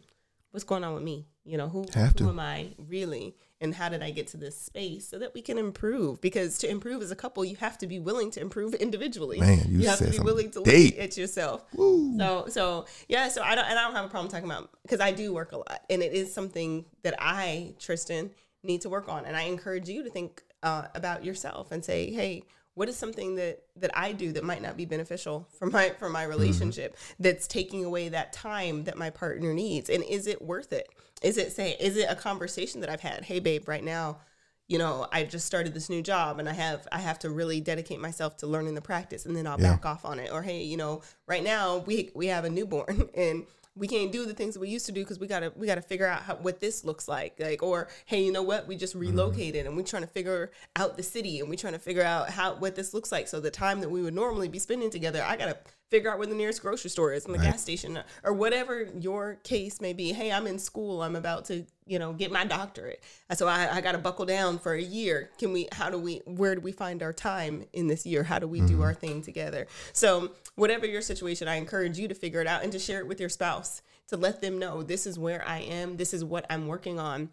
what's 0.51 0.65
going 0.65 0.85
on 0.85 0.95
with 0.95 1.03
me? 1.03 1.27
You 1.45 1.57
know, 1.57 1.69
who, 1.69 1.87
who 2.25 2.29
am 2.31 2.41
I 2.41 2.69
really? 2.77 3.35
And 3.63 3.75
how 3.75 3.91
did 3.91 4.03
I 4.03 4.11
get 4.11 4.27
to 4.29 4.39
this 4.39 4.59
space 4.59 5.07
so 5.07 5.19
that 5.19 5.35
we 5.35 5.43
can 5.43 5.59
improve? 5.59 6.21
Because 6.21 6.57
to 6.59 6.71
improve 6.71 7.03
as 7.03 7.11
a 7.11 7.17
couple, 7.17 7.45
you 7.45 7.57
have 7.57 7.77
to 7.79 7.87
be 7.87 7.99
willing 7.99 8.31
to 8.31 8.41
improve 8.41 8.73
individually. 8.75 9.39
Man, 9.39 9.67
you, 9.69 9.81
you 9.81 9.89
have 9.89 9.99
to 9.99 10.11
be 10.11 10.19
willing 10.19 10.51
to 10.53 10.61
look 10.61 10.99
at 10.99 11.17
yourself. 11.19 11.65
Woo. 11.75 12.17
So, 12.17 12.47
so 12.49 12.87
yeah. 13.09 13.29
So 13.29 13.43
I 13.43 13.55
don't, 13.55 13.67
and 13.67 13.79
I 13.79 13.83
don't 13.83 13.95
have 13.95 14.07
a 14.07 14.09
problem 14.09 14.31
talking 14.31 14.47
about 14.47 14.71
because 14.83 15.01
I 15.01 15.13
do 15.13 15.35
work 15.35 15.53
a 15.53 15.59
lot, 15.59 15.83
and 15.91 16.03
it 16.03 16.15
is 16.15 16.33
something 16.33 16.87
that 17.03 17.15
I, 17.19 17.75
Tristan, 17.79 18.31
need 18.63 18.81
to 18.83 18.89
work 18.89 19.09
on. 19.09 19.27
And 19.27 19.37
I 19.37 19.43
encourage 19.43 19.89
you 19.89 20.05
to 20.05 20.11
think 20.11 20.43
uh, 20.63 20.87
about 20.95 21.25
yourself 21.25 21.73
and 21.73 21.85
say, 21.85 22.11
hey, 22.11 22.45
what 22.81 22.89
is 22.89 22.97
something 22.97 23.35
that 23.35 23.63
that 23.77 23.91
I 23.93 24.13
do 24.13 24.33
that 24.33 24.43
might 24.43 24.63
not 24.63 24.75
be 24.75 24.87
beneficial 24.87 25.47
for 25.59 25.67
my 25.67 25.91
for 25.91 26.09
my 26.09 26.23
mm-hmm. 26.23 26.31
relationship 26.31 26.97
mm-hmm. 26.97 27.23
that's 27.23 27.47
taking 27.47 27.85
away 27.85 28.09
that 28.09 28.33
time 28.33 28.85
that 28.85 28.97
my 28.97 29.11
partner 29.11 29.53
needs 29.53 29.91
and 29.91 30.03
is 30.03 30.27
it 30.27 30.41
worth 30.41 30.73
it 30.73 30.89
is 31.21 31.37
it 31.37 31.53
say 31.53 31.77
is 31.79 31.99
it 31.99 32.07
a 32.09 32.15
conversation 32.15 32.81
that 32.81 32.89
I've 32.89 33.03
had 33.03 33.23
hey 33.27 33.39
babe 33.39 33.69
right 33.69 33.85
now 33.85 34.21
you 34.67 34.79
know 34.79 35.07
I 35.13 35.25
just 35.25 35.45
started 35.45 35.75
this 35.75 35.91
new 35.91 36.01
job 36.01 36.39
and 36.39 36.49
I 36.49 36.55
have 36.55 36.89
I 36.91 37.01
have 37.01 37.19
to 37.19 37.29
really 37.29 37.61
dedicate 37.61 38.01
myself 38.01 38.39
to 38.39 38.47
learning 38.47 38.77
the 38.77 38.81
practice 38.81 39.27
and 39.27 39.37
then 39.37 39.47
I'll 39.47 39.61
yeah. 39.61 39.73
back 39.73 39.85
off 39.85 40.07
on 40.07 40.19
it 40.19 40.33
or 40.33 40.41
hey 40.41 40.63
you 40.63 40.79
know 40.79 41.03
right 41.27 41.45
now 41.45 41.85
we 41.85 42.11
we 42.15 42.29
have 42.29 42.47
a 42.47 42.51
newborn 42.51 43.11
and 43.15 43.45
we 43.81 43.89
can't 43.89 44.13
do 44.13 44.27
the 44.27 44.35
things 44.35 44.55
that 44.55 44.61
we 44.61 44.69
used 44.69 44.85
to 44.87 44.93
do 44.93 45.01
because 45.01 45.19
we 45.19 45.27
gotta 45.27 45.53
we 45.57 45.67
gotta 45.67 45.81
figure 45.81 46.07
out 46.07 46.23
how, 46.23 46.37
what 46.37 46.61
this 46.61 46.85
looks 46.85 47.09
like 47.09 47.41
like 47.41 47.63
or 47.63 47.89
hey 48.05 48.23
you 48.23 48.31
know 48.31 48.43
what 48.43 48.69
we 48.69 48.77
just 48.77 48.95
relocated 48.95 49.61
mm-hmm. 49.61 49.69
and 49.69 49.77
we're 49.77 49.83
trying 49.83 50.03
to 50.03 50.09
figure 50.09 50.53
out 50.77 50.97
the 50.99 51.03
city 51.03 51.41
and 51.41 51.49
we're 51.49 51.57
trying 51.57 51.73
to 51.73 51.79
figure 51.79 52.03
out 52.03 52.29
how 52.29 52.55
what 52.57 52.77
this 52.77 52.93
looks 52.93 53.11
like 53.11 53.27
so 53.27 53.41
the 53.41 53.51
time 53.51 53.81
that 53.81 53.89
we 53.89 54.03
would 54.03 54.15
normally 54.15 54.49
be 54.49 54.59
spending 54.59 54.91
together 54.91 55.25
i 55.27 55.35
gotta 55.35 55.57
figure 55.91 56.11
out 56.11 56.19
where 56.19 56.27
the 56.27 56.35
nearest 56.35 56.63
grocery 56.63 56.89
store 56.89 57.13
is 57.13 57.25
and 57.25 57.35
the 57.35 57.39
right. 57.39 57.51
gas 57.51 57.63
station 57.63 57.99
or 58.23 58.33
whatever 58.33 58.89
your 58.99 59.39
case 59.43 59.81
may 59.81 59.93
be. 59.93 60.13
Hey, 60.13 60.31
I'm 60.31 60.47
in 60.47 60.59
school. 60.59 61.03
I'm 61.03 61.17
about 61.17 61.47
to, 61.47 61.67
you 61.85 61.99
know, 61.99 62.13
get 62.13 62.31
my 62.31 62.45
doctorate. 62.45 63.03
So 63.35 63.49
I, 63.49 63.77
I 63.77 63.81
got 63.81 63.93
to 63.93 63.99
buckle 63.99 64.25
down 64.25 64.59
for 64.59 64.75
a 64.75 64.83
year. 64.83 65.31
Can 65.39 65.53
we, 65.53 65.69
how 65.73 65.91
do 65.91 65.99
we, 65.99 66.23
where 66.27 66.55
do 66.55 66.61
we 66.61 66.73
find 66.73 67.03
our 67.03 67.13
time 67.13 67.65
in 67.73 67.89
this 67.89 68.07
year? 68.07 68.23
How 68.23 68.39
do 68.39 68.47
we 68.47 68.59
mm-hmm. 68.59 68.69
do 68.69 68.83
our 68.83 68.95
thing 68.95 69.21
together? 69.21 69.67
So 69.93 70.31
whatever 70.55 70.87
your 70.87 71.03
situation, 71.03 71.49
I 71.49 71.57
encourage 71.57 71.99
you 71.99 72.07
to 72.07 72.15
figure 72.15 72.41
it 72.41 72.47
out 72.47 72.63
and 72.63 72.71
to 72.73 72.79
share 72.79 73.01
it 73.01 73.09
with 73.09 73.19
your 73.19 73.29
spouse 73.29 73.83
to 74.09 74.17
let 74.17 74.41
them 74.41 74.59
know 74.59 74.83
this 74.83 75.07
is 75.07 75.19
where 75.19 75.47
I 75.47 75.59
am. 75.59 75.97
This 75.97 76.13
is 76.13 76.25
what 76.25 76.45
I'm 76.51 76.67
working 76.67 76.99
on 76.99 77.31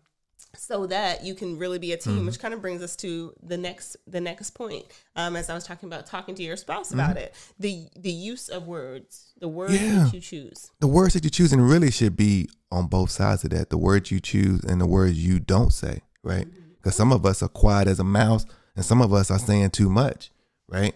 so 0.56 0.86
that 0.88 1.24
you 1.24 1.36
can 1.36 1.58
really 1.58 1.80
be 1.80 1.94
a 1.94 1.98
team 1.98 2.18
mm-hmm. 2.18 2.26
which 2.26 2.40
kind 2.40 2.54
of 2.54 2.62
brings 2.62 2.82
us 2.82 2.96
to 2.96 3.34
the 3.44 3.58
next 3.58 3.98
the 4.08 4.22
next 4.22 4.52
point 4.52 4.86
um, 5.16 5.36
as 5.36 5.50
i 5.50 5.54
was 5.54 5.64
talking 5.64 5.88
about 5.88 6.06
talking 6.06 6.36
to 6.36 6.44
your 6.44 6.56
spouse 6.56 6.90
mm-hmm. 6.90 7.00
about 7.00 7.18
it 7.18 7.34
the 7.60 7.88
the 7.96 8.12
use 8.12 8.50
of 8.50 8.68
words 8.68 9.34
the 9.40 9.48
words 9.48 9.74
yeah. 9.74 10.04
that 10.04 10.14
you 10.14 10.20
choose 10.20 10.72
the 10.80 10.88
words 10.88 11.14
that 11.14 11.24
you 11.24 11.30
choose 11.30 11.54
and 11.54 11.68
really 11.68 11.92
should 11.92 12.16
be 12.16 12.50
on 12.72 12.88
both 12.88 13.10
sides 13.10 13.44
of 13.44 13.52
that 13.52 13.70
the 13.70 13.78
words 13.78 14.12
you 14.12 14.20
choose 14.20 14.64
and 14.64 14.82
the 14.82 14.88
words 14.88 15.24
you 15.24 15.40
don't 15.40 15.74
say 15.74 16.02
right 16.24 16.48
because 16.78 16.94
mm-hmm. 16.94 16.98
some 16.98 17.12
of 17.12 17.26
us 17.26 17.42
are 17.42 17.50
quiet 17.50 17.88
as 17.88 18.00
a 18.00 18.04
mouse 18.04 18.46
and 18.76 18.86
some 18.86 19.02
of 19.02 19.14
us 19.14 19.32
are 19.32 19.40
saying 19.40 19.70
too 19.70 19.90
much 19.90 20.32
right 20.68 20.96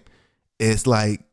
it's 0.59 0.85
like 0.85 1.23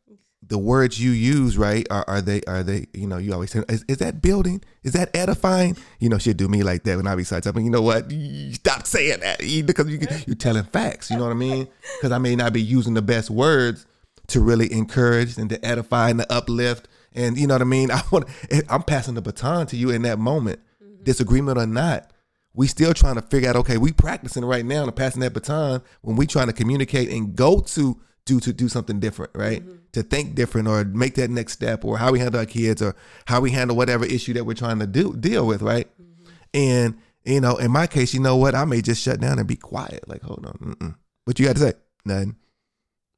the 0.49 0.57
words 0.57 0.99
you 0.99 1.11
use, 1.11 1.57
right? 1.57 1.85
Are, 1.91 2.03
are 2.07 2.21
they 2.21 2.41
are 2.47 2.63
they 2.63 2.87
you 2.93 3.07
know 3.07 3.17
you 3.17 3.33
always 3.33 3.51
say 3.51 3.63
is, 3.69 3.85
is 3.87 3.99
that 3.99 4.21
building? 4.21 4.61
Is 4.83 4.93
that 4.93 5.15
edifying? 5.15 5.77
You 5.99 6.09
know 6.09 6.17
she'll 6.17 6.33
do 6.33 6.47
me 6.47 6.63
like 6.63 6.83
that 6.83 6.97
when 6.97 7.07
I 7.07 7.15
be 7.15 7.23
saying 7.23 7.43
something. 7.43 7.63
You 7.63 7.71
know 7.71 7.83
what? 7.83 8.11
Stop 8.51 8.87
saying 8.87 9.19
that 9.21 9.39
because 9.65 9.87
you, 9.87 9.99
you're 10.25 10.35
telling 10.35 10.63
facts. 10.63 11.11
You 11.11 11.17
know 11.17 11.23
what 11.23 11.31
I 11.31 11.35
mean? 11.35 11.67
Because 11.97 12.11
I 12.11 12.17
may 12.17 12.35
not 12.35 12.51
be 12.51 12.61
using 12.61 12.95
the 12.95 13.01
best 13.01 13.29
words 13.29 13.85
to 14.27 14.41
really 14.41 14.71
encourage 14.73 15.37
and 15.37 15.49
to 15.51 15.63
edify 15.63 16.09
and 16.09 16.19
to 16.19 16.31
uplift. 16.31 16.87
And 17.13 17.37
you 17.37 17.47
know 17.47 17.53
what 17.55 17.61
I 17.61 17.65
mean? 17.65 17.91
I 17.91 18.01
want 18.11 18.27
I'm 18.69 18.83
passing 18.83 19.13
the 19.13 19.21
baton 19.21 19.67
to 19.67 19.77
you 19.77 19.91
in 19.91 20.01
that 20.01 20.17
moment, 20.17 20.59
mm-hmm. 20.83 21.03
disagreement 21.03 21.59
or 21.59 21.67
not. 21.67 22.11
We 22.55 22.65
still 22.65 22.95
trying 22.95 23.15
to 23.15 23.21
figure 23.21 23.49
out. 23.51 23.55
Okay, 23.57 23.77
we 23.77 23.93
practicing 23.93 24.43
right 24.43 24.65
now 24.65 24.83
and 24.83 24.95
passing 24.95 25.21
that 25.21 25.33
baton 25.33 25.83
when 26.01 26.15
we 26.15 26.25
trying 26.25 26.47
to 26.47 26.53
communicate 26.53 27.09
and 27.09 27.35
go 27.35 27.59
to 27.59 28.01
do 28.25 28.39
to 28.39 28.53
do 28.53 28.69
something 28.69 28.99
different, 28.99 29.31
right? 29.35 29.61
Mm-hmm. 29.61 29.75
To 29.93 30.03
think 30.03 30.35
different 30.35 30.67
or 30.67 30.83
make 30.83 31.15
that 31.15 31.29
next 31.29 31.53
step 31.53 31.83
or 31.83 31.97
how 31.97 32.11
we 32.11 32.19
handle 32.19 32.39
our 32.39 32.45
kids 32.45 32.81
or 32.81 32.95
how 33.25 33.41
we 33.41 33.51
handle 33.51 33.75
whatever 33.75 34.05
issue 34.05 34.33
that 34.33 34.45
we're 34.45 34.53
trying 34.53 34.79
to 34.79 34.87
do 34.87 35.15
deal 35.15 35.47
with, 35.47 35.61
right? 35.61 35.87
Mm-hmm. 36.01 36.29
And 36.53 36.97
you 37.25 37.41
know, 37.41 37.57
in 37.57 37.71
my 37.71 37.87
case, 37.87 38.13
you 38.13 38.19
know 38.19 38.37
what? 38.37 38.55
I 38.55 38.65
may 38.65 38.81
just 38.81 39.01
shut 39.01 39.19
down 39.19 39.39
and 39.39 39.47
be 39.47 39.55
quiet. 39.55 40.07
Like, 40.07 40.21
hold 40.21 40.45
on, 40.45 40.53
mm-mm. 40.53 40.95
what 41.25 41.39
you 41.39 41.45
got 41.45 41.55
to 41.55 41.61
say? 41.61 41.73
Nothing. 42.05 42.35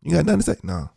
You 0.01 0.15
got 0.15 0.25
nothing 0.25 0.39
to 0.39 0.45
say? 0.45 0.55
No. 0.63 0.89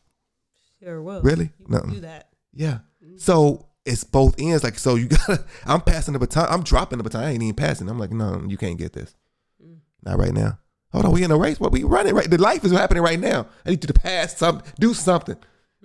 Sure 0.82 1.02
will. 1.02 1.22
Really? 1.22 1.50
No. 1.68 1.80
Do 1.80 2.00
that. 2.00 2.28
Yeah. 2.52 2.78
Mm-hmm. 3.04 3.18
So 3.18 3.68
it's 3.84 4.04
both 4.04 4.34
ends. 4.38 4.64
Like, 4.64 4.78
so 4.78 4.94
you 4.94 5.08
gotta. 5.26 5.44
I'm 5.66 5.80
passing 5.80 6.14
the 6.14 6.18
baton. 6.18 6.46
I'm 6.48 6.62
dropping 6.62 6.98
the 6.98 7.04
baton. 7.04 7.24
I 7.24 7.32
ain't 7.32 7.42
even 7.42 7.54
passing. 7.54 7.88
I'm 7.88 7.98
like, 7.98 8.12
no, 8.12 8.44
you 8.46 8.56
can't 8.56 8.78
get 8.78 8.92
this. 8.92 9.14
Mm. 9.62 9.78
Not 10.04 10.18
right 10.18 10.32
now. 10.32 10.58
Hold 10.94 11.06
on, 11.06 11.12
we 11.12 11.24
in 11.24 11.30
a 11.32 11.36
race. 11.36 11.58
What 11.58 11.72
we 11.72 11.82
running 11.82 12.14
right? 12.14 12.30
The 12.30 12.38
life 12.38 12.64
is 12.64 12.70
happening 12.70 13.02
right 13.02 13.18
now. 13.18 13.46
I 13.66 13.70
need 13.70 13.82
you 13.82 13.88
to 13.88 13.94
pass 13.94 14.36
something, 14.36 14.72
do 14.78 14.94
something, 14.94 15.36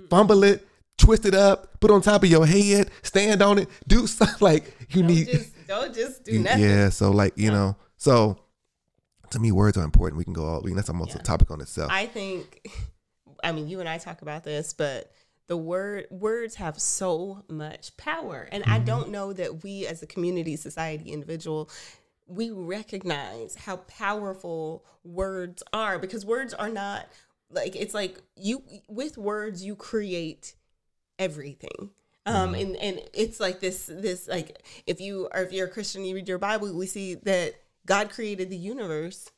fumble 0.07 0.43
it, 0.43 0.67
twist 0.99 1.25
it 1.25 1.33
up, 1.33 1.79
put 1.79 1.89
on 1.89 2.01
top 2.01 2.23
of 2.23 2.29
your 2.29 2.45
head, 2.45 2.91
stand 3.01 3.41
on 3.41 3.57
it, 3.57 3.69
do 3.87 4.05
something 4.07 4.37
like 4.39 4.75
you 4.91 5.01
don't 5.01 5.11
need. 5.11 5.27
Just, 5.27 5.67
don't 5.67 5.95
just 5.95 6.23
do 6.23 6.39
nothing. 6.39 6.61
Yeah. 6.61 6.89
So 6.89 7.09
like 7.09 7.33
you 7.35 7.49
know, 7.49 7.75
so 7.97 8.37
to 9.31 9.39
me, 9.39 9.51
words 9.51 9.77
are 9.77 9.83
important. 9.83 10.17
We 10.19 10.23
can 10.23 10.33
go 10.33 10.45
all. 10.45 10.61
I 10.61 10.65
mean, 10.65 10.75
that's 10.75 10.89
almost 10.89 11.15
Yeah. 11.15 11.21
a 11.21 11.23
topic 11.23 11.49
on 11.49 11.59
itself. 11.59 11.91
I 11.91 12.05
think, 12.05 12.67
I 13.43 13.51
mean, 13.51 13.67
you 13.67 13.79
and 13.79 13.89
I 13.89 13.97
talk 13.97 14.21
about 14.21 14.43
this, 14.43 14.73
but 14.73 15.11
the 15.47 15.57
word 15.57 16.05
words 16.11 16.55
have 16.55 16.79
so 16.79 17.43
much 17.49 17.97
power, 17.97 18.47
and 18.51 18.63
I 18.65 18.75
mm-hmm. 18.75 18.85
don't 18.85 19.09
know 19.09 19.33
that 19.33 19.63
we, 19.63 19.87
as 19.87 20.03
a 20.03 20.07
community, 20.07 20.55
society, 20.55 21.11
individual, 21.11 21.71
we 22.29 22.51
recognize 22.51 23.55
how 23.55 23.77
powerful 23.77 24.85
words 25.03 25.63
are 25.73 25.97
because 25.97 26.25
words 26.25 26.53
are 26.53 26.69
not 26.69 27.07
like 27.49 27.75
it's 27.75 27.93
like 27.93 28.21
you 28.35 28.63
with 28.87 29.17
words 29.17 29.63
you 29.63 29.75
create 29.75 30.53
everything. 31.17 31.89
Um 32.25 32.53
and 32.53 32.75
and 32.75 33.01
it's 33.13 33.39
like 33.39 33.59
this 33.59 33.87
this 33.87 34.27
like 34.27 34.61
if 34.85 35.01
you 35.01 35.27
are 35.31 35.43
if 35.43 35.51
you're 35.51 35.65
a 35.65 35.69
christian 35.69 36.05
you 36.05 36.13
read 36.13 36.27
your 36.27 36.37
bible 36.37 36.71
we 36.75 36.85
see 36.85 37.15
that 37.15 37.55
god 37.87 38.11
created 38.11 38.51
the 38.51 38.57
universe 38.57 39.31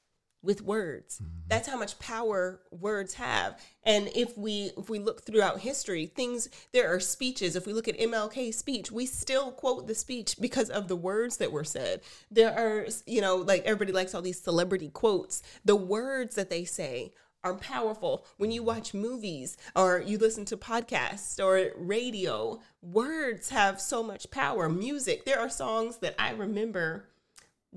with 0.43 0.61
words. 0.61 1.19
Mm-hmm. 1.19 1.47
That's 1.47 1.67
how 1.67 1.77
much 1.77 1.99
power 1.99 2.61
words 2.71 3.13
have. 3.15 3.59
And 3.83 4.09
if 4.15 4.37
we 4.37 4.71
if 4.77 4.89
we 4.89 4.99
look 4.99 5.23
throughout 5.23 5.59
history 5.59 6.07
things 6.07 6.49
there 6.71 6.93
are 6.93 6.99
speeches. 6.99 7.55
If 7.55 7.65
we 7.65 7.73
look 7.73 7.87
at 7.87 7.99
mlk's 7.99 8.57
speech 8.57 8.91
we 8.91 9.05
still 9.05 9.51
quote 9.51 9.87
the 9.87 9.95
speech 9.95 10.35
because 10.39 10.69
of 10.69 10.87
the 10.87 10.95
words 10.95 11.37
that 11.37 11.51
were 11.51 11.63
said. 11.63 12.01
There 12.29 12.53
are 12.53 12.87
you 13.05 13.21
know 13.21 13.37
like 13.37 13.63
everybody 13.63 13.91
likes 13.91 14.15
all 14.15 14.21
these 14.21 14.41
celebrity 14.41 14.89
quotes. 14.89 15.43
The 15.65 15.75
words 15.75 16.35
that 16.35 16.49
they 16.49 16.65
say 16.65 17.13
are 17.43 17.55
powerful. 17.55 18.25
When 18.37 18.51
you 18.51 18.61
watch 18.61 18.93
movies 18.93 19.57
or 19.75 20.03
you 20.05 20.19
listen 20.19 20.45
to 20.45 20.57
podcasts 20.57 21.43
or 21.43 21.71
radio 21.75 22.59
words 22.83 23.49
have 23.49 23.81
so 23.81 24.03
much 24.03 24.29
power. 24.31 24.69
Music 24.69 25.25
there 25.25 25.39
are 25.39 25.49
songs 25.49 25.97
that 25.97 26.15
i 26.19 26.31
remember 26.31 27.05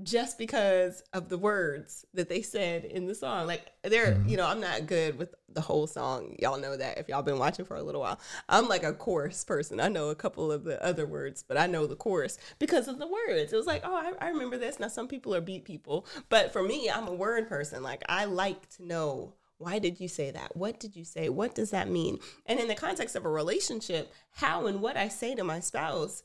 just 0.03 0.37
because 0.37 1.01
of 1.13 1.29
the 1.29 1.37
words 1.37 2.05
that 2.13 2.27
they 2.27 2.41
said 2.41 2.83
in 2.83 3.05
the 3.05 3.15
song. 3.15 3.47
Like 3.47 3.71
they're, 3.83 4.13
mm-hmm. 4.13 4.27
you 4.27 4.37
know, 4.37 4.47
I'm 4.47 4.59
not 4.59 4.87
good 4.87 5.17
with 5.17 5.33
the 5.47 5.61
whole 5.61 5.87
song. 5.87 6.35
Y'all 6.39 6.59
know 6.59 6.75
that 6.75 6.97
if 6.97 7.07
y'all 7.07 7.21
been 7.21 7.39
watching 7.39 7.65
for 7.65 7.77
a 7.77 7.83
little 7.83 8.01
while. 8.01 8.19
I'm 8.49 8.67
like 8.67 8.83
a 8.83 8.93
chorus 8.93 9.43
person. 9.45 9.79
I 9.79 9.87
know 9.87 10.09
a 10.09 10.15
couple 10.15 10.51
of 10.51 10.65
the 10.65 10.83
other 10.83 11.05
words, 11.05 11.43
but 11.47 11.57
I 11.57 11.67
know 11.67 11.87
the 11.87 11.95
chorus 11.95 12.37
because 12.59 12.87
of 12.87 12.99
the 12.99 13.07
words. 13.07 13.53
It 13.53 13.55
was 13.55 13.67
like, 13.67 13.81
oh, 13.85 13.95
I, 13.95 14.25
I 14.25 14.29
remember 14.29 14.57
this. 14.57 14.79
Now 14.79 14.89
some 14.89 15.07
people 15.07 15.33
are 15.33 15.41
beat 15.41 15.63
people, 15.63 16.05
but 16.29 16.51
for 16.51 16.61
me, 16.61 16.89
I'm 16.89 17.07
a 17.07 17.13
word 17.13 17.47
person. 17.47 17.81
Like 17.81 18.03
I 18.09 18.25
like 18.25 18.69
to 18.75 18.85
know 18.85 19.33
why 19.57 19.79
did 19.79 20.01
you 20.01 20.09
say 20.09 20.31
that? 20.31 20.57
What 20.57 20.79
did 20.79 20.95
you 20.95 21.05
say? 21.05 21.29
What 21.29 21.55
does 21.55 21.71
that 21.71 21.89
mean? 21.89 22.19
And 22.45 22.59
in 22.59 22.67
the 22.67 22.75
context 22.75 23.15
of 23.15 23.25
a 23.25 23.29
relationship, 23.29 24.11
how 24.31 24.67
and 24.67 24.81
what 24.81 24.97
I 24.97 25.07
say 25.07 25.33
to 25.35 25.45
my 25.45 25.61
spouse 25.61 26.23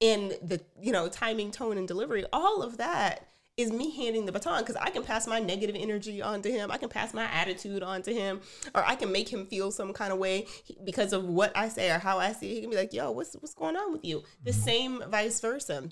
in 0.00 0.34
the 0.42 0.60
you 0.80 0.92
know 0.92 1.08
timing 1.08 1.50
tone 1.50 1.76
and 1.76 1.88
delivery 1.88 2.24
all 2.32 2.62
of 2.62 2.76
that 2.76 3.26
is 3.56 3.72
me 3.72 3.90
handing 3.96 4.26
the 4.26 4.32
baton 4.32 4.60
because 4.60 4.76
i 4.76 4.90
can 4.90 5.02
pass 5.02 5.26
my 5.26 5.40
negative 5.40 5.74
energy 5.76 6.22
on 6.22 6.40
to 6.40 6.50
him. 6.50 6.70
I 6.70 6.78
can 6.78 6.88
pass 6.88 7.12
my 7.12 7.24
attitude 7.24 7.82
on 7.82 8.02
to 8.02 8.14
him 8.14 8.40
or 8.74 8.84
i 8.86 8.94
can 8.94 9.10
make 9.10 9.28
him 9.28 9.46
feel 9.46 9.70
some 9.70 9.92
kind 9.92 10.12
of 10.12 10.18
way 10.18 10.46
because 10.84 11.12
of 11.12 11.24
what 11.24 11.56
i 11.56 11.68
say 11.68 11.90
or 11.90 11.98
how 11.98 12.18
i 12.18 12.32
see 12.32 12.52
it. 12.52 12.54
He 12.54 12.60
can 12.60 12.70
be 12.70 12.76
like 12.76 12.92
yo 12.92 13.10
what's 13.10 13.34
what's 13.34 13.54
going 13.54 13.76
on 13.76 13.92
with 13.92 14.04
you? 14.04 14.22
The 14.44 14.52
same 14.52 15.02
vice 15.08 15.40
versa. 15.40 15.88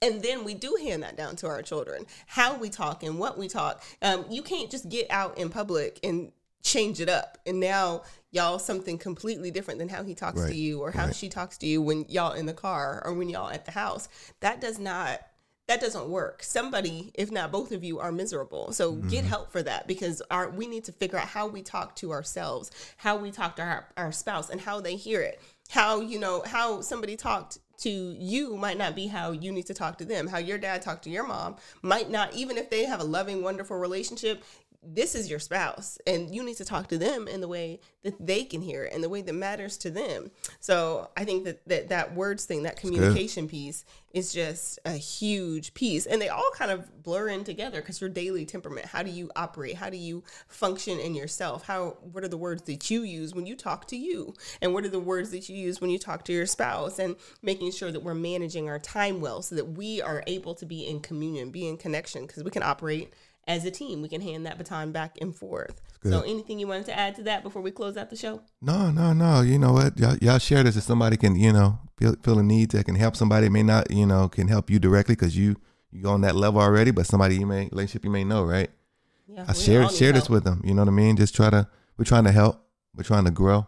And 0.00 0.22
then 0.22 0.44
we 0.44 0.54
do 0.54 0.78
hand 0.80 1.02
that 1.02 1.16
down 1.16 1.34
to 1.36 1.48
our 1.48 1.60
children. 1.60 2.06
How 2.26 2.56
we 2.56 2.68
talk 2.68 3.02
and 3.02 3.18
what 3.18 3.36
we 3.36 3.48
talk. 3.48 3.82
Um, 4.00 4.26
you 4.30 4.42
can't 4.42 4.70
just 4.70 4.88
get 4.88 5.10
out 5.10 5.38
in 5.38 5.50
public 5.50 5.98
and 6.04 6.30
change 6.62 7.00
it 7.00 7.08
up. 7.08 7.38
And 7.46 7.60
now 7.60 8.02
y'all 8.30 8.58
something 8.58 8.98
completely 8.98 9.50
different 9.50 9.78
than 9.78 9.88
how 9.88 10.02
he 10.02 10.14
talks 10.14 10.40
Right, 10.40 10.50
to 10.50 10.56
you 10.56 10.80
or 10.80 10.90
how 10.90 11.06
right. 11.06 11.14
she 11.14 11.28
talks 11.28 11.58
to 11.58 11.66
you 11.66 11.80
when 11.80 12.04
y'all 12.08 12.32
in 12.32 12.46
the 12.46 12.52
car 12.52 13.02
or 13.04 13.14
when 13.14 13.28
y'all 13.28 13.50
at 13.50 13.64
the 13.64 13.72
house. 13.72 14.08
That 14.40 14.60
does 14.60 14.78
not 14.78 15.20
that 15.66 15.82
doesn't 15.82 16.08
work. 16.08 16.42
Somebody 16.42 17.10
if 17.14 17.30
not 17.30 17.52
both 17.52 17.72
of 17.72 17.84
you 17.84 17.98
are 17.98 18.10
miserable. 18.10 18.72
So 18.72 18.92
get 18.92 19.20
mm-hmm. 19.20 19.28
help 19.28 19.52
for 19.52 19.62
that 19.62 19.86
because 19.86 20.22
our 20.30 20.48
we 20.50 20.66
need 20.66 20.84
to 20.84 20.92
figure 20.92 21.18
out 21.18 21.28
how 21.28 21.46
we 21.46 21.62
talk 21.62 21.94
to 21.96 22.10
ourselves 22.10 22.70
how 22.96 23.16
we 23.16 23.30
talk 23.30 23.56
to 23.56 23.62
our, 23.62 23.88
our 23.96 24.12
spouse 24.12 24.50
and 24.50 24.60
how 24.60 24.80
they 24.80 24.96
hear 24.96 25.20
it. 25.20 25.40
How 25.70 26.00
you 26.00 26.18
know 26.18 26.42
how 26.46 26.80
somebody 26.80 27.16
talked 27.16 27.58
to 27.78 27.90
you 27.90 28.56
might 28.56 28.76
not 28.76 28.96
be 28.96 29.06
how 29.06 29.30
you 29.30 29.52
need 29.52 29.66
to 29.66 29.74
talk 29.74 29.98
to 29.98 30.04
them. 30.04 30.26
How 30.26 30.38
your 30.38 30.58
dad 30.58 30.82
talked 30.82 31.04
to 31.04 31.10
your 31.10 31.26
mom 31.26 31.56
might 31.82 32.10
not 32.10 32.34
even 32.34 32.56
if 32.56 32.70
they 32.70 32.84
have 32.84 33.00
a 33.00 33.04
loving 33.04 33.42
wonderful 33.42 33.76
relationship 33.76 34.42
this 34.82 35.14
is 35.14 35.28
your 35.28 35.38
spouse 35.38 35.98
and 36.06 36.34
you 36.34 36.44
need 36.44 36.56
to 36.56 36.64
talk 36.64 36.88
to 36.88 36.98
them 36.98 37.26
in 37.26 37.40
the 37.40 37.48
way 37.48 37.80
that 38.04 38.14
they 38.24 38.44
can 38.44 38.60
hear 38.60 38.84
it 38.84 38.92
and 38.92 39.02
the 39.02 39.08
way 39.08 39.20
that 39.22 39.32
matters 39.32 39.76
to 39.76 39.90
them. 39.90 40.30
So 40.60 41.10
i 41.16 41.24
think 41.24 41.44
that 41.44 41.66
that, 41.66 41.88
that 41.88 42.14
words 42.14 42.44
thing 42.44 42.62
that 42.62 42.76
communication 42.76 43.48
piece 43.48 43.84
is 44.14 44.32
just 44.32 44.78
a 44.84 44.92
huge 44.92 45.74
piece 45.74 46.06
and 46.06 46.22
they 46.22 46.28
all 46.28 46.50
kind 46.54 46.70
of 46.70 47.02
blur 47.02 47.28
in 47.28 47.44
together 47.44 47.80
because 47.80 48.00
your 48.00 48.08
daily 48.08 48.46
temperament 48.46 48.86
how 48.86 49.02
do 49.02 49.10
you 49.10 49.30
operate? 49.36 49.76
How 49.76 49.90
do 49.90 49.96
you 49.96 50.22
function 50.46 50.98
in 50.98 51.14
yourself? 51.14 51.66
How 51.66 51.96
what 52.12 52.24
are 52.24 52.28
the 52.28 52.36
words 52.36 52.62
that 52.62 52.90
you 52.90 53.02
use 53.02 53.34
when 53.34 53.46
you 53.46 53.56
talk 53.56 53.86
to 53.88 53.96
you? 53.96 54.34
And 54.62 54.72
what 54.72 54.84
are 54.84 54.90
the 54.90 55.00
words 55.00 55.30
that 55.30 55.48
you 55.48 55.56
use 55.56 55.80
when 55.80 55.90
you 55.90 55.98
talk 55.98 56.24
to 56.24 56.32
your 56.32 56.46
spouse? 56.46 56.98
And 56.98 57.16
making 57.42 57.72
sure 57.72 57.90
that 57.90 58.02
we're 58.02 58.14
managing 58.14 58.68
our 58.68 58.78
time 58.78 59.20
well 59.20 59.42
so 59.42 59.54
that 59.56 59.64
we 59.64 60.00
are 60.00 60.22
able 60.26 60.54
to 60.54 60.66
be 60.66 60.86
in 60.86 61.00
communion 61.00 61.50
be 61.50 61.68
in 61.68 61.76
connection 61.76 62.26
because 62.26 62.44
we 62.44 62.50
can 62.50 62.62
operate 62.62 63.12
as 63.48 63.64
a 63.64 63.70
team 63.70 64.00
we 64.02 64.08
can 64.08 64.20
hand 64.20 64.46
that 64.46 64.56
baton 64.58 64.92
back 64.92 65.16
and 65.20 65.34
forth 65.34 65.80
so 66.04 66.20
anything 66.20 66.60
you 66.60 66.68
wanted 66.68 66.86
to 66.86 66.96
add 66.96 67.16
to 67.16 67.24
that 67.24 67.42
before 67.42 67.60
we 67.60 67.72
close 67.72 67.96
out 67.96 68.08
the 68.08 68.16
show 68.16 68.40
No, 68.62 68.90
no, 68.92 69.12
no. 69.12 69.40
You 69.40 69.58
know 69.58 69.72
what? 69.72 69.98
Y'all, 69.98 70.16
y'all 70.18 70.38
share 70.38 70.62
this 70.62 70.76
if 70.76 70.84
somebody 70.84 71.16
can, 71.16 71.34
you 71.34 71.52
know, 71.52 71.80
feel, 71.98 72.14
feel 72.22 72.38
a 72.38 72.42
need 72.42 72.70
that 72.70 72.84
can 72.84 72.94
help 72.94 73.16
somebody. 73.16 73.46
It 73.46 73.50
may 73.50 73.64
not, 73.64 73.90
you 73.90 74.06
know, 74.06 74.28
can 74.28 74.46
help 74.48 74.70
you 74.70 74.78
directly 74.78 75.16
because 75.16 75.36
you 75.36 75.56
you 75.90 76.08
on 76.08 76.20
that 76.20 76.36
level 76.36 76.60
already, 76.60 76.92
but 76.92 77.06
somebody 77.06 77.36
you 77.36 77.46
may 77.46 77.68
relationship 77.72 78.04
you 78.04 78.10
may 78.10 78.24
know, 78.24 78.44
right? 78.44 78.70
yeah 79.26 79.44
I 79.48 79.52
share 79.52 79.88
share 79.88 80.12
this 80.12 80.28
help. 80.28 80.30
with 80.30 80.44
them. 80.44 80.62
You 80.64 80.72
know 80.72 80.82
what 80.82 80.88
I 80.88 80.92
mean? 80.92 81.16
Just 81.16 81.34
try 81.34 81.50
to. 81.50 81.68
We're 81.96 82.04
trying 82.04 82.24
to 82.24 82.32
help. 82.32 82.64
We're 82.94 83.02
trying 83.02 83.24
to 83.24 83.30
grow. 83.30 83.66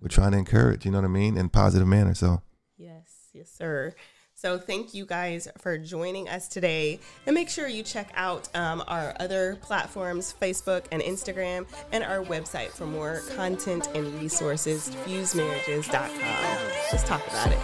We're 0.00 0.08
trying 0.08 0.32
to 0.32 0.38
encourage. 0.38 0.84
You 0.84 0.90
know 0.90 0.98
what 0.98 1.04
I 1.04 1.08
mean? 1.08 1.36
In 1.38 1.46
a 1.46 1.48
positive 1.48 1.86
manner. 1.86 2.14
So 2.14 2.42
Yes, 2.76 3.28
yes, 3.32 3.50
sir. 3.50 3.94
So 4.40 4.56
thank 4.56 4.94
you 4.94 5.04
guys 5.04 5.48
for 5.58 5.76
joining 5.76 6.28
us 6.28 6.46
today. 6.46 7.00
And 7.26 7.34
make 7.34 7.48
sure 7.48 7.66
you 7.66 7.82
check 7.82 8.12
out 8.14 8.48
um, 8.54 8.84
our 8.86 9.12
other 9.18 9.58
platforms, 9.62 10.32
Facebook 10.40 10.84
and 10.92 11.02
Instagram, 11.02 11.66
and 11.90 12.04
our 12.04 12.22
website 12.24 12.68
for 12.68 12.86
more 12.86 13.22
content 13.34 13.88
and 13.96 14.14
resources, 14.20 14.90
fusemarriages.com. 15.04 16.70
Let's 16.92 17.02
talk 17.02 17.26
about 17.26 17.50
it. 17.50 17.58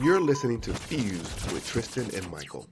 you're 0.00 0.20
listening 0.20 0.60
to 0.60 0.72
Fused 0.72 1.52
with 1.52 1.66
Tristan 1.66 2.08
and 2.14 2.30
Michael. 2.30 2.68